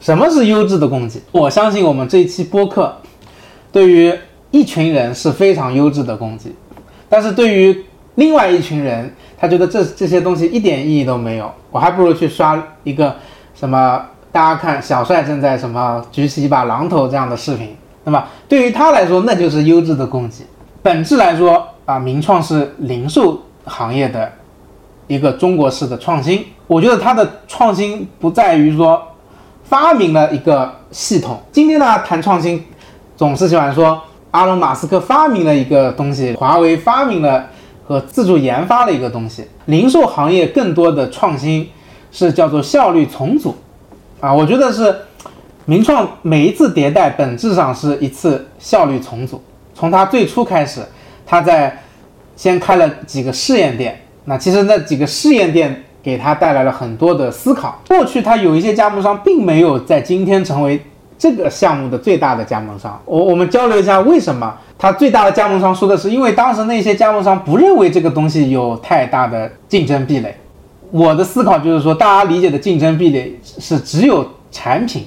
[0.00, 1.20] 什么是优质的供给？
[1.32, 2.96] 我相信我们这一期播客
[3.70, 4.14] 对于。
[4.50, 6.52] 一群人是非常优质的供给，
[7.08, 7.84] 但是对于
[8.16, 13.14] 另外一群人，他觉得这这些东西一点意义都没有，我还不如去刷一个
[13.54, 20.44] 什么大家看小帅正在什么举起一把榔头这样的视频，那么对于他来说那就是优质的供给。
[20.82, 24.32] 本质来说啊，名创是零售行业的
[25.06, 29.00] 一个中国式的创新，我觉得它的创新不在于说
[29.62, 31.40] 发明了一个系统。
[31.52, 32.64] 今天呢谈创新，
[33.16, 34.02] 总是喜欢说。
[34.30, 37.46] 阿隆·马斯克发明了一个东西，华为发明了
[37.84, 39.44] 和自主研发了一个东西。
[39.66, 41.68] 零售行业更多的创新
[42.12, 43.54] 是叫做效率重组，
[44.20, 44.94] 啊，我觉得是
[45.64, 49.42] 名创每一次迭代本质上是一次效率重组。
[49.74, 50.80] 从它最初开始，
[51.26, 51.82] 它在
[52.36, 57.80] 先开了几个试验店，那其实那几个试验店给他带来了很多的思考。
[57.88, 60.80] 过去它有一些加盟商并没有在今天成为。
[61.20, 70.34] 这个项目的最大的加盟商，我我们交流一下为什么他最大的加盟商说的是，因为当时那些加盟商不认为这个东西有太大的竞争壁垒。
[70.90, 75.04] 我的思考就是说，大家理解的竞争壁垒是只有产品，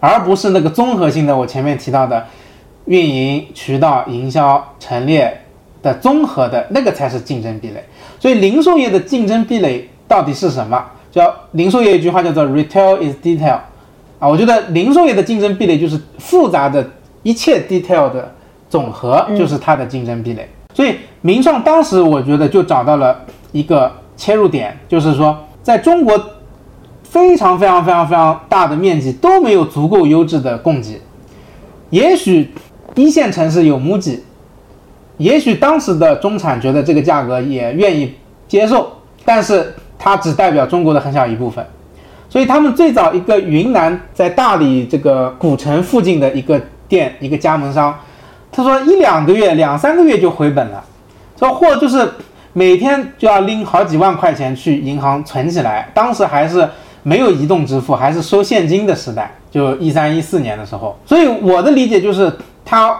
[0.00, 1.36] 而不是那个综合性的。
[1.36, 2.26] 我前面提到的
[2.86, 5.40] 运营、渠道、营销、陈列
[5.80, 7.84] 的综合的那个才是竞争壁垒。
[8.18, 10.84] 所以零售业的竞争壁垒到底是什么？
[11.12, 13.60] 叫零售业有一句话叫做 “retail is detail”。
[14.18, 16.84] 啊，我觉得零售业的竞争壁垒就是复杂的
[17.22, 18.34] 一切 detail 的
[18.68, 20.48] 总和，就是它的竞争壁垒。
[20.74, 23.20] 所以名创当时我觉得就找到了
[23.52, 26.20] 一个切入点，就是说，在中国
[27.02, 31.00] 非常非常非常非常大的面积都没有足够优质的供给，
[31.90, 32.52] 也许
[32.94, 34.18] 一线城市有 MUJI，
[35.16, 38.14] 也许当时的中产觉得这个价格也愿意
[38.46, 38.90] 接受，
[39.24, 41.64] 但是它只代表中国的很小一部分。
[42.30, 47.98] 所以他们最早一个云南在大理这个古城附近的一个店，一个加盟商，
[48.52, 50.84] 他说一两个月、两三个月就回本了，
[51.34, 52.06] 这货就是
[52.52, 55.90] 每天就要拎好几万块钱去银行存起来。
[55.94, 56.68] 当时还是
[57.02, 60.94] 没有移动支付，还是收现金的时代，就一三一四年的时候。
[61.06, 62.30] 所以我的理解就是，
[62.62, 62.94] 他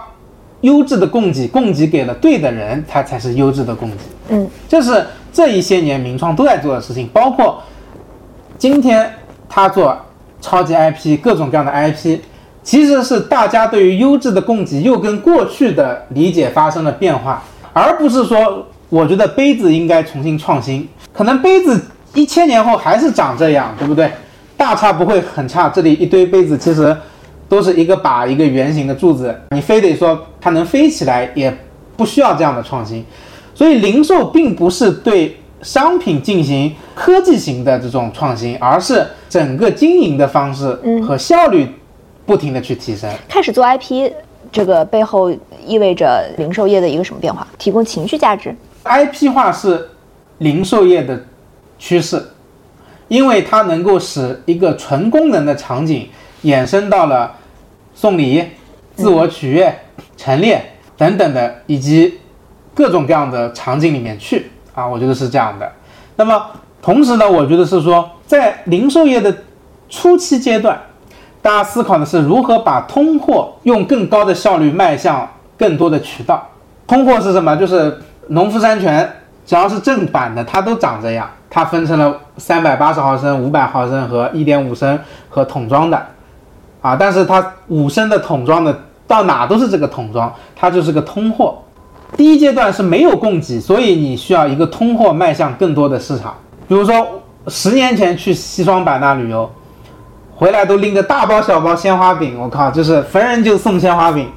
[0.62, 3.96] 优质的供给供给给了对的人，他才是优质的供给。
[4.30, 7.62] 嗯，这是这一些年名创都在做的事情，包括。
[8.59, 9.09] 今天
[9.48, 9.96] 他做
[10.40, 12.18] 超级 IP，各种各样的 IP，
[12.64, 17.40] 其实是大家对于优质的供给又跟过去的理解发生了变化，
[17.72, 21.80] 而不是说我觉得杯子应该重新创新，可能杯子
[22.14, 24.11] 一千年后还是长这样，对不对？
[24.56, 26.96] 大差不会很差，这里一堆杯子其实
[27.48, 31.56] 都是一个把一个圆形的柱子，你非得说它能飞起来，也
[31.96, 33.04] 不需要这样的创新，
[33.54, 35.36] 所以零售并不是对。
[35.62, 40.66] 商品进行科技型的这种创新，而是整个经营的方式
[41.06, 41.66] 和效率
[42.24, 43.11] 不停的去提升。
[43.28, 44.12] 开始做 IP，
[44.52, 45.30] 这个背后
[45.66, 47.46] 意味着零售业的一个什么变化？
[47.59, 48.54] 提供情绪价值。
[48.84, 49.88] IP 化是
[50.38, 51.20] 零售业的
[51.78, 52.22] 趋势，
[53.09, 56.09] 因为它能够使一个纯功能的场景
[56.44, 57.34] 衍生到了
[57.94, 58.44] 送礼、
[58.94, 59.74] 自我取悦、
[60.16, 60.64] 陈列
[60.96, 62.18] 等等的，以及
[62.74, 64.50] 各种各样的场景里面去。
[64.78, 65.68] 啊，我觉得是这样的。
[66.14, 66.40] 那么
[66.80, 69.34] 同时呢，我觉得是说，在零售业的
[69.88, 70.78] 初期阶段，
[71.42, 76.46] 大家思考的是如何把通货用更高的效率卖向更多的渠道。
[76.86, 77.56] 通货是什么？
[77.56, 79.12] 就是农夫山泉，
[79.44, 81.28] 只要是正版的，它都长这样。
[81.50, 84.96] 它分成了三百八十毫升、五百毫升和一点五升
[85.28, 86.00] 和桶装的。
[86.80, 91.58] 啊，但是它五升的桶装的到哪都是这个桶装，它就是个通货。
[92.16, 96.34] 第一阶段是没有供给，所以你需要一个通货迈向更多的市场。
[96.66, 97.06] 比如说，
[97.46, 99.48] 十年前去西双版纳旅游，
[100.34, 104.28] 回来都拎着大包小包鲜花饼，我靠，就是逢人就送鲜花饼。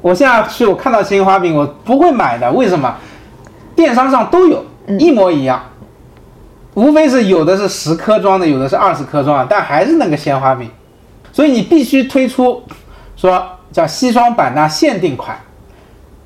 [0.00, 2.94] 我现在去，我看到鲜花饼，我不会买的，为什么？
[3.76, 4.64] 电商上都有
[4.98, 5.60] 一模一样，
[6.74, 10.70] 无非是有的是十颗装的，有的是二十颗装的，但还是那个鲜花饼。
[11.32, 12.62] 所以你必须推出，
[13.16, 15.36] 说叫西双版纳限定款。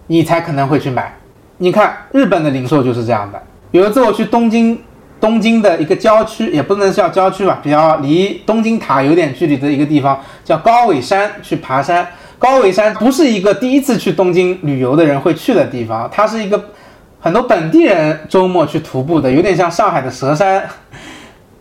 [0.07, 1.14] 你才可能会去买。
[1.59, 3.40] 你看日本的零售就是这样的。
[3.70, 4.78] 有一次我去东京，
[5.20, 12.07] 东京的一个郊区，也不能叫郊区吧，比较离东京塔有点距离的一个地方，叫高尾山，去爬山。
[12.38, 16.62] 高尾山不是一个第一次去东京旅游的人会去的地方，它是一个
[17.20, 20.62] 很多本地人周末去徒步的，有点像上海的蛇山、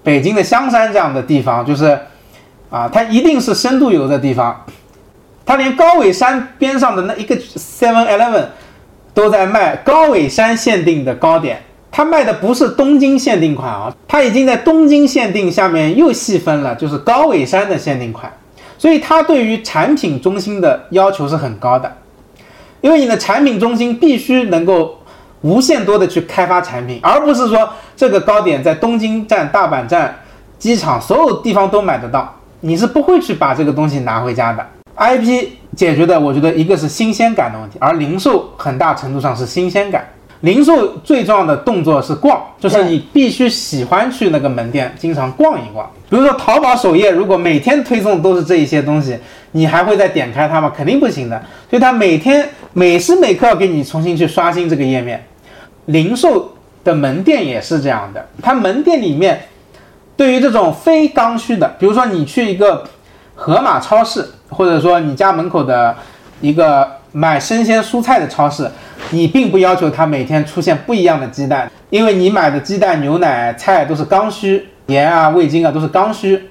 [0.04, 1.98] 北京的香山这样的地方，就是
[2.70, 4.66] 啊，它一定是深度游的地方。
[5.46, 8.46] 他连高尾山边上的那一个 Seven Eleven
[9.14, 18.32] 都在卖高尾山限定的糕点，他卖的不是东京限定款啊，他已经在东京限定下面又细分了，就是高尾山的限定款。
[18.78, 21.92] 所以他对于产品中心的要求是很高的，
[22.82, 25.00] 因为你的产品中心必须能够
[25.42, 30.20] 无限多的去开发产品，而不是说这个糕点在东京站、大阪站、
[30.58, 34.66] 机场所有地方都买得到，你是不会去把这个东西拿回家的。
[34.98, 40.08] IP 解决的，我觉得一个是新鲜感的问题，而零售很大程度上是新鲜感。
[40.42, 45.90] 零售最重要的动作是逛，就是你必须喜欢去那个门店，经常逛一逛。
[46.10, 49.18] 比如说淘宝首页，如果每天推送都是这一些东西，
[49.54, 50.72] 你还会再点开它吗？
[50.76, 51.42] 肯定不行的。
[51.70, 55.26] 所以它每天每时每刻要给你重新去刷新这个页面。
[55.86, 59.44] 零售的门店也是这样的，它门店里面
[60.18, 62.84] 对于这种非刚需的，比如说你去一个。
[63.36, 65.96] 盒马超市，或者说你家门口的
[66.42, 68.70] 一个买生鲜蔬菜的超市，
[69.12, 76.50] 你并不要求它每天出现不一样的鸡蛋，因为你买的鸡蛋、牛奶、菜都是刚需，盐啊、味精啊都是刚需。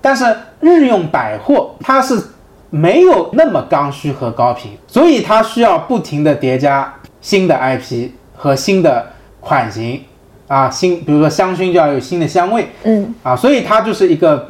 [0.00, 0.24] 但是
[0.60, 2.22] 日用百货它是
[2.70, 9.06] 没有那么刚需和高频，所以它需要不停的叠加新的 IP 和新的
[9.40, 10.02] 款型
[10.46, 14.48] 啊，新比如说香薰就要有新的香味，嗯，啊，所以它就是一个。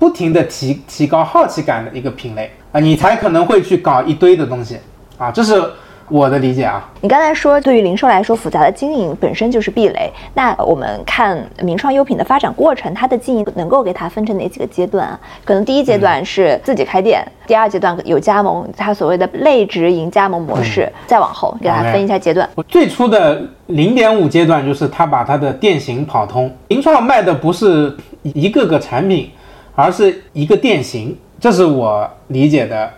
[0.00, 4.78] 不停的提提高好奇感的一个品类啊，你才可能会去搞一堆的东西
[5.18, 5.62] 啊，这是
[6.08, 6.88] 我的理解啊。
[7.02, 10.10] 你刚才说，对于零售来说，复杂的经营本身就是壁垒。
[10.32, 15.20] 那我们看名创优品的发展过程，它的经营能够给它分成哪几个阶段啊？
[15.44, 22.48] 可能第一阶段是自己开店，第二阶段有加盟，它所谓的类直营加盟模式，再往后给大家分一下阶段。
[22.66, 29.30] 最初的零点五阶段就是他把他的店型跑通，名创卖的不是一个个产品。
[29.74, 32.90] 而是一个店型，这是我理解的，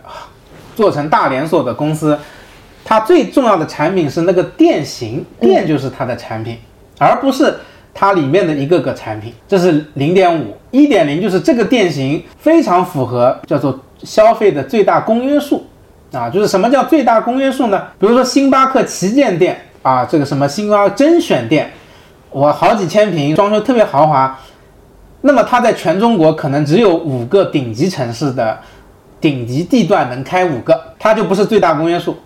[0.75, 2.19] 做成大连锁的公司
[2.85, 6.59] 它最重要的产品是那个店型，店就是它的产品，
[6.99, 7.57] 而不是
[7.95, 9.33] 它里面的一个个产品。
[9.47, 15.65] 这是零点五，一点零就是这个店型非常符合叫做消费的最大公约数
[16.13, 17.81] 啊，就是什么叫最大公约数呢？
[17.99, 21.71] 比如说星巴克旗舰店啊，这个什么星巴克甄选店，
[22.31, 24.39] 我好几千平，装修特别豪华，
[25.23, 28.59] 那么它在全中国可能只有五个顶级城市的
[29.21, 32.17] 顶级地段能开五个，它就不是最大公约数。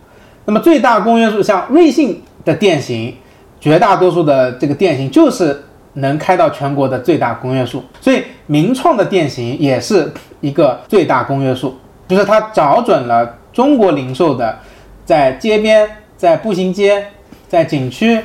[0.44, 3.14] 那么最大公约数，像瑞幸的店型，
[3.60, 11.76] 绝大多数的这个店型就是能开到全国的最大公约数，所以名创的店型也是一个最大公约数，
[12.08, 14.58] 就是它找准了中国零售的
[15.04, 17.04] 在街边、在步行街、
[17.48, 18.20] 在景区、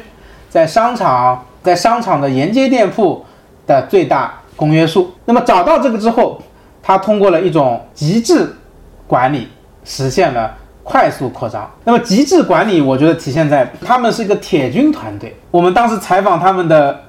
[0.49, 3.25] 在商场、在商场的沿街店铺
[3.65, 5.13] 的最大公约数。
[5.25, 6.41] 那么找到这个之后，
[6.81, 8.55] 它通过了一种极致
[9.07, 9.47] 管理，
[9.83, 10.57] 实现了。
[10.83, 15.33] 快速扩张，那么极致管理，我觉得体现在他们是一个铁军团队。
[15.51, 16.99] 我们当时采访他们的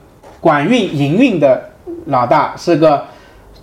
[0.40, 1.70] 管运营运的
[2.04, 3.02] 老大是个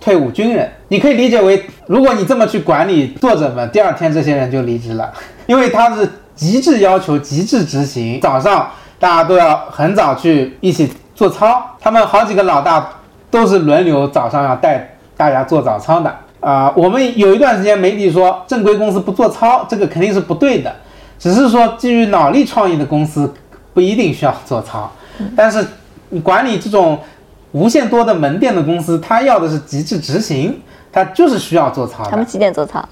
[0.00, 5.10] 退伍军人，你可以理解为，如果你这么去管理作者们，第二天这些人就离职了，
[5.46, 8.20] 因为他是极致要求、极致执行。
[8.20, 8.68] 早上
[8.98, 12.90] 大家都要很早去一起做操，他们好几个老大
[13.30, 16.14] 都是轮流早上要带大家做早操的。
[16.40, 20.74] 啊，我们有一段时间媒体说正规公司不做操，这个肯定是不对的。
[21.18, 23.30] 只是说基于脑力创意的公司
[23.74, 24.90] 不一定需要做操，
[25.36, 25.62] 但是
[26.08, 26.98] 你管理这种
[27.52, 30.58] 无限多的门店的公司，他要的是极致执行，
[30.90, 32.02] 他就是需要做操。
[32.08, 32.82] 他们几点做操？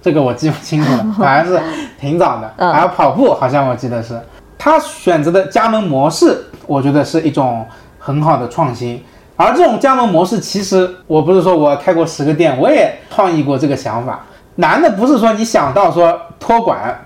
[0.00, 1.62] 这个我记不清楚了， 反正是
[2.00, 2.72] 挺早的。
[2.72, 4.18] 还有跑步，好像我记得是。
[4.56, 7.66] 他选择的加盟模式，我觉得是一种
[7.98, 9.04] 很好的创新。
[9.36, 14.24] 而这种加盟模式，其实我不是说我开过十个店，我也创意过这个想法。
[14.56, 16.98] 难的不是说你想到说托管，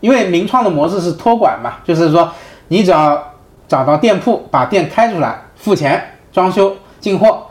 [0.00, 2.28] 因为名创的模式是托管嘛，就是说
[2.66, 3.22] 你只要
[3.68, 7.46] 找到店铺，把店开出来，付钱、装修、进货，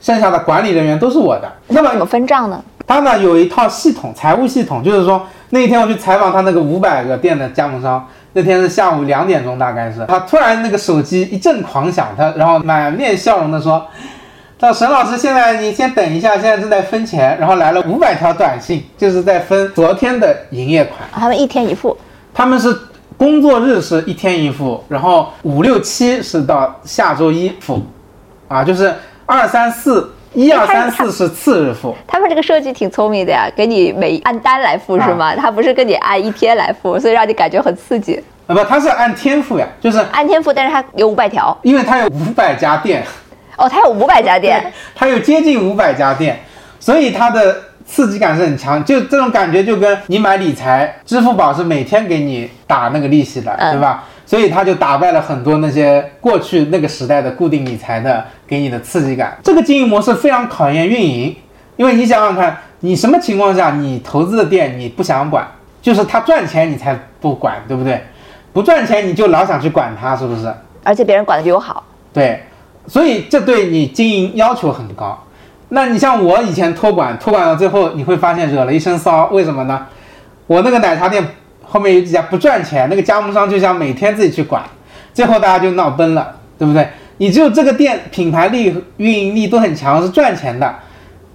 [0.00, 1.52] 剩下的管理人员都是我的。
[1.68, 2.64] 那么怎么分账呢？
[2.86, 8.08] 他呢有一套系统，财务系统，就是说那天我去采访他那个五百个店的加盟商。
[8.34, 13.86] 那天是下午两点钟，大概是他突然那个手机一阵狂响，他然后满面笑容的说
[14.58, 20.98] ：“他说沈老师，现在你先等一下，现在正在分钱。”然后来了五百条短信，就是在分昨天的营业款。
[21.12, 21.96] 他们一天一付，
[22.34, 22.76] 他们是
[23.16, 27.80] 工作日是一天一付，然后五六七是到下周一付，
[28.48, 28.92] 啊，就是
[29.24, 30.10] 二三四。
[30.34, 35.34] 一二三四是次日付，他们这个设计挺聪明的呀，给你每按单来付是吗？
[35.36, 38.22] 他不是跟你按一天来付，所以让你感觉很刺激。
[38.46, 43.02] 啊不，他是按天付呀，就是按天付，但是他有五百条，因为他有五百家店。
[43.56, 44.60] 哦，他有五百家店，
[44.96, 46.38] 他有接近五百家店，
[46.80, 47.56] 所以他的
[47.86, 54.02] 刺激感是很强，就这种感觉就跟你买理财，支付宝是每天给你打那个利息的，对吧？
[54.34, 59.38] 所以他就打败了很多那些过去那个时代的固定理财的给你的刺激感。
[59.44, 61.36] 这个经营模式非常考验运营，
[61.76, 65.46] 因为你想想看，你什么情况下你投资的店你不想管，
[65.80, 68.02] 就是他赚钱你才不管，对不对？
[68.52, 70.52] 不赚钱你就老想去管他，是不是？
[70.82, 71.84] 而且别人管的比我好。
[72.12, 72.42] 对，
[72.88, 75.16] 所以这对你经营要求很高。
[75.68, 79.86] 那你像我以前托管，托管到最后你会发现惹了一身骚，为什么呢？
[80.48, 81.24] 我那个奶茶店。
[81.74, 84.62] 后面有几家不赚钱，那个加盟商就想每天自己去管，
[85.12, 86.88] 最后大家就闹崩了，对不对？
[87.16, 90.72] 你只有这个店品牌力、运营力都很强，是赚钱的，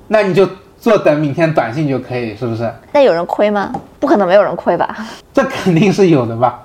[0.08, 0.48] 那你就
[0.80, 2.74] 坐等明天短信就可以，是不是？
[2.94, 3.70] 那有人亏吗？
[4.00, 4.96] 不可能没有人亏吧？
[5.34, 6.64] 这肯定是有的吧。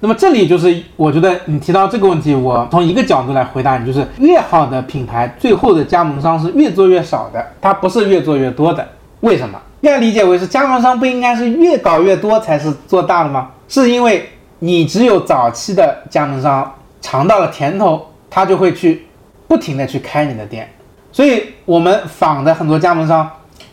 [0.00, 8.86] 那么这里就是我觉得你提到这个问题，我从一个角度来回答你，就是越好的品牌，最后的加盟商是越做越少的，它不是越做越多的。
[9.20, 9.58] 为什么？
[9.82, 13.50] 应该理解为是加盟商不应该是越搞越多才是做大的吗？
[13.68, 14.28] 是因为
[14.60, 19.06] 你只有早期的加盟商尝到了甜头，他就会去
[19.46, 20.68] 不停的去开你的店。
[21.12, 23.30] 所以我们访的很多加盟商，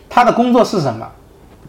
[0.09, 1.07] 他的工作是什么？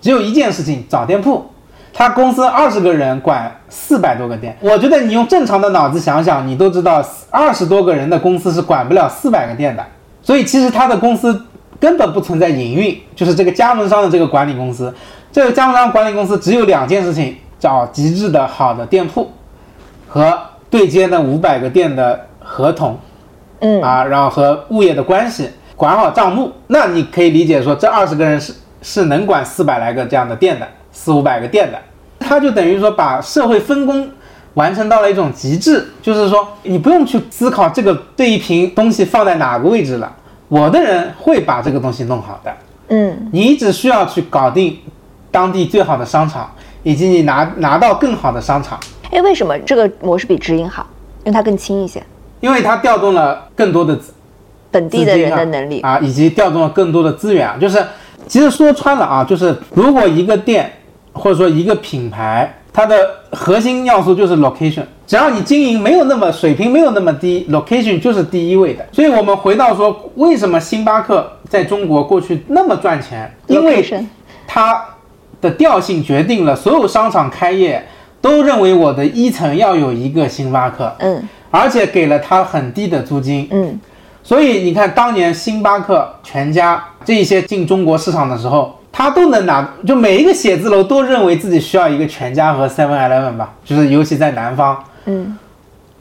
[0.01, 1.47] 只有一件事情，找店铺。
[1.93, 4.57] 他公司二十个人管四百多个店。
[4.61, 9.87] 我觉得你用正常的脑子想想，你都知道二十多个人的公司是管不了四百个店的。
[10.21, 11.41] 所以其实他的公司。
[11.85, 14.91] 根本不存在营运，就是这个加盟商的这个管理公司，
[15.31, 19.31] 这个加盟商管理公司只有两件事情：找极致的好的店铺，
[20.09, 20.35] 和
[20.71, 22.99] 对接那五百个店的合同，
[23.61, 26.51] 嗯啊，然后和物业的关系，管好账目。
[26.69, 31.79] 那你可以理解说，这二十个人是是能管四百来个这样的店的，四五百个店的，
[32.19, 34.09] 他就等于说把社会分工
[34.55, 40.11] 完成到了一种极致，就是说你不用去思考这个这一瓶东西放在哪个位置了。
[40.55, 42.55] 我的人会把这个东西弄好的，
[42.87, 44.79] 嗯，你只需要去搞定
[45.33, 46.49] 当地最好的商场，
[46.85, 48.79] 以及你拿拿到更好的商场。
[49.11, 50.87] 哎，为什么这个模式比直营好？
[51.25, 52.01] 因为它更轻一些，
[52.39, 54.15] 因为它调动了更多的资
[54.71, 55.81] 本地的人的能力。
[55.81, 57.57] 啊，以及调动了更多的资源啊。
[57.61, 57.85] 就是
[58.29, 60.71] 其实说穿了啊，就是如果一个店
[61.13, 62.97] 或者说一个品牌，它的
[63.33, 68.87] 核心要素就是 location，只要你经营没有那么水平没有那么低，location 就是第一位的。
[68.91, 73.31] 所以我们回到说，为什么星巴克在中国过去那么赚钱？
[73.47, 73.85] 因为
[74.47, 74.83] 它
[75.41, 77.87] 的调性决定了所有商场开业
[78.21, 83.47] 都认为我的一层要有一个星巴克，嗯而且给了它很低的租金。
[83.51, 83.79] 嗯，
[84.23, 95.37] 所以你看，当年星巴克、全家这一些进中国市场的时候，他都能拿，就每一个写字楼都认为自己需要一个全家和 Seven Eleven 吧，就是尤其在南方，嗯，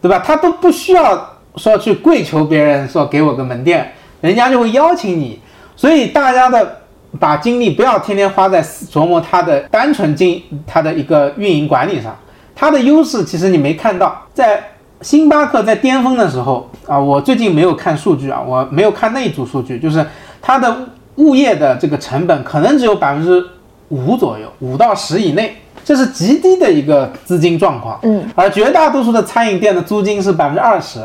[0.02, 0.20] 对吧？
[0.20, 5.40] 他都不需要说去跪求别人说给我个门店，人家就会邀请你。
[5.76, 6.82] 所以大家的
[7.20, 12.16] 把精力不要天天花在琢磨它的单纯经它的一个运营管理上，
[12.56, 14.64] 它的优势其实你没看到，在
[15.02, 20.06] 星巴克在巅峰的时候啊，我最近没有看数据啊，我没有看那一组数据，就是
[20.42, 20.76] 它的
[21.16, 23.46] 物业的这个成本可能只有百分之
[23.90, 28.00] 五左右，五到十以内，这是极低的一个资金状况。
[28.04, 31.00] 嗯，而绝大多数的餐饮店的租金是百分之二十，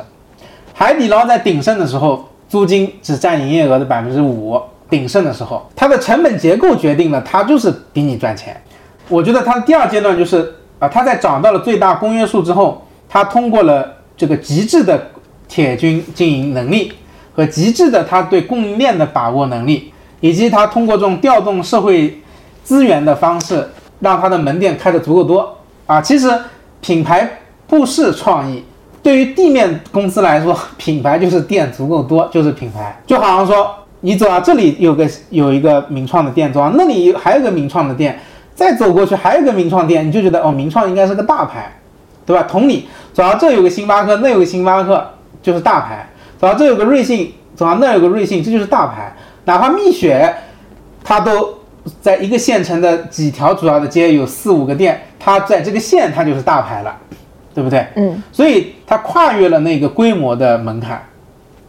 [0.73, 4.61] 海底捞在鼎盛的时候，租金只占营业额的百分之五。
[4.91, 8.59] 鼎盛的时候，它的成本结构决定了它就是比你赚钱。
[9.11, 15.11] 我觉得它的第二阶段就是啊，它在涨到了最大公约数之后，它通过了这个极致的
[15.47, 16.91] 铁军经营能力
[17.35, 22.23] 和极致的它对供应链的把握能力，以及它通过这种调动社会
[22.65, 23.69] 资源的方式，
[24.01, 26.01] 让他的门店开的足够多啊。
[26.01, 26.31] 其实
[26.81, 28.65] 品牌不是创意，
[29.03, 38.19] 对于地面公司来说，品牌就是店足够多就是品牌，就好像说你走到这里有个有一个名创的店，走到那里还有个名创的店，
[38.55, 41.73] 再走过去还有个名创店，你就觉得哦，名创应该是个大牌，
[42.25, 42.45] 对吧？
[42.49, 45.05] 同理，走到这有个星巴克，那有个星巴克
[45.43, 49.13] 就是大牌，走到这有个瑞幸，走到那有个瑞幸，这就是大牌。
[49.45, 50.33] 哪怕蜜雪，
[51.03, 51.58] 它都
[52.01, 56.97] 在一个县城的几条主要的街有四五个店，它在这个县它就是大牌了，
[57.55, 57.87] 对不对？
[57.97, 61.03] 嗯，所以它跨越了那个规模的门槛，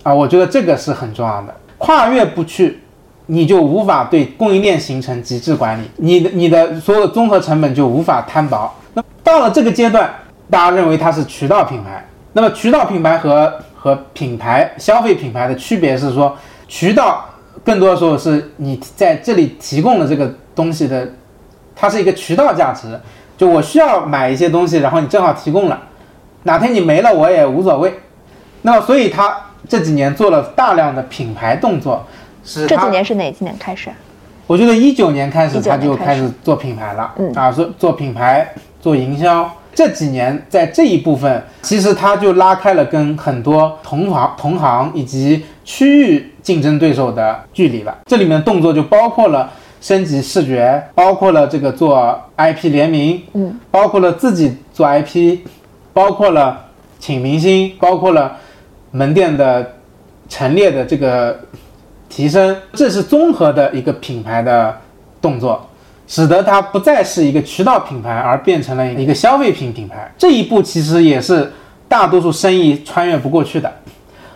[0.03, 1.55] 啊，我觉得这个是很重要的。
[1.77, 2.79] 跨越不去，
[3.27, 8.73] 你就无法对供应链形成极致管理，你的你的所有综合成本就无法摊薄。
[8.93, 10.09] 那到了这个阶段，
[10.49, 12.05] 大家认为它是渠道品牌。
[12.33, 16.35] 那么渠道品牌和和品牌消费品牌的区别是说，
[16.67, 17.23] 渠道
[17.63, 21.07] 更多的时候是你在这里提供了这个东西的，
[21.75, 22.99] 它是一个渠道价值。
[23.37, 25.79] 就我需要买一些东西，然后你正好提供了，
[26.43, 27.93] 哪天你没了我也无所谓。
[28.63, 29.37] 那么所以他
[29.67, 32.05] 这几年做了大量的品牌动作，
[32.43, 33.89] 是这几年是哪几年开始？
[34.45, 39.49] 我觉得一九年开始他就开始开始做品牌了，嗯啊，做做品牌，做营销。
[39.79, 47.97] 这几年在这一部分，其实它就拉开了跟很多同行、同行以及区域竞争对手的距离了。
[48.05, 49.49] 这里面的动作就包括了
[49.79, 55.37] 升级视觉，包括了这个做 IP 联名，嗯，包括了自己做 IP，
[55.93, 56.65] 包括了
[56.99, 58.35] 请明星，包括了
[58.91, 59.75] 门店的
[60.27, 61.39] 陈列的这个
[62.09, 64.75] 提升，这是综合的一个品牌的
[65.21, 65.68] 动作，
[66.09, 70.11] 使得它不再是一个渠道品牌，而变成了一个消费品品牌。
[70.17, 71.53] 这一步其实也是
[71.87, 73.71] 大多数生意穿越不过去的。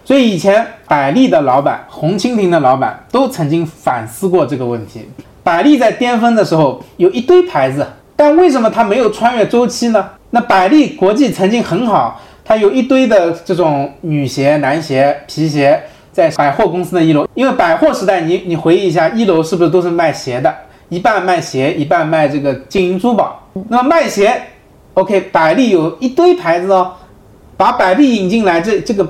[0.05, 5.09] 所以以前百丽的老板、红蜻蜓的老板都曾经反思过这个问题。
[5.41, 10.07] 百丽在巅峰的时候有一堆牌子，但为什么它没有穿越周期呢？
[10.30, 17.28] 那百丽国际曾经很好，它有一堆的这种女鞋、男鞋、皮鞋，在百货公司的一楼。
[17.34, 20.53] 因为百货时代你，你回忆一下，一楼是不是都是卖鞋的？
[20.90, 23.40] 一半卖鞋，一半卖这个金银珠宝。
[23.70, 24.42] 那么卖鞋
[24.94, 26.94] ，OK，百丽有一堆牌子哦，
[27.56, 29.08] 把百丽引进来，这这个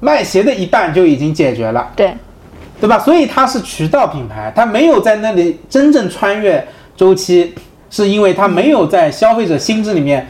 [0.00, 1.90] 卖鞋的一半就已经解决了。
[1.94, 2.12] 对，
[2.80, 2.98] 对吧？
[2.98, 7.54] 所以它是渠道品牌，它没有在那里真正穿越周期，
[7.90, 10.26] 是因为它没有在消费者心智里面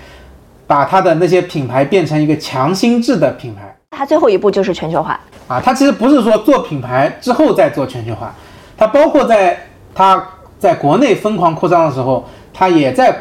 [0.66, 5.18] 把它的那些品牌变成一个强心智的品牌它最后一步就是全球化。
[5.48, 5.60] 啊。
[5.64, 8.34] 它其实不是说做品牌之后再做全球化，
[8.76, 9.58] 它包括在
[9.94, 10.22] 它
[10.58, 13.14] 在国内疯狂扩张的时候，它也在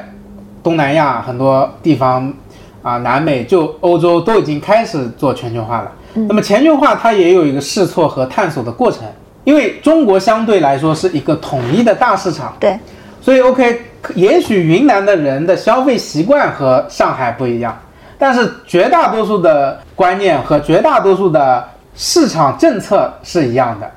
[0.63, 2.33] 东南亚很多地方
[2.81, 5.91] 啊，南美就欧洲都已经开始做全球化了。
[6.13, 9.01] 那么全球化它也有一个试错和探索的过程，
[9.43, 12.77] 因为中国相对来说是一个统一的大市场，对，
[13.21, 13.81] 所以 OK，
[14.15, 17.77] 也许云南的人的消费习惯和上海不一样，
[18.17, 21.63] 但是绝大多数的观念和绝大多数的
[21.93, 23.88] 市场政策是一样的。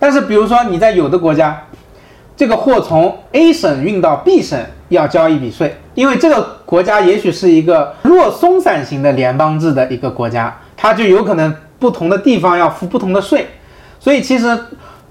[0.00, 1.60] 但是比如说你在有的国家，
[2.38, 4.56] 这个货从 A 省运到 B 省
[4.90, 13.48] 要交一笔税，因为这个国家也许是一个弱松散型的联邦制的一个国家，它就有可能不同的地方要付不同的税，
[13.98, 14.56] 所以其实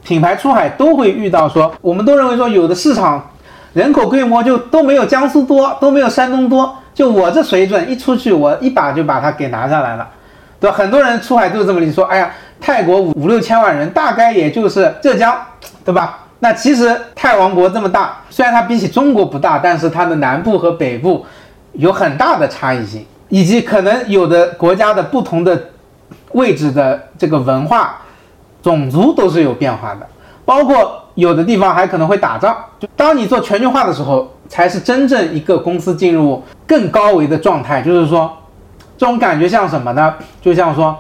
[0.05, 3.30] 品牌出海都会遇到说，我们都认为说有的市场
[3.73, 10.07] 人口规模就都没有江苏多，都没有山东多，就我这水准一出去，我一把就把它给拿下来了，
[10.61, 10.78] 对吧？
[10.78, 15.36] 很多人出海都是这么理，说，哎呀，泰国五五六千万人，大概也就是浙江，
[15.84, 16.19] 对吧？
[16.39, 21.25] 那其实泰王国这么大，虽然它比起中国不大，但是它的南部和北部
[21.73, 25.59] 有很大的差异性，以及可能有的国家的不同的
[26.33, 27.97] 位置的这个文化、
[28.61, 30.07] 种族都是有变化的，
[30.45, 32.55] 包括有的地方还可能会打仗。
[32.79, 37.81] 就当你做全球化的时候，才是真正一个公司进入更高维的状态。
[37.81, 38.31] 就是说，
[38.95, 40.13] 这种感觉像什么呢？
[40.39, 40.95] 就像说，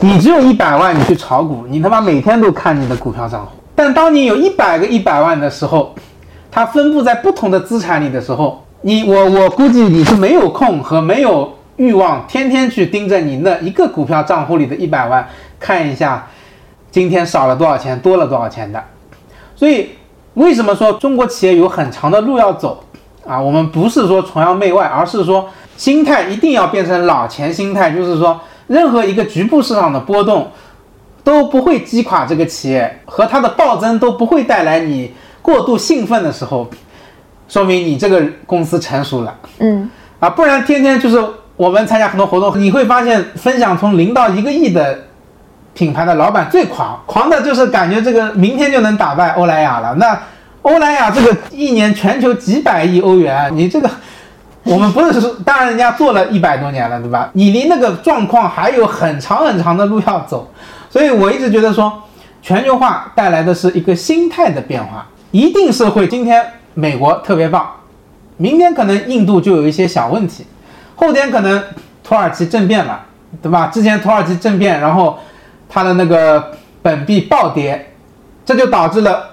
[0.00, 3.52] 你只有一百万，你去炒股，你他妈每天都看你的股票账户。
[3.76, 5.94] 但当你有一百个一百万的时候，
[6.50, 15.28] 它分布在不同的资产里的时候，你我我估计你是没有空和没有欲望天天去盯着你那一个股票账户里的一百万
[15.60, 16.26] 看一下，
[16.90, 18.82] 今天少了多少钱，多了多少钱的。
[19.54, 19.90] 所以
[20.32, 22.82] 为什么说中国企业有很长的路要走
[23.26, 23.38] 啊？
[23.38, 30.50] 我们不是说崇洋媚外，而是说心态一定要变成老钱心态，就是说任何一个局部市场的波动。
[31.26, 35.12] 都不会击垮这个企业，和它的暴增都不会带来你
[35.42, 36.70] 过度兴奋的时候，
[37.48, 39.34] 说明你这个公司成熟了。
[39.58, 41.20] 嗯，啊，不然天天就是
[41.56, 44.96] 我们参加很多活动，你会发现分享从零到一个亿的
[45.74, 49.92] 品牌的老板最狂，狂的就是感觉这个明天就能打败欧莱雅了。
[49.94, 50.16] 那
[50.62, 53.90] 欧莱雅这个一年全球几百亿欧元，你这个
[54.62, 57.30] 我们不是说，当然人家做了一百多年了，对吧？
[57.32, 60.48] 你离那个状况还有很长很长的路要走。
[60.88, 61.92] 所以我一直觉得说，
[62.40, 67.68] 全球化带来的是一个心态的变化，一定是会今天美国特别棒，
[68.36, 70.46] 明天可能印度就有一些小问题，
[70.94, 71.62] 后天可能
[72.04, 73.04] 土耳其政变了，
[73.42, 73.66] 对吧？
[73.66, 75.18] 之前土耳其政变，然后
[75.68, 77.92] 它的那个本币暴跌，
[78.44, 79.24] 这就导致了，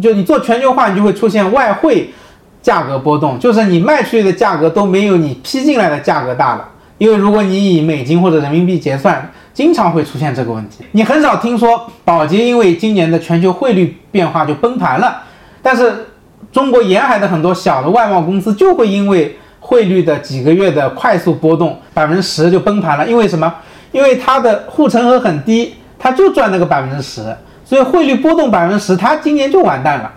[0.00, 2.14] 就你做全球化，你就会出现外汇
[2.62, 9.30] 价格波动，就是你卖出去的价格都没有你批进来的价格大了，因为如果你以美金或者人民币结算。
[9.52, 15.22] 经常会出现这个问题，你很少听说宝洁因为今年的全球汇率变化就崩盘了，
[15.60, 16.06] 但是
[16.52, 23.06] 中国沿海的很多小的外贸公司就会因为汇率的几个月的快速波动，百分之十就崩盘了。
[23.06, 23.52] 因为什么？
[23.92, 30.12] 因为它的护城河很低，它就赚那个百分之十，所以汇率波动百分之十，它今年就完蛋了。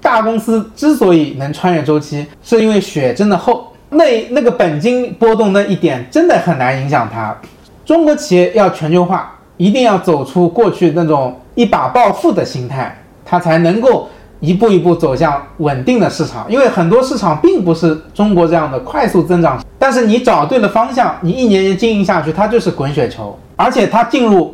[0.00, 7.36] 大公司之所以能穿越周期，是因为血真的厚，那那个本金波动那一点真的很难影响它。
[7.86, 14.08] 中国企业要全球化，一定要走出过去那种一把暴富的心态，它才能够
[14.40, 16.44] 一步一步走向稳定的市场。
[16.50, 23.38] 因为很多市场并不是中国这样的快速增长，但是你找对了方向，你一年年经营下去，它就是滚雪球。
[23.54, 24.52] 而且它进入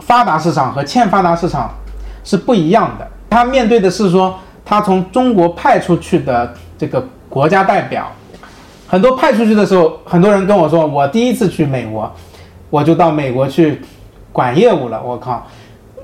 [0.00, 1.72] 发达市场和欠发达市场
[2.22, 8.12] 是不一样的，它面对的是说，它从中国派出去的这个国家代表，
[8.86, 12.12] 很多派出去的时候，很多人跟我说，我第一次去美国。
[12.70, 13.80] 我就到美国去
[14.32, 15.46] 管业务了，我靠，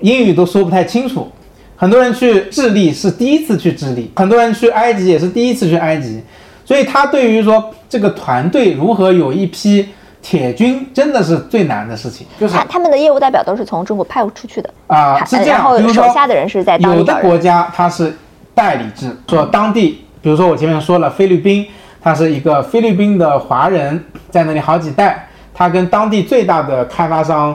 [0.00, 1.30] 英语都说不太清楚。
[1.76, 6.22] 很多人去智利是第一次去智利，很多人去埃及也是第一次去埃及，
[6.64, 9.88] 所以他对于说这个团队如何有一批
[10.20, 12.26] 铁军，真的是最难的事情。
[12.38, 15.74] 就是他们的业务代表都是从中国派出去的啊，是这样。
[15.78, 18.14] 比如说，手下的人是在有的国家他是
[18.54, 21.66] 代理制，说当地，比如说我前面说了菲律宾，
[22.02, 25.26] 他是一个菲律宾的华人在那里好几代。
[25.60, 27.54] 他跟当地最大的开发商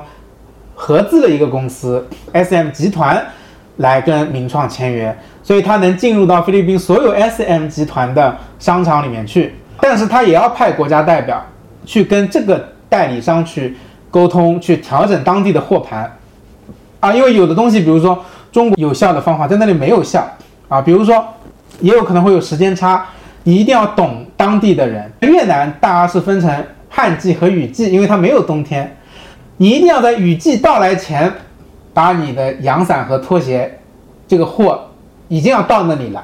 [0.76, 3.20] 合资的一个公司 SM 集团
[3.78, 9.56] 来跟名创签约，所以他能进入到菲律宾所有 SM 集团的商场里面去。
[9.82, 11.44] 但是他也要派国家代表
[11.84, 13.76] 去跟这个代理商去
[14.12, 16.16] 沟通，去调整当地的货盘
[17.00, 20.24] 啊，因为有的东西，比如说中国有效的方法在那里没有效
[20.70, 21.26] 啊，比如说
[21.80, 23.04] 也有可能会有时间差，
[23.42, 25.12] 你一定要懂当地的人。
[25.22, 26.64] 越南大家是分成。
[26.96, 28.96] 旱季和雨季，因为它没有冬天，
[29.58, 31.30] 你一定要在雨季到来前，
[31.94, 33.80] 把你的阳伞和拖鞋，
[34.26, 34.80] 这个货
[35.28, 36.24] 已经要到那里了。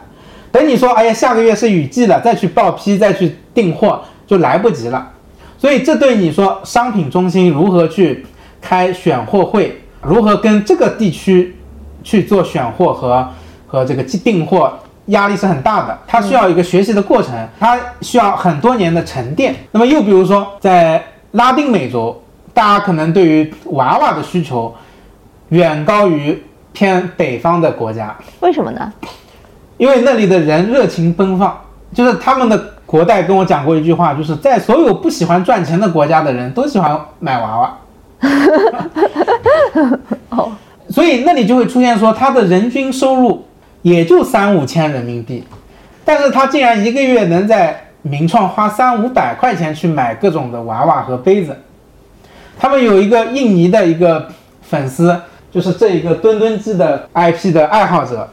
[0.50, 5.12] 等你说，哎呀，下个月是雨季了，再去报批，再去订货就来不及了。
[5.58, 8.26] 所以这对你说商品中心如何去
[8.62, 11.54] 开选货会，如何跟这个地区
[12.02, 13.28] 去做选货和
[13.68, 14.80] 和这个订货。
[15.12, 19.56] 压力是很大的，它需要一个学习的过程，它需要很多年的沉淀。
[19.72, 21.02] 那么又比如说，在
[21.32, 22.22] 拉丁美洲，
[22.54, 24.74] 大家可能对于娃娃的需求
[25.50, 26.44] 远高于
[26.74, 28.16] 偏北方的国家。
[28.40, 28.92] 为什么呢？
[29.78, 31.58] 因为那里的人热情奔放，
[31.94, 37.78] 就是他们的国代跟我讲过一句话，就是在所有不喜欢赚钱的国家的人都喜欢买娃娃。
[40.30, 40.52] 哦，
[40.90, 43.44] 所以那里就会出现说，他的人均收入
[43.82, 45.44] 也就三五千人民币，
[46.06, 51.58] 但是他竟然一个月能在名创花三五百块钱去买各种的娃娃和杯子。
[52.60, 54.28] 他们有一个印尼的一个
[54.62, 55.20] 粉丝，
[55.52, 58.28] 就是这一个墩墩机的 IP 的爱好者，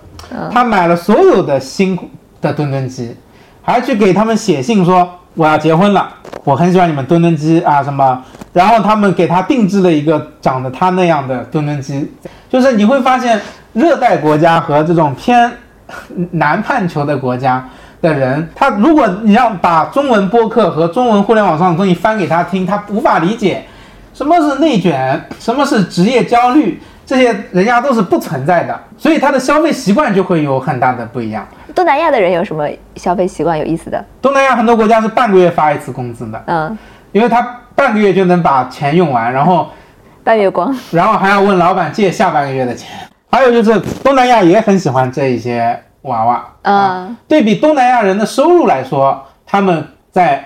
[0.52, 1.98] 他买了所有的新
[2.40, 3.16] 的墩墩机，
[3.62, 6.14] 还去给他们写信说我要结婚了，
[6.44, 8.22] 我很喜欢你们墩墩机啊什么，
[8.52, 12.10] 然后他们给他定制了一个长得他那样的蹲蹲机，
[12.48, 13.40] 就是你会发现
[13.72, 15.50] 热带国家和这种偏
[16.32, 17.68] 南半球的国家
[18.00, 23.64] 的人，他如果你让把中文播客和中文互联网上的东西翻给他听，他无法理解
[24.14, 31.46] 什么是内卷，什么是职业焦虑，这些人家都是不存在的，所以他的消费习惯就会有很大的不一样。
[31.74, 34.04] 东南亚的人有什么消费习惯有意思的？
[34.20, 36.76] 东南亚很多国家是半个月发一次工资的，嗯，
[37.12, 39.68] 因为他半个月就能把钱用完，然后
[40.24, 40.76] 半月光。
[40.90, 42.90] 然后还要问老板借下半个月的钱。
[43.30, 50.44] 还有就是东南亚也很喜欢这一些娃娃啊，嗯对比东南亚人的收入来说，他们在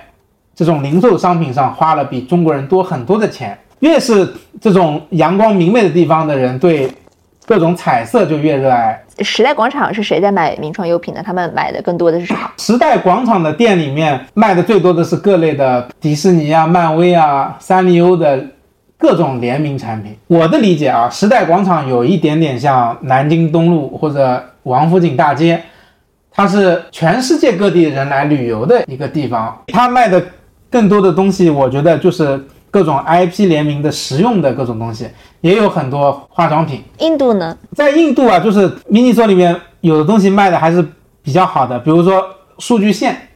[0.55, 3.59] 这种零售商品上花了比中国人多很多的钱。
[3.81, 4.31] 越是
[4.61, 6.93] 这种阳光明媚的地方的人，对
[7.47, 9.03] 各种彩色就越热爱。
[9.21, 11.23] 时代广场是谁在买名创优品呢？
[11.25, 12.41] 他们买的更多的是什么？
[12.57, 18.43] 时代广场的店里面卖的最多的是各类的迪士尼啊、漫威啊、三丽鸥的
[18.97, 20.17] 各种联名产品。
[20.29, 25.61] 我的理解啊，时代广场有一点点像南京东路或者王府井大街，
[26.31, 29.61] 它是全世界各地人来旅游的一个地方。
[29.67, 30.23] 它卖的
[30.71, 32.41] 更多的东西，我觉得就是
[32.73, 35.07] 各种 IP 联名的实用的各种东西，
[35.43, 36.83] 也有很多化妆品。
[36.99, 37.57] 印度呢？
[37.77, 40.85] 在印度啊，就是 mini store 里面有的东西卖的还是
[41.23, 42.25] 比较好的，比如说
[42.59, 43.29] 数据线、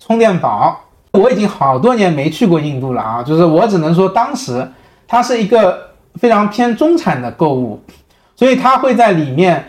[0.00, 0.80] 充电宝。
[1.10, 4.66] 我已经好多年没去过印度了啊，就是我只能说当时
[5.06, 7.82] 它是一个非常偏中产的购物，
[8.36, 9.64] 所以它会在里面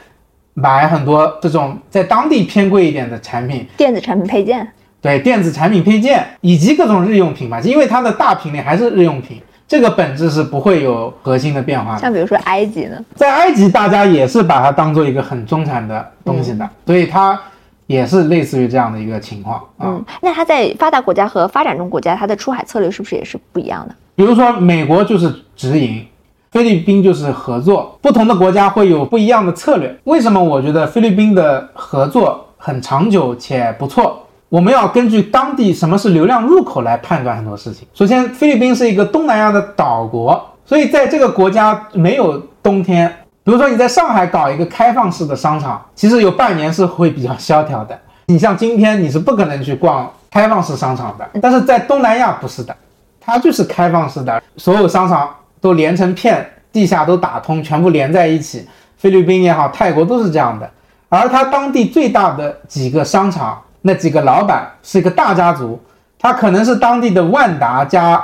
[0.53, 4.69] 买很多这种在当地偏贵一点的产品，电子产品配件。
[5.01, 11.99] 对电子产品配件以及各种日用品吧，因为它的大品类还是日用品，这个本质是不会有核心的变化的。
[11.99, 12.97] 像比如说埃及呢？
[13.15, 17.39] 在埃及，大家也是把它当做一个很中产的东西的，所以它
[17.87, 19.87] 也是类似于这样的一个情况啊。
[19.87, 23.95] 嗯，那它在发达国家和发展中国家，它的出海策略是不是也是不一样的？
[24.15, 26.05] 比如说美国就是直营，
[26.51, 29.97] 菲律宾就是合作，不同的国家会有不一样的策略。
[30.03, 34.25] 为什么我觉得菲律宾的合作很长久且不错？
[34.49, 37.87] 我们要根据当地什么是流量入口来判断很多事情。
[37.93, 43.07] 首先，菲律宾是一个东南亚的岛国，所以在这个国家没有冬天。
[43.43, 47.97] 比如说你在上海搞一个开放式的商场，其实有半年是会比较萧条的。
[48.25, 52.75] 你像今天你是不可能去逛开放式商场的，但是在东南亚不是的，
[53.21, 55.29] 它就是开放式的，所有商场
[55.61, 58.67] 都连成片，地下都打通，全部连在一起。
[58.97, 60.67] 菲律宾也好，泰国都是这样的。
[61.07, 65.79] 而它当地最大的几个商场，那几个老板是一个大家族，
[66.17, 68.23] 他可能是当地的万达加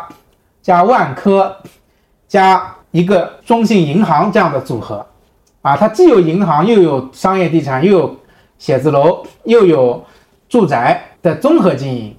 [0.62, 1.56] 加万科
[2.28, 5.06] 加一个中信银行这样的组合，
[5.62, 8.16] 啊，它既有银行，又有商业地产，又有
[8.58, 10.04] 写字楼，又有
[10.50, 12.16] 住宅的综合经营。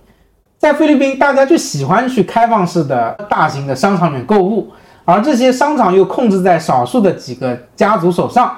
[0.59, 4.73] 在菲律宾，大家就喜欢去开放式的大型的商场里面购物，
[5.05, 8.57] 而这些商场又控制在少数的几个家族手上，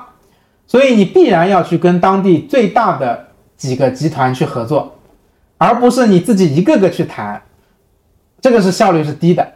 [0.66, 3.27] 所以你必然要去跟当地最大的
[3.58, 4.94] 几个集团去合作，
[5.58, 7.42] 而不是你自己一个个去谈，
[8.40, 9.46] 这个是效率是低的。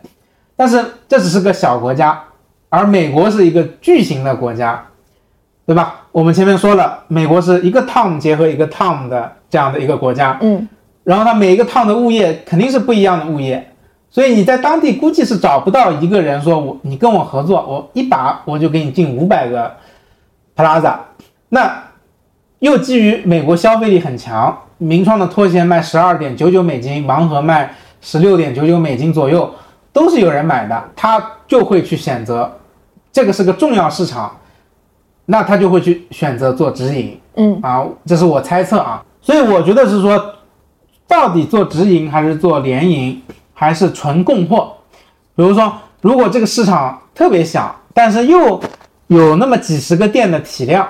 [0.55, 2.23] 但是这只是个小国家，
[2.69, 4.85] 而美国是一个巨型的国家，
[5.65, 6.01] 对吧？
[6.13, 10.69] 我们前面说了，美国是一个 town 结合一个 town 的这样的一个国家，嗯，
[11.05, 13.73] 然后它每一个 town 的物业肯定是不一样的物业，
[14.11, 19.75] 所以你在当地估计是找不到一个人说我你跟我合作，我一把我就给你进五百个
[20.55, 20.97] plaza，
[21.49, 21.83] 那
[22.63, 29.53] 又基于美国消费力很强，名创的拖鞋卖十二点九九美金，盲盒卖十六点九九美金左右，
[29.93, 32.49] 都是有人买的，他就会去选择，
[33.13, 34.39] 这个是个重要市场，
[35.25, 37.19] 那他就会去选择做直营。
[37.35, 40.25] 嗯啊，这是我猜测啊，所以我觉得是说，
[41.09, 43.21] 到底做直营还是做联营，
[43.53, 44.73] 还是纯供货？
[45.35, 48.61] 比如说，如果这个市场特别小，但是又
[49.09, 50.87] 有那么几十个店的体量，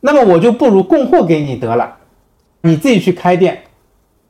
[0.00, 1.96] 那么我就不如供货给你得了，
[2.62, 3.58] 你自己去开店，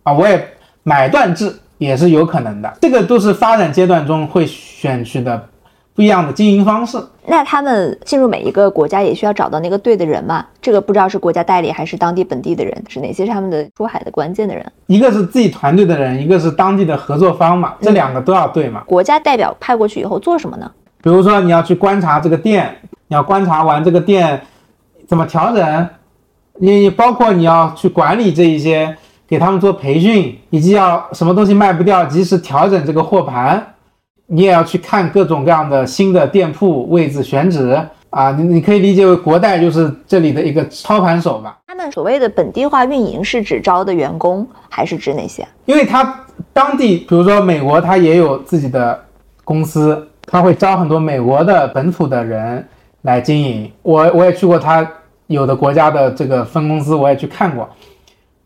[0.02, 0.44] 啊，我也
[0.82, 5.48] 买断制也是有可能的，这个都是发展阶段中会选取的
[5.94, 6.98] 不一样的经营方式。
[7.26, 10.44] 那他们进入每一个国家也需要找到那个对的人嘛？
[10.60, 14.64] 这个不知道是国家代理还是当地本地的人，是哪些是他们的出海的关键的人？
[14.86, 18.82] 一个是自己团队的人，一个是当地的合作方嘛，这两个都要对嘛。
[18.86, 20.68] 国家代表派过去以后做什么呢？
[21.02, 22.74] 比如说你要去观察这个店，
[23.06, 24.40] 你要观察完这个店
[25.10, 25.88] 怎么调整，
[26.60, 28.96] 你包括你要去管理这一些，
[29.26, 33.74] 给他们做培训，以及要什么东西卖不掉，及时调整这个货盘。
[34.26, 37.76] 你也要去看各种各样的新的店铺位置选址
[38.10, 41.58] 啊，你你可以理解为国代就是这里的一个操盘手吧。
[41.66, 45.44] 他们所谓的本地化运营是指招的员工，还是指哪些？
[45.64, 48.96] 因为他当地，比如说美国，他也有自己的
[49.42, 52.64] 公司，他会招很多美国的本土的人
[53.02, 53.68] 来经营。
[53.82, 54.88] 我我也去过他
[55.30, 57.66] 有的国家的这个分公司，我也去看过，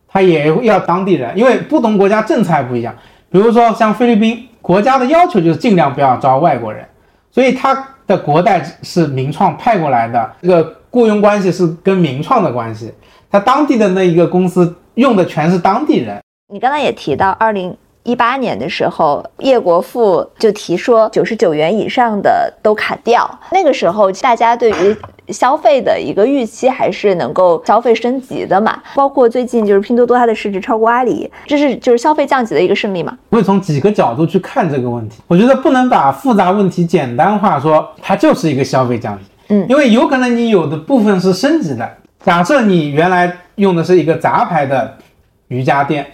[0.07, 2.95] 他也要当地人，因为不同国家政策不一样。
[3.29, 4.49] 比如说像菲律宾。
[4.65, 6.83] 国家的要求就是尽量不要招外国人，
[7.31, 12.91] 所以他的国代是名创派过来的，这个雇佣关系是跟名创的关系，
[13.31, 16.19] 他当地的那一个公司用的全是当地人。
[16.51, 24.97] 你刚才也提到，二零一八年的时候，叶国富就提说九十九元以上的都砍掉，那个时候大家对于。
[25.29, 28.79] 消费的一个预期还是能够消费升级的嘛？
[28.95, 33.17] 包括最近就是拼多多它的市值超过阿里，这是就是消费降级的一个胜利嘛？
[33.31, 35.23] 会从几个角度去看这个问题。
[35.27, 39.25] 我觉得不能把复杂问题简单化，说它就是一个消费降级。
[39.49, 41.91] 嗯，因为有可能你有的部分是升级的。
[42.23, 44.95] 假设你原来用的是一个杂牌的
[45.49, 46.07] 瑜伽垫，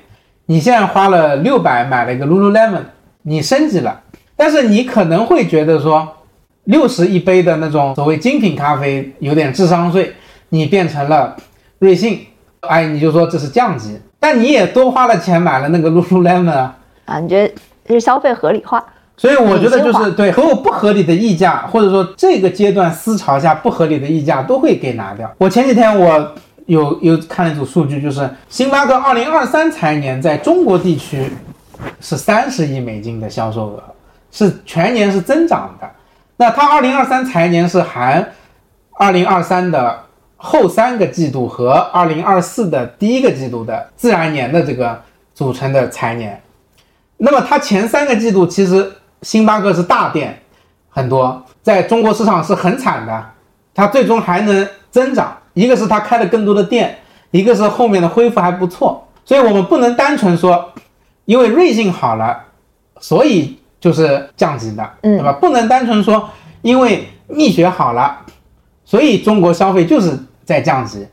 [0.50, 2.82] 你现在花了六百买了一个 Lululemon，
[3.22, 4.00] 你升级了，
[4.34, 6.16] 但是你可能会觉得说。
[6.64, 10.14] 六十一杯的那种所谓精品咖啡有点智商税，
[10.50, 11.34] 你变成了
[11.78, 12.20] 瑞幸，
[12.60, 17.52] 哎，你就说这是降级，但你也多花了钱买了那个 Lululemon 啊，啊，你觉得
[17.84, 18.84] 这是消费合理化？
[19.16, 25.28] 所以我觉得就是对和我不合理的溢价，或者说这个阶段思潮下不合理的溢价都会给拿掉。
[25.38, 26.34] 我前几天我
[26.70, 31.28] 有有看了一组数据，就是星巴克二零二三财年在中国地区
[32.00, 33.82] 是三十亿美金的销售额，
[34.30, 35.90] 是全年是增长的。
[36.36, 38.24] 那它二零二三财年是含
[38.92, 39.98] 二零二三的
[40.36, 45.02] 后三个季度和二零二四的第一个季度的自然年的这个
[45.34, 46.40] 组成的财年。
[47.16, 48.92] 那么它前三个季度其实
[49.22, 50.40] 星巴克是大店
[50.88, 53.26] 很多，在中国市场是很惨的，
[53.74, 55.36] 它最终还能增长。
[55.54, 56.98] 一个是他开了更多的店，
[57.30, 59.06] 一个是后面的恢复还不错。
[59.24, 60.72] 所以我们不能单纯说，
[61.24, 62.44] 因为瑞幸好了，
[63.00, 63.56] 所以。
[63.80, 65.32] 就是降级的，对吧？
[65.32, 66.28] 不能单纯说
[66.60, 68.20] 因为蜜雪好了，
[68.84, 70.12] 所以中国消费就是
[70.44, 71.06] 在降级。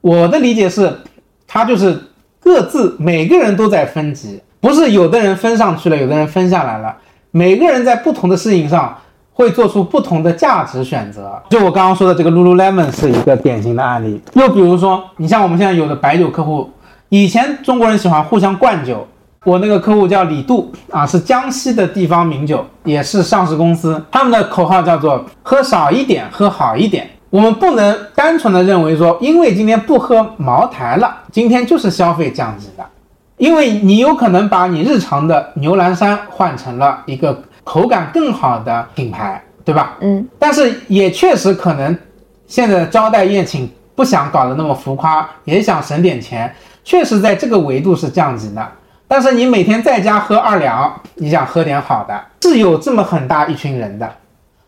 [0.00, 1.00] 我的理解是，
[1.48, 2.00] 它就是
[2.38, 6.96] 各自每个人都在分级，不是有的人分上去了，有的人分下来了。
[7.32, 8.96] 每个人在不同的事情上
[9.42, 11.32] 会做出不同的价值选择。
[11.50, 14.20] 就我刚刚说的这个 Lululemon 是一个典型的案例。
[14.34, 16.70] 又比如说，你像我们现在有的白酒客户，
[17.08, 19.06] 以前中国人喜欢互相灌酒。
[19.44, 24.00] 我那个客户叫李杜啊，是江西的地方名酒，也是上市公司。
[24.08, 27.10] 他们的口号叫做“喝少一点，喝好一点”。
[27.28, 32.84] 我们不能单纯的认为说，因为今天不喝茅台了，今天就是消费降级的。
[33.36, 39.96] 因为你有可能把你日常的牛栏山换成了一个口感更好的品牌，对吧？
[40.00, 40.28] 嗯。
[40.38, 41.96] 但是也确实可能，
[42.46, 48.66] 现在招待宴请不想搞得那么浮夸，也想省点钱，确实在这个维度是降级的。
[49.06, 54.10] 但是你每天在家喝二两，你想喝点好的，是有这么很大一群人的，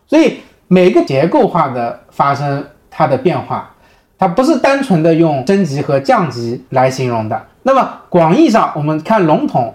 [0.07, 3.71] 所以每个结构化的发生它的变化，
[4.17, 7.45] 它不是单纯的用升级和降级来形容的。
[7.63, 9.74] 那么广义上，我们看笼统，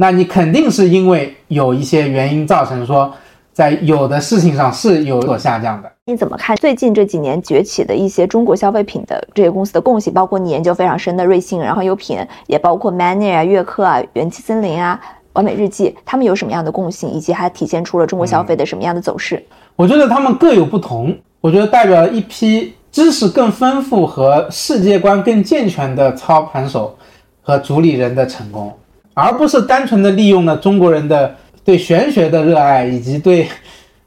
[0.00, 3.12] 那你肯定是因为有一些原因造成说。
[3.58, 5.90] 在有的事情上是有所下降的。
[6.04, 10.12] 你怎么看最近这几年崛起的一些中国消费品的这些公司的共性？
[10.12, 15.00] 包括你研究非常深的瑞幸，然后优品，也包括 Many 啊、悦刻啊、元气森林啊、
[15.32, 19.44] 完美日记，他们有什么样的共性，以及还体现出了中国消费的什么样的走势？
[19.74, 21.12] 我觉得他们各有不同。
[21.40, 26.96] 我觉得代表了一批知识更丰富和世界观更健全的操盘手
[27.42, 28.72] 和主理人的成功，
[29.18, 31.34] 而不是单纯的利用了中国人的。
[31.64, 33.46] 对玄学的热爱，以及对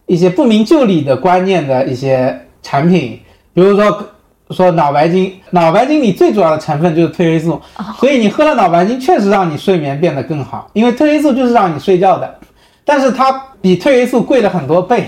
[0.08, 3.20] 一些不明就里的观念的一些产品，
[3.54, 4.04] 比如说
[4.50, 7.62] 说脑白金，脑白金里最主要的成分就是褪黑素，
[8.00, 12.36] 所以你喝了脑白金确实让你睡眠变得更好，因为褪黑素就是让你睡觉的，
[12.84, 13.32] 但是它
[13.62, 15.06] 比褪黑素贵了很多倍，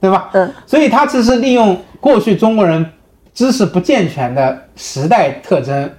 [0.00, 0.30] 对吧？
[0.32, 2.90] 嗯，所以它其实利用过去中国人
[3.34, 5.90] 知识不健全的时代特征，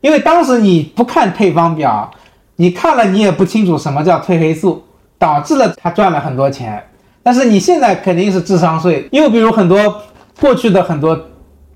[0.00, 2.10] 因为当时你不看配方表，
[2.60, 4.84] 你看了你也不清楚什么叫褪黑素。
[5.20, 6.82] 导致了他赚了很多钱，
[7.22, 10.00] 但是你现在肯定是智商税，又比如很多
[10.40, 11.14] 过去的很多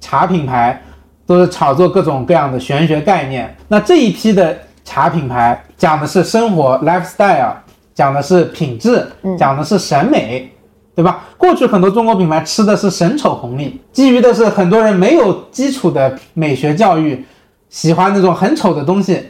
[0.01, 0.83] 茶品牌
[1.27, 7.53] 都是炒作各种各样的玄学概念，那这一批的茶品牌讲的是生活 lifestyle，
[7.95, 9.07] 讲的是品质，
[9.39, 10.51] 讲的是审美，
[10.97, 11.25] 对吧？
[11.37, 17.23] 过去很多中国品牌吃的是神丑红利，基于的是很多人没有基础的美学教育，
[17.69, 19.23] 喜欢那种很丑的东西。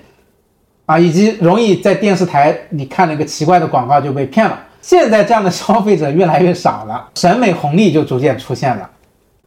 [0.87, 4.59] 啊，以及容易在电视台你看了一个奇怪的广告就被骗了。
[4.83, 8.91] 现在这样的消费者越来越少了，审美红利就逐渐出现了。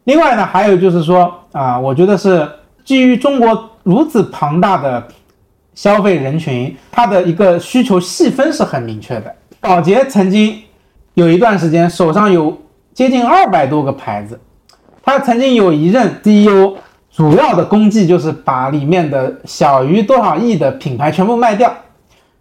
[0.04, 2.48] 另外呢，还有就是说啊，我觉得是
[2.84, 5.06] 基于中国如此庞大的
[5.74, 9.32] 消费人群，它的一个需求细分是很明确的。
[9.60, 10.60] 宝洁曾经
[11.14, 12.56] 有一段时间手上有
[12.92, 14.40] 接近二百多个牌子，
[15.04, 16.74] 他曾经有一任 CEO。
[17.18, 21.68] 主要的功绩就是把里面的小于多少亿的品牌全部卖掉，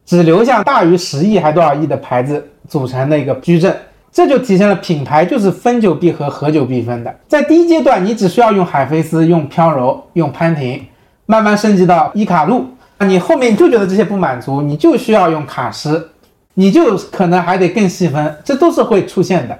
[0.05, 3.75] 只留下大于十亿还多少亿的牌子组成的一个矩阵，
[4.11, 7.11] 这就体现了品牌就是分久必合，合久必分的。
[7.27, 10.85] 在第一阶段，你只需要用海飞丝、用飘柔、用潘婷，
[11.25, 12.63] 慢慢升级到伊卡璐，
[12.99, 16.09] 你后面就觉得这些不满足，你就需要用卡诗，
[16.53, 19.57] 你就可能还得更细分，这都是会出现的。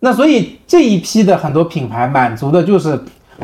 [0.00, 3.00] 那所以这一批的很多品牌满足的就是。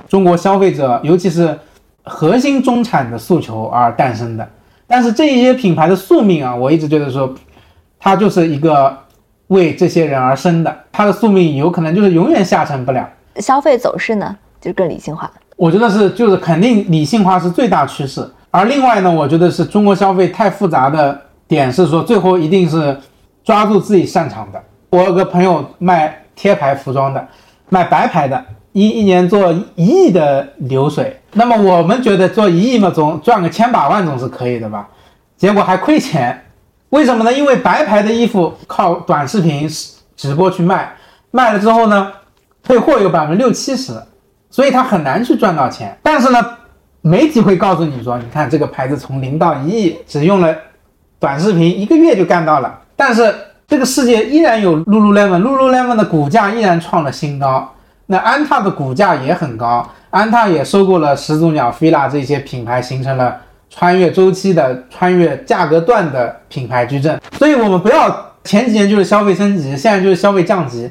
[0.09, 1.59] 中国消费者，尤其是
[2.03, 4.49] 核心中产的诉求而诞生的。
[4.87, 7.33] 但是这一些品牌的宿命啊，我一直觉得说，
[7.99, 8.97] 它就是一个
[9.47, 13.09] 为这些人而生的，它的宿命有可能就是永远下沉不了。
[13.37, 15.31] 消费走势呢，就更理性化。
[15.57, 18.29] 我觉得是，就是肯定理性化是最大趋势。
[18.51, 22.95] 而另外呢，我觉得是中国消费太复杂的点是说，最后一定是
[23.43, 24.63] 抓住自己擅长的。
[24.91, 27.27] 我有个朋友卖贴牌服装的，
[27.71, 28.45] 卖白牌的。
[28.73, 34.89] 一一年做一亿的流水，那么我们觉得做一亿嘛，总赚个千把万总是可以的吧？
[35.37, 36.47] 结果还亏钱，
[36.89, 37.33] 为什么呢？
[37.33, 39.69] 因为白牌的衣服靠短视频
[40.17, 40.95] 直播去卖，
[41.31, 42.13] 卖了之后呢，
[42.63, 43.93] 退货有百分之六七十，
[44.51, 45.95] 所以他很难去赚到钱。
[46.03, 46.39] 但是呢，
[47.03, 50.57] 媒体会告诉你说，你看这个牌子从零到一亿，只用了
[51.19, 52.81] 短视频一个月就干到了。
[52.97, 53.35] 但是
[53.67, 57.71] 这个世界依然有 lululemon，lululemon 的股价依然创了新高。
[58.13, 63.41] 那安踏的股价也很高，安踏也收购了始祖鸟、fila 这些品牌，形成了
[63.71, 67.19] 穿越周期的、穿越价格段的品牌矩阵。
[67.39, 70.91] 所以，我们不要前几年就是消费升级，现在就是消费降级，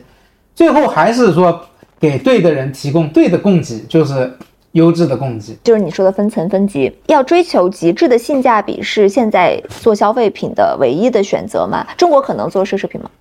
[0.55, 1.61] 最后还是说
[1.99, 4.35] 给对的人提供对的供给，就是
[4.71, 5.55] 优质的供给。
[5.63, 11.85] 就是你说的分层分级，要追求极致的性价比，是现在做消费品的唯一的选择吗？
[11.95, 13.11] 中国可能做奢侈品吗？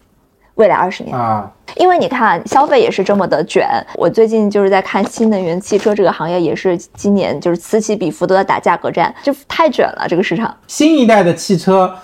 [0.56, 3.66] 未来二十年啊，因为你看消费也是这么的卷。
[3.94, 10.54] 我最近就是在看新能源汽车这个行业，也是今年就是此起彼伏都在打价格战，就太卷了这个市场。
[10.66, 11.94] 新一代的汽车，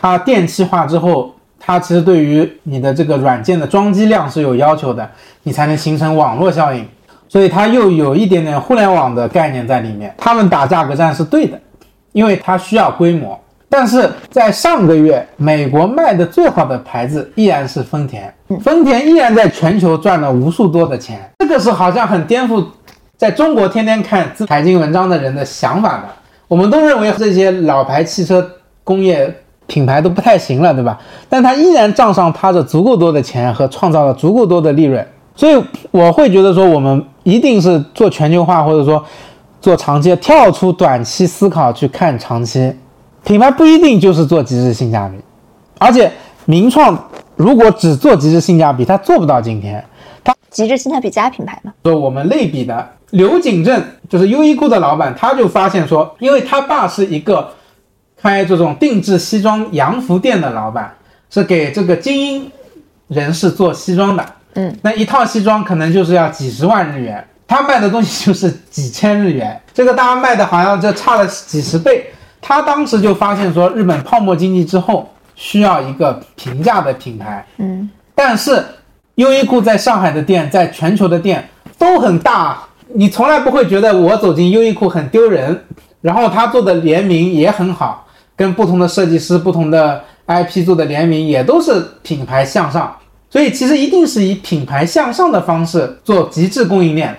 [0.00, 5.10] 它电气化之后，它其实对于你的这个软件的装机量是有要求的，
[5.42, 6.86] 你才能形成网络效应，
[7.28, 10.14] 所以它又有一点点互联网的概念在里面。
[10.16, 11.60] 他们打价格战是对的，
[12.12, 13.36] 因为它需要规模。
[13.68, 18.32] 但是在上个月，美国卖的最好的牌子依然是丰田，
[18.62, 21.18] 丰田依然在全球赚了无数多的钱。
[21.38, 22.64] 这个是好像很颠覆
[23.16, 26.04] 在中国天天看财经文章的人的想法的。
[26.46, 28.48] 我们都认为这些老牌汽车
[28.84, 29.34] 工业
[29.66, 30.96] 品牌都不太行了，对吧？
[31.28, 35.04] 但它依然账上趴着足够多的钱和创造了足够多的利润。
[35.34, 35.60] 所以
[35.90, 39.02] 我会觉得说，我们一定是做全球化，或者说
[39.60, 42.72] 做长期，跳出短期思考去看长期。
[43.24, 45.16] 品牌不一定就是做极致性价比，
[45.78, 46.12] 而且
[46.44, 49.82] 名创如果只做极致性价比，它做不到今天。
[50.22, 51.72] 它极致性价比加品牌嘛？
[51.84, 57.50] 说我们类比的刘景正就是优衣库的老板，他就发现说，因为他爸是一个
[58.20, 60.94] 开这种定制西装洋服店的老板，
[61.30, 62.50] 是给这个精英
[63.08, 64.24] 人士做西装的。
[64.54, 72.06] 嗯，那一套西装可能就是要几十万日元，他卖的东西就是几千日元，这个大家卖的好像就差了几十倍。
[72.46, 77.42] 他当时就发现说，日本泡沫经济之后需要一个平价的品牌。
[77.56, 78.62] 嗯，但是
[79.14, 81.48] 优衣库在上海的店，在全球的店
[81.78, 82.62] 都很大，
[82.92, 85.58] 你从来不会觉得我走进优衣库很丢人。
[86.02, 88.06] 然后他做的联名也很好，
[88.36, 92.94] 跟不同的设计师、不同的 IP 做的联名也都是品牌向上。
[93.30, 97.16] 所以其实一定是以品牌向上的方式做极致供应链。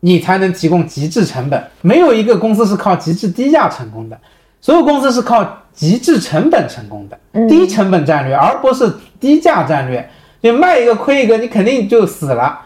[0.00, 4.20] 你才能提供极致成本，没有一个公司是靠极致低价成功的，
[4.64, 10.08] 所有公司是靠极致成本成功的，低成本战略，而不是低价战略。
[10.40, 12.60] 你卖一个亏一个，你肯定就死了。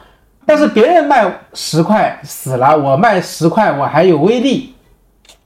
[0.46, 4.76] 但是别人卖十块死了，我卖十块我还有威力，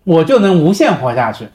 [0.04, 1.48] 我就能无限活下去。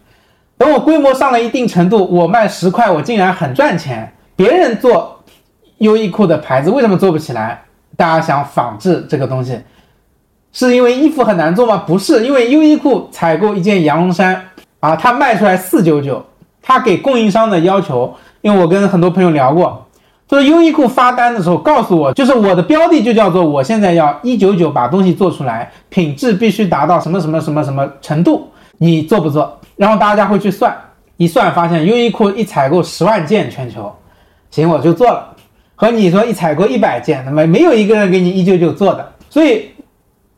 [0.58, 4.12] 等我规模上了一定程度，我卖十块我竟然很赚钱。
[4.36, 5.24] 别人做
[5.78, 7.66] 优衣库的牌子为什么做不起来？
[7.96, 9.60] 大家想仿制这个东西，
[10.52, 11.84] 是因为衣服很难做吗？
[11.86, 14.44] 不是，因为优衣库采购一件羊绒衫
[14.80, 16.24] 啊，它卖出来四九九，
[16.62, 19.86] 它给供应商的要求，因为我跟很多朋友聊过，
[20.28, 29.60] 就是优衣库发单的时候告诉我，就是我的标的就叫做我现在要一九九把东西做出来，品质必须达到什么什么什么什么程度，你做不做？
[29.76, 30.76] 然后大家会去算，
[31.18, 33.96] 一算发现优衣库一采购十万件全球，
[34.52, 35.34] 行我就做了。
[35.76, 39.70] 和你说一采购一百件，那么没有一个人给你一九九做的，所以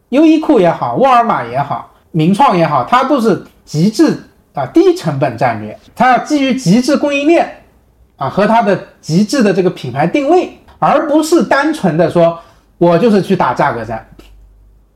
[0.09, 4.21] 优衣库也好，沃尔玛也好，名创也好，它都是极致
[4.53, 7.49] 啊低成本战略，它要基于极致供应链
[8.17, 12.39] 啊和它的极致的这个品牌定位，而不是单纯的说
[12.77, 14.05] 我就是去打价格战，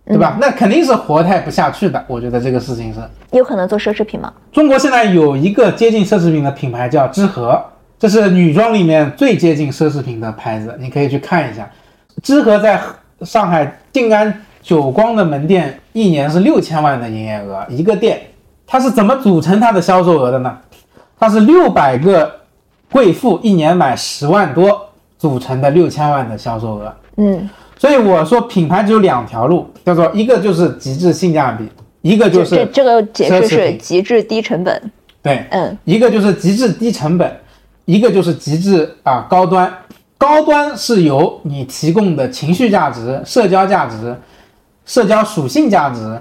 [0.06, 0.38] 对吧？
[0.40, 2.04] 那肯定是活态不下去的。
[2.08, 3.00] 我觉得这个事情是
[3.32, 4.34] 有可能做奢侈品吗？
[4.52, 7.64] 中国现在有一个接近奢侈品的品牌叫知和。
[8.00, 11.72] 这是女装里面最接近奢侈品的牌子，你可以去看一下。
[12.22, 12.82] 知和在
[13.22, 18.20] 上海静安久光的门店一年是六千万的营业额，一个店，
[18.74, 20.58] 它是怎么组成它的销售额的呢？
[21.20, 22.40] 它是六百个
[22.92, 24.90] 贵妇一年买十万多
[25.20, 26.92] 组成的六千万的销售额。
[27.18, 27.48] 嗯，
[27.78, 31.70] 所以我说品牌只有两条路，叫做一个就是极致性价比，
[32.02, 34.92] 一个就是这这个解释是极致低成本。
[35.22, 37.32] 对，嗯，一个就是极致低成本。
[37.86, 39.72] 一个就是极致啊高端，
[40.18, 44.16] 高端是由你提供的情绪价值、社交价值、
[44.84, 46.20] 社交属性价值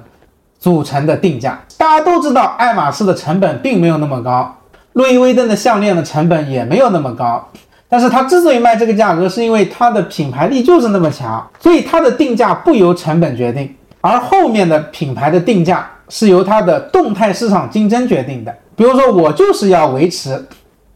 [0.63, 1.61] 组成的定价。
[1.77, 4.57] 大家都知道，爱马仕的成本并没有那么高，
[4.93, 7.45] 路易威登的项链的成本也没有那么高，
[7.89, 18.55] 但是它之所以卖这个价格，是因为它的品牌力就是那么强，所以它的定价不由成本决定，而后面的品牌的定价是由它的动态市场竞争决定的。
[18.77, 20.47] 比如说，我就是要维持。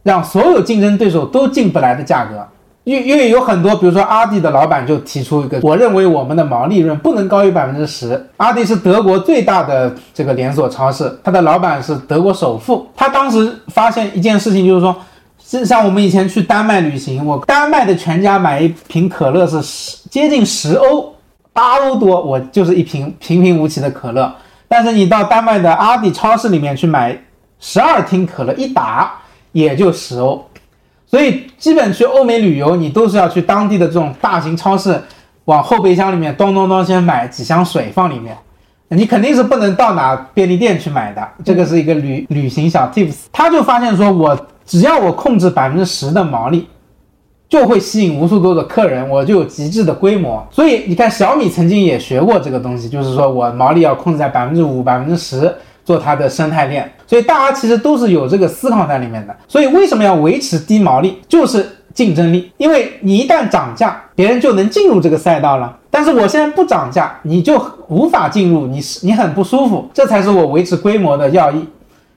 [0.03, 2.47] 让所有竞争对手都进不来的价格，
[2.87, 8.25] 因因为有很多，比如说阿迪的老板就提出一个，我认为我们的毛利润不能高于百分之十。
[8.37, 12.87] 阿迪是德国最大的这个连锁超市，它的老板是德国首富。
[12.95, 21.13] 他当时发现一件事情，就是说，像我们以前去丹麦旅行，我丹麦的全家买一瓶可乐是十接近十欧，
[21.53, 24.33] 八欧多，我就是一瓶平平无奇的可乐。
[24.69, 27.21] 但是你到丹麦的阿迪超市里面去买
[27.59, 29.13] 十二听可乐，一打。
[29.53, 30.45] 也就十欧，
[31.07, 35.01] 所以基本去欧美旅游，你都是要去当地的这种大型超市，
[35.45, 38.37] 往后备箱里面咚咚咚先买几箱水放里面，
[38.89, 41.27] 你肯定是不能到哪便利店去买的。
[41.45, 43.27] 这个是一个旅旅行小 tips。
[43.33, 46.69] 他就发现说，我只要我控制百分之十的毛利，
[47.49, 50.45] 就会吸引无数多的客人，我就有极致的规模。
[50.51, 55.55] 所以你看，小米曾经也学过这个东西，就是说我毛利要控制在百分之五、百分之十。
[55.87, 59.37] 做它的生态链，所以大家其实都是有这个思考在里面的。
[59.47, 62.51] 所以为什么要维持低毛利，就是竞争力。
[62.57, 65.77] 因为你一旦涨价，别人就能进入这个赛道了。
[65.91, 69.89] 但是我现在不涨价，你就无法进入，你是你很不舒服。
[69.95, 71.67] 这才是我维持规模的要义。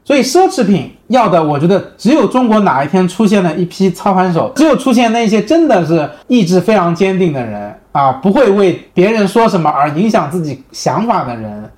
[0.03, 11.70] 所以奢侈品要的，我觉得只有中国哪一天出现了一批操盘手，只有出现那些真的是意志非常坚定的人啊，不会为别人说什么而影响自己想法的人。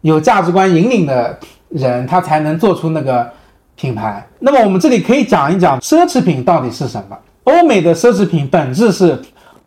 [0.00, 1.38] 有价值观引领的
[1.68, 3.28] 人，他才能做出那个
[3.76, 4.26] 品牌。
[4.38, 7.16] 那么我们这里可以讲一讲奢侈品到底是什么？
[7.44, 9.18] 欧美的奢侈品本质是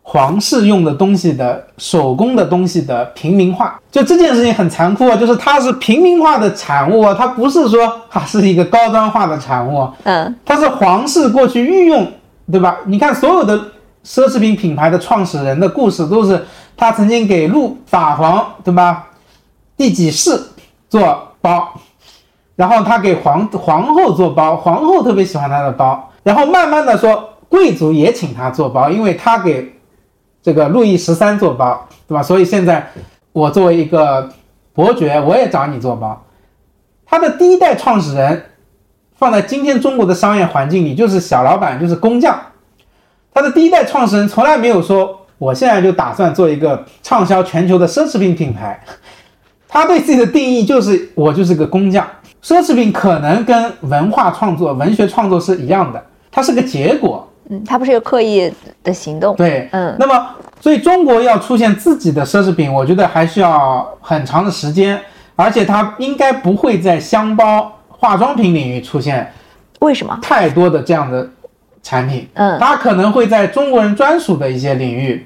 [0.02, 3.80] 皇室用的东西的手工的东西的平民化。
[3.90, 9.88] 就这件事情很残酷啊，就是它是平民化的产物啊，它不是说它是一个高端化的产物。
[10.04, 12.06] 嗯，它是皇室过去御用，
[12.50, 12.78] 对吧？
[12.86, 13.58] 你看所有的
[14.04, 16.44] 奢侈品品牌的创始人的故事，都是
[16.76, 19.06] 他曾经给路法皇，对吧？
[19.76, 20.40] 第几世
[20.88, 21.72] 做包，
[22.54, 29.74] 然后他给皇皇后做包，皇后特别喜欢他的包，然后慢慢的说贵族也请他做包，因为他给
[30.42, 32.22] 这个路易十三做包，对吧？
[32.22, 32.90] 所以现在
[33.32, 34.28] 我作为一个
[34.74, 36.24] 伯爵，我也找你做包。
[37.06, 38.44] 他的第一代创始人
[39.16, 42.38] 放在今天中国的商业环境里，就是小老板，就是工匠。
[43.34, 48.82] 他的第一代创始人从来没有说，我现在就打算做一个畅销全球的奢侈品品牌。
[49.68, 52.06] 他对自己的定义就是我就是个工匠。
[52.42, 57.28] 奢侈品可能跟文化创作、文学创作是一样的，它是个结果。
[57.48, 58.52] 嗯，它不是一个刻意
[58.82, 59.34] 的行动。
[59.36, 59.94] 对，嗯。
[59.98, 60.28] 那么，
[60.60, 65.00] 所以中国要出现自己的奢侈品，我觉得还需要很长的时间，
[65.36, 69.32] 而且它应该不会在箱包、化妆品领域出现。
[69.80, 70.18] 为什么？
[70.22, 71.28] 太多的这样的
[71.82, 72.28] 产品。
[72.34, 72.58] 嗯。
[72.58, 75.24] 它可能会在中国人专属的一些领域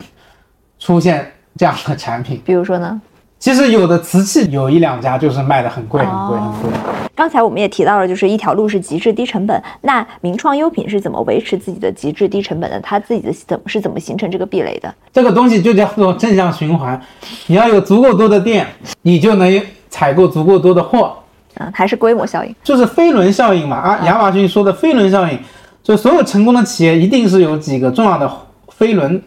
[0.78, 2.42] 出现这样的产品。
[2.44, 3.00] 比如说呢？
[3.38, 6.70] 其实有的瓷器有一两家就是卖的很贵很贵很贵。
[7.14, 9.62] 刚才我们也提到了，就是一条路是极致低成本。
[9.82, 12.80] 那名创优品是怎么维持自己的极致低成本的？
[12.80, 14.92] 它自己的怎么是怎么形成这个壁垒的？
[15.12, 17.00] 这个东西就叫做正向循环。
[17.46, 18.66] 你要有足够多的店，
[19.02, 21.14] 你就能采购足够多的货。
[21.58, 23.76] 嗯，还是规模效应，就是飞轮效应嘛。
[23.76, 25.38] 啊，亚马逊说的飞轮效应，
[25.82, 28.30] 就所有成功的企业一定是有几个重要的
[28.68, 29.22] 飞轮。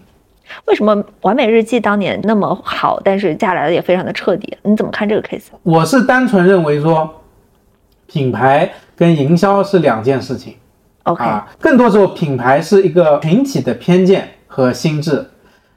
[0.65, 4.57] 为什么完美日记当年那么好，但是下来的也非常的彻底？
[4.63, 5.47] 你怎么看这个 case？
[5.63, 7.15] 我是单纯认为说。
[8.11, 10.55] 品牌跟营销是两件事情
[11.03, 15.23] ，OK 啊，更多时候品牌是一个群体的偏见和心智，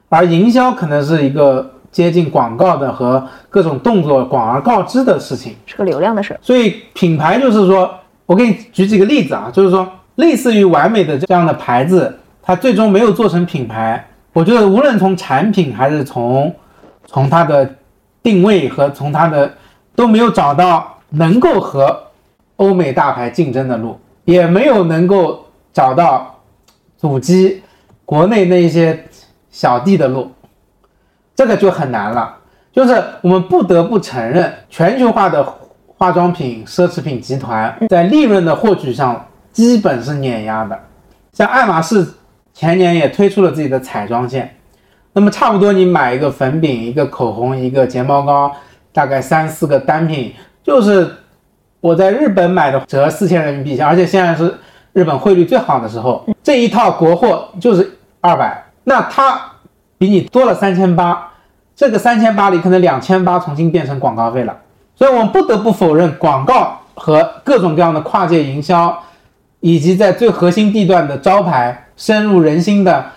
[0.09, 6.35] 而营销可能是一个接近广告的和各种动作广而告之的事情，是个流量的事。
[6.41, 7.93] 所以品牌就是说，
[8.25, 14.03] 我给你举几个例子啊，就是说类似于完美的这样的牌子，它最终没有做成品牌，
[14.33, 16.53] 我觉得无论从产品还是从
[17.05, 17.75] 从它的
[18.21, 19.53] 定位和从它的
[19.95, 22.01] 都没有找到能够和。
[22.57, 25.43] 欧美大牌竞争的路也没有能够
[25.73, 26.39] 找到
[26.95, 27.61] 阻击
[28.05, 29.05] 国内那些
[29.49, 30.31] 小弟的路，
[31.35, 32.37] 这个就很难了。
[32.71, 35.43] 就是我们不得不承认，全球化的
[35.97, 40.79] 化妆品奢侈品集团在利润的获取上基本是碾压的。
[41.33, 42.07] 像爱马仕
[42.53, 44.55] 前年也推出了自己的彩妆线，
[45.13, 48.51] 那么差不多你买一个粉饼、一个口红、一个睫毛膏，
[48.91, 51.15] 大概三四个单品就是。
[51.83, 54.57] 我在日本买的折四千人民币，而且现在是
[54.93, 59.37] 日本汇率最好的时候，这一套国货就是二百，那它
[59.97, 61.29] 比你多了三千八，
[61.75, 64.57] 这个三千八里可能两千八重新变成广告费了，
[64.95, 68.97] 所以我们不得不否认，广告和各种各样的跨界营销，
[69.59, 73.11] 以及在最核心地段的招牌深入人心的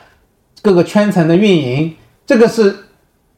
[0.63, 1.95] 各个圈层的运营，
[2.27, 2.75] 这个是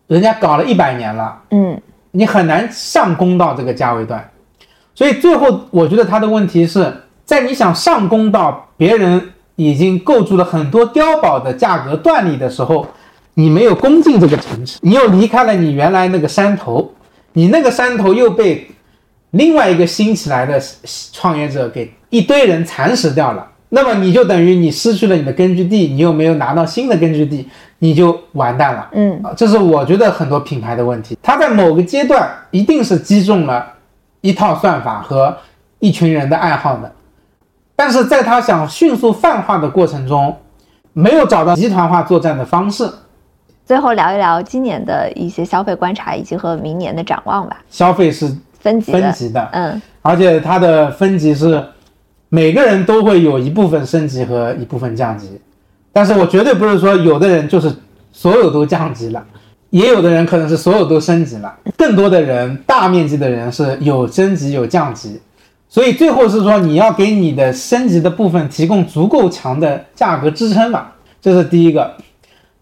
[0.06, 1.80] 人家搞了一百年了，嗯，
[2.12, 4.30] 你很难上攻到这个价位段。
[4.94, 6.92] 所以最后，我觉得他的问题是
[7.24, 12.86] 在你想上攻到别人已经构筑了很多碉堡的价格段里的时候，
[13.34, 16.92] 你没有攻进这个城市，你又离开了你原来那个山头，
[17.34, 18.68] 你那个山头又被
[19.30, 20.60] 另外一个新起来的
[21.12, 28.88] 创业者给一堆人蚕食掉了，那么你就等于你失去了你的根据地，你又没有拿到新的根据地，你就完蛋了。
[28.92, 33.74] 嗯，这是我觉得很多品牌的问题，它在某个阶段一定是击中了。
[34.20, 35.36] 一套算法和
[35.78, 36.92] 一群人的爱好的，
[37.76, 40.36] 但是在他想迅速泛化的过程中，
[40.92, 42.90] 没有找到集团化作战的方式。
[43.64, 47.58] 最后聊一聊今年的一些消费观察以及和明年的展望吧。
[47.70, 48.26] 消费是
[48.58, 51.64] 分级分级的，嗯，而且它的分级是
[52.28, 55.40] 每个人都会有一部分升级和一部分降级，
[55.92, 57.74] 但是我绝对不是说有的人就是
[58.12, 59.24] 所有都降级了。
[59.70, 65.20] 也有的人可能是所有都升级了，更多的人大面积的人是有升级有降级，
[65.68, 71.94] 所以最后是说你要给你的升级的部分提供足够强的价格支撑吧，这是第一个。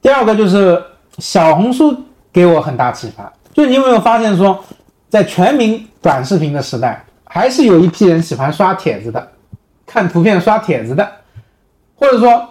[0.03, 0.83] 第二个就是
[1.19, 1.97] 小红书
[2.33, 4.59] 给我很大启发，就你有没有发现说，
[5.09, 9.29] 在全民短视频的时代，还是有一批人喜欢刷帖子的，
[9.87, 11.09] 看图片刷帖子的，
[11.95, 12.49] 或者说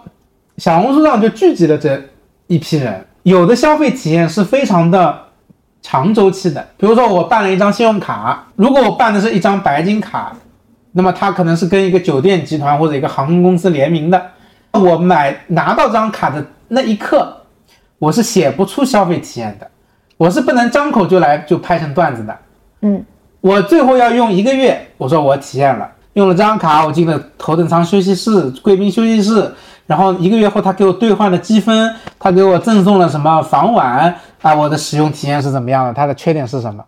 [0.56, 2.02] 小红书上就聚集了这
[2.46, 3.04] 一批人。
[3.22, 5.18] 有的消费体验是非常的
[5.82, 10.32] 长周期的，比如说我办了一张信用卡，如果我办的是一张白金卡，
[10.92, 14.30] 那么它可能是跟一个酒店集团或者一个航空公司联名的，
[14.70, 17.36] 我买拿到这张卡的那一刻，
[17.98, 19.68] 我是写不出消费体验的，
[20.16, 22.38] 我是不能张口就来就拍成段子的，
[22.82, 23.04] 嗯，
[23.40, 29.52] 我最后要用一个月，我说我体验了，用了这张卡，我进了头等舱休息室、贵宾休息室。
[29.86, 34.54] 然后一个月后，他给我兑换了积分，他给我赠送了什么房晚啊？
[34.54, 35.92] 我的使用体验是怎么样的？
[35.92, 36.82] 它的缺点是什么？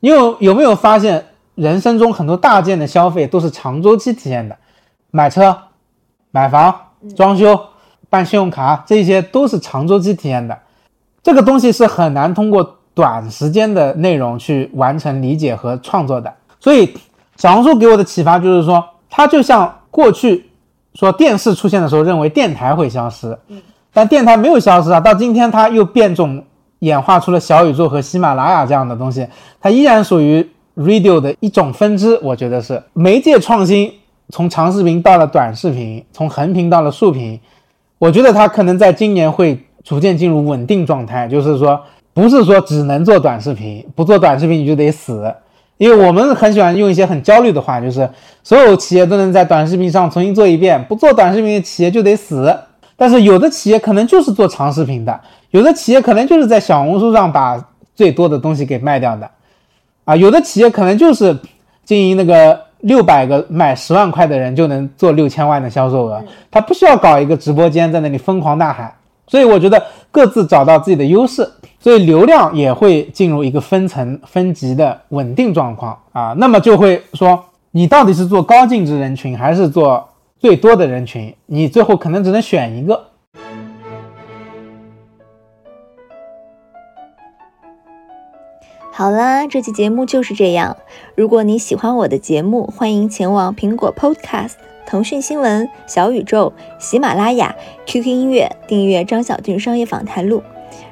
[0.00, 1.24] 你有有没有发现，
[1.54, 4.56] 人生中很多大件的消费都是长周期体验的，
[5.12, 5.56] 买车、
[6.32, 6.74] 买房、
[7.16, 7.58] 装修、
[8.10, 10.58] 办信用卡，这些都是长周期体验的。
[11.22, 16.34] 这个东西是很难通过短时间的内容去完成理解和创作的。
[16.58, 16.92] 所以，
[17.36, 20.50] 小红书给我的启发就是说，它就像过去。
[20.94, 23.36] 说电视出现的时候，认为电台会消失，
[23.92, 24.98] 但电台没有消失啊。
[24.98, 26.42] 到今天，它又变种
[26.78, 29.28] 演化出了小宇宙和喜马拉雅这样的东西，
[29.60, 32.18] 它依然属于 radio 的一种分支。
[32.22, 33.92] 我觉得是媒介创新，
[34.30, 37.38] 从长视频到了短视频，从横屏到了竖屏。
[37.98, 41.78] 我觉得它可能在今年会逐渐进入稳定状态，就是说，
[42.14, 45.30] 不是说只能做短视频，不做短视频你就得死。
[45.78, 48.08] 因为我们很喜欢用一些很焦虑的话，就是
[48.42, 52.56] 所有企业都能在短视频上重新做一遍，不做短视频的企业就得死。
[52.96, 55.20] 但是有的企业可能就是做长视频的，
[55.50, 57.62] 有的企业可能就是在小红书上把
[57.94, 59.30] 最多的东西给卖掉的，
[60.06, 61.38] 啊，有的企业可能就是
[61.84, 68.90] 经营那个六百个买十万块的人就能做六千万的销售额，他不需要搞一个直播间在那里疯狂呐喊。
[69.28, 80.08] 所以我觉得各自找到自己的优势，所以流量也会进入一个分层分级的稳定状况啊，那么就会说你到底是做高净值人群还是做
[80.38, 83.08] 最多的人群，你最后可能只能选一个。
[88.92, 90.74] 好啦，这期节目就是这样。
[91.14, 94.54] 如果你喜欢我的节目，欢迎前往苹果 Podcast、
[94.86, 97.54] 腾讯新闻、小宇宙、喜马拉雅、
[97.86, 100.42] QQ 音乐订阅张小俊商业访谈录。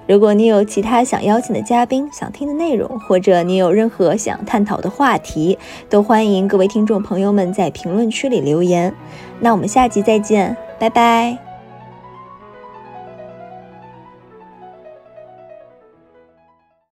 [0.07, 5.59] 如果你有其他想邀请的嘉宾、想听的内容，或者你有任何想探讨的话题，
[5.89, 8.95] 都欢迎各位听众朋友们在评论区里留言。
[9.41, 11.54] 那我们下集再见，拜拜。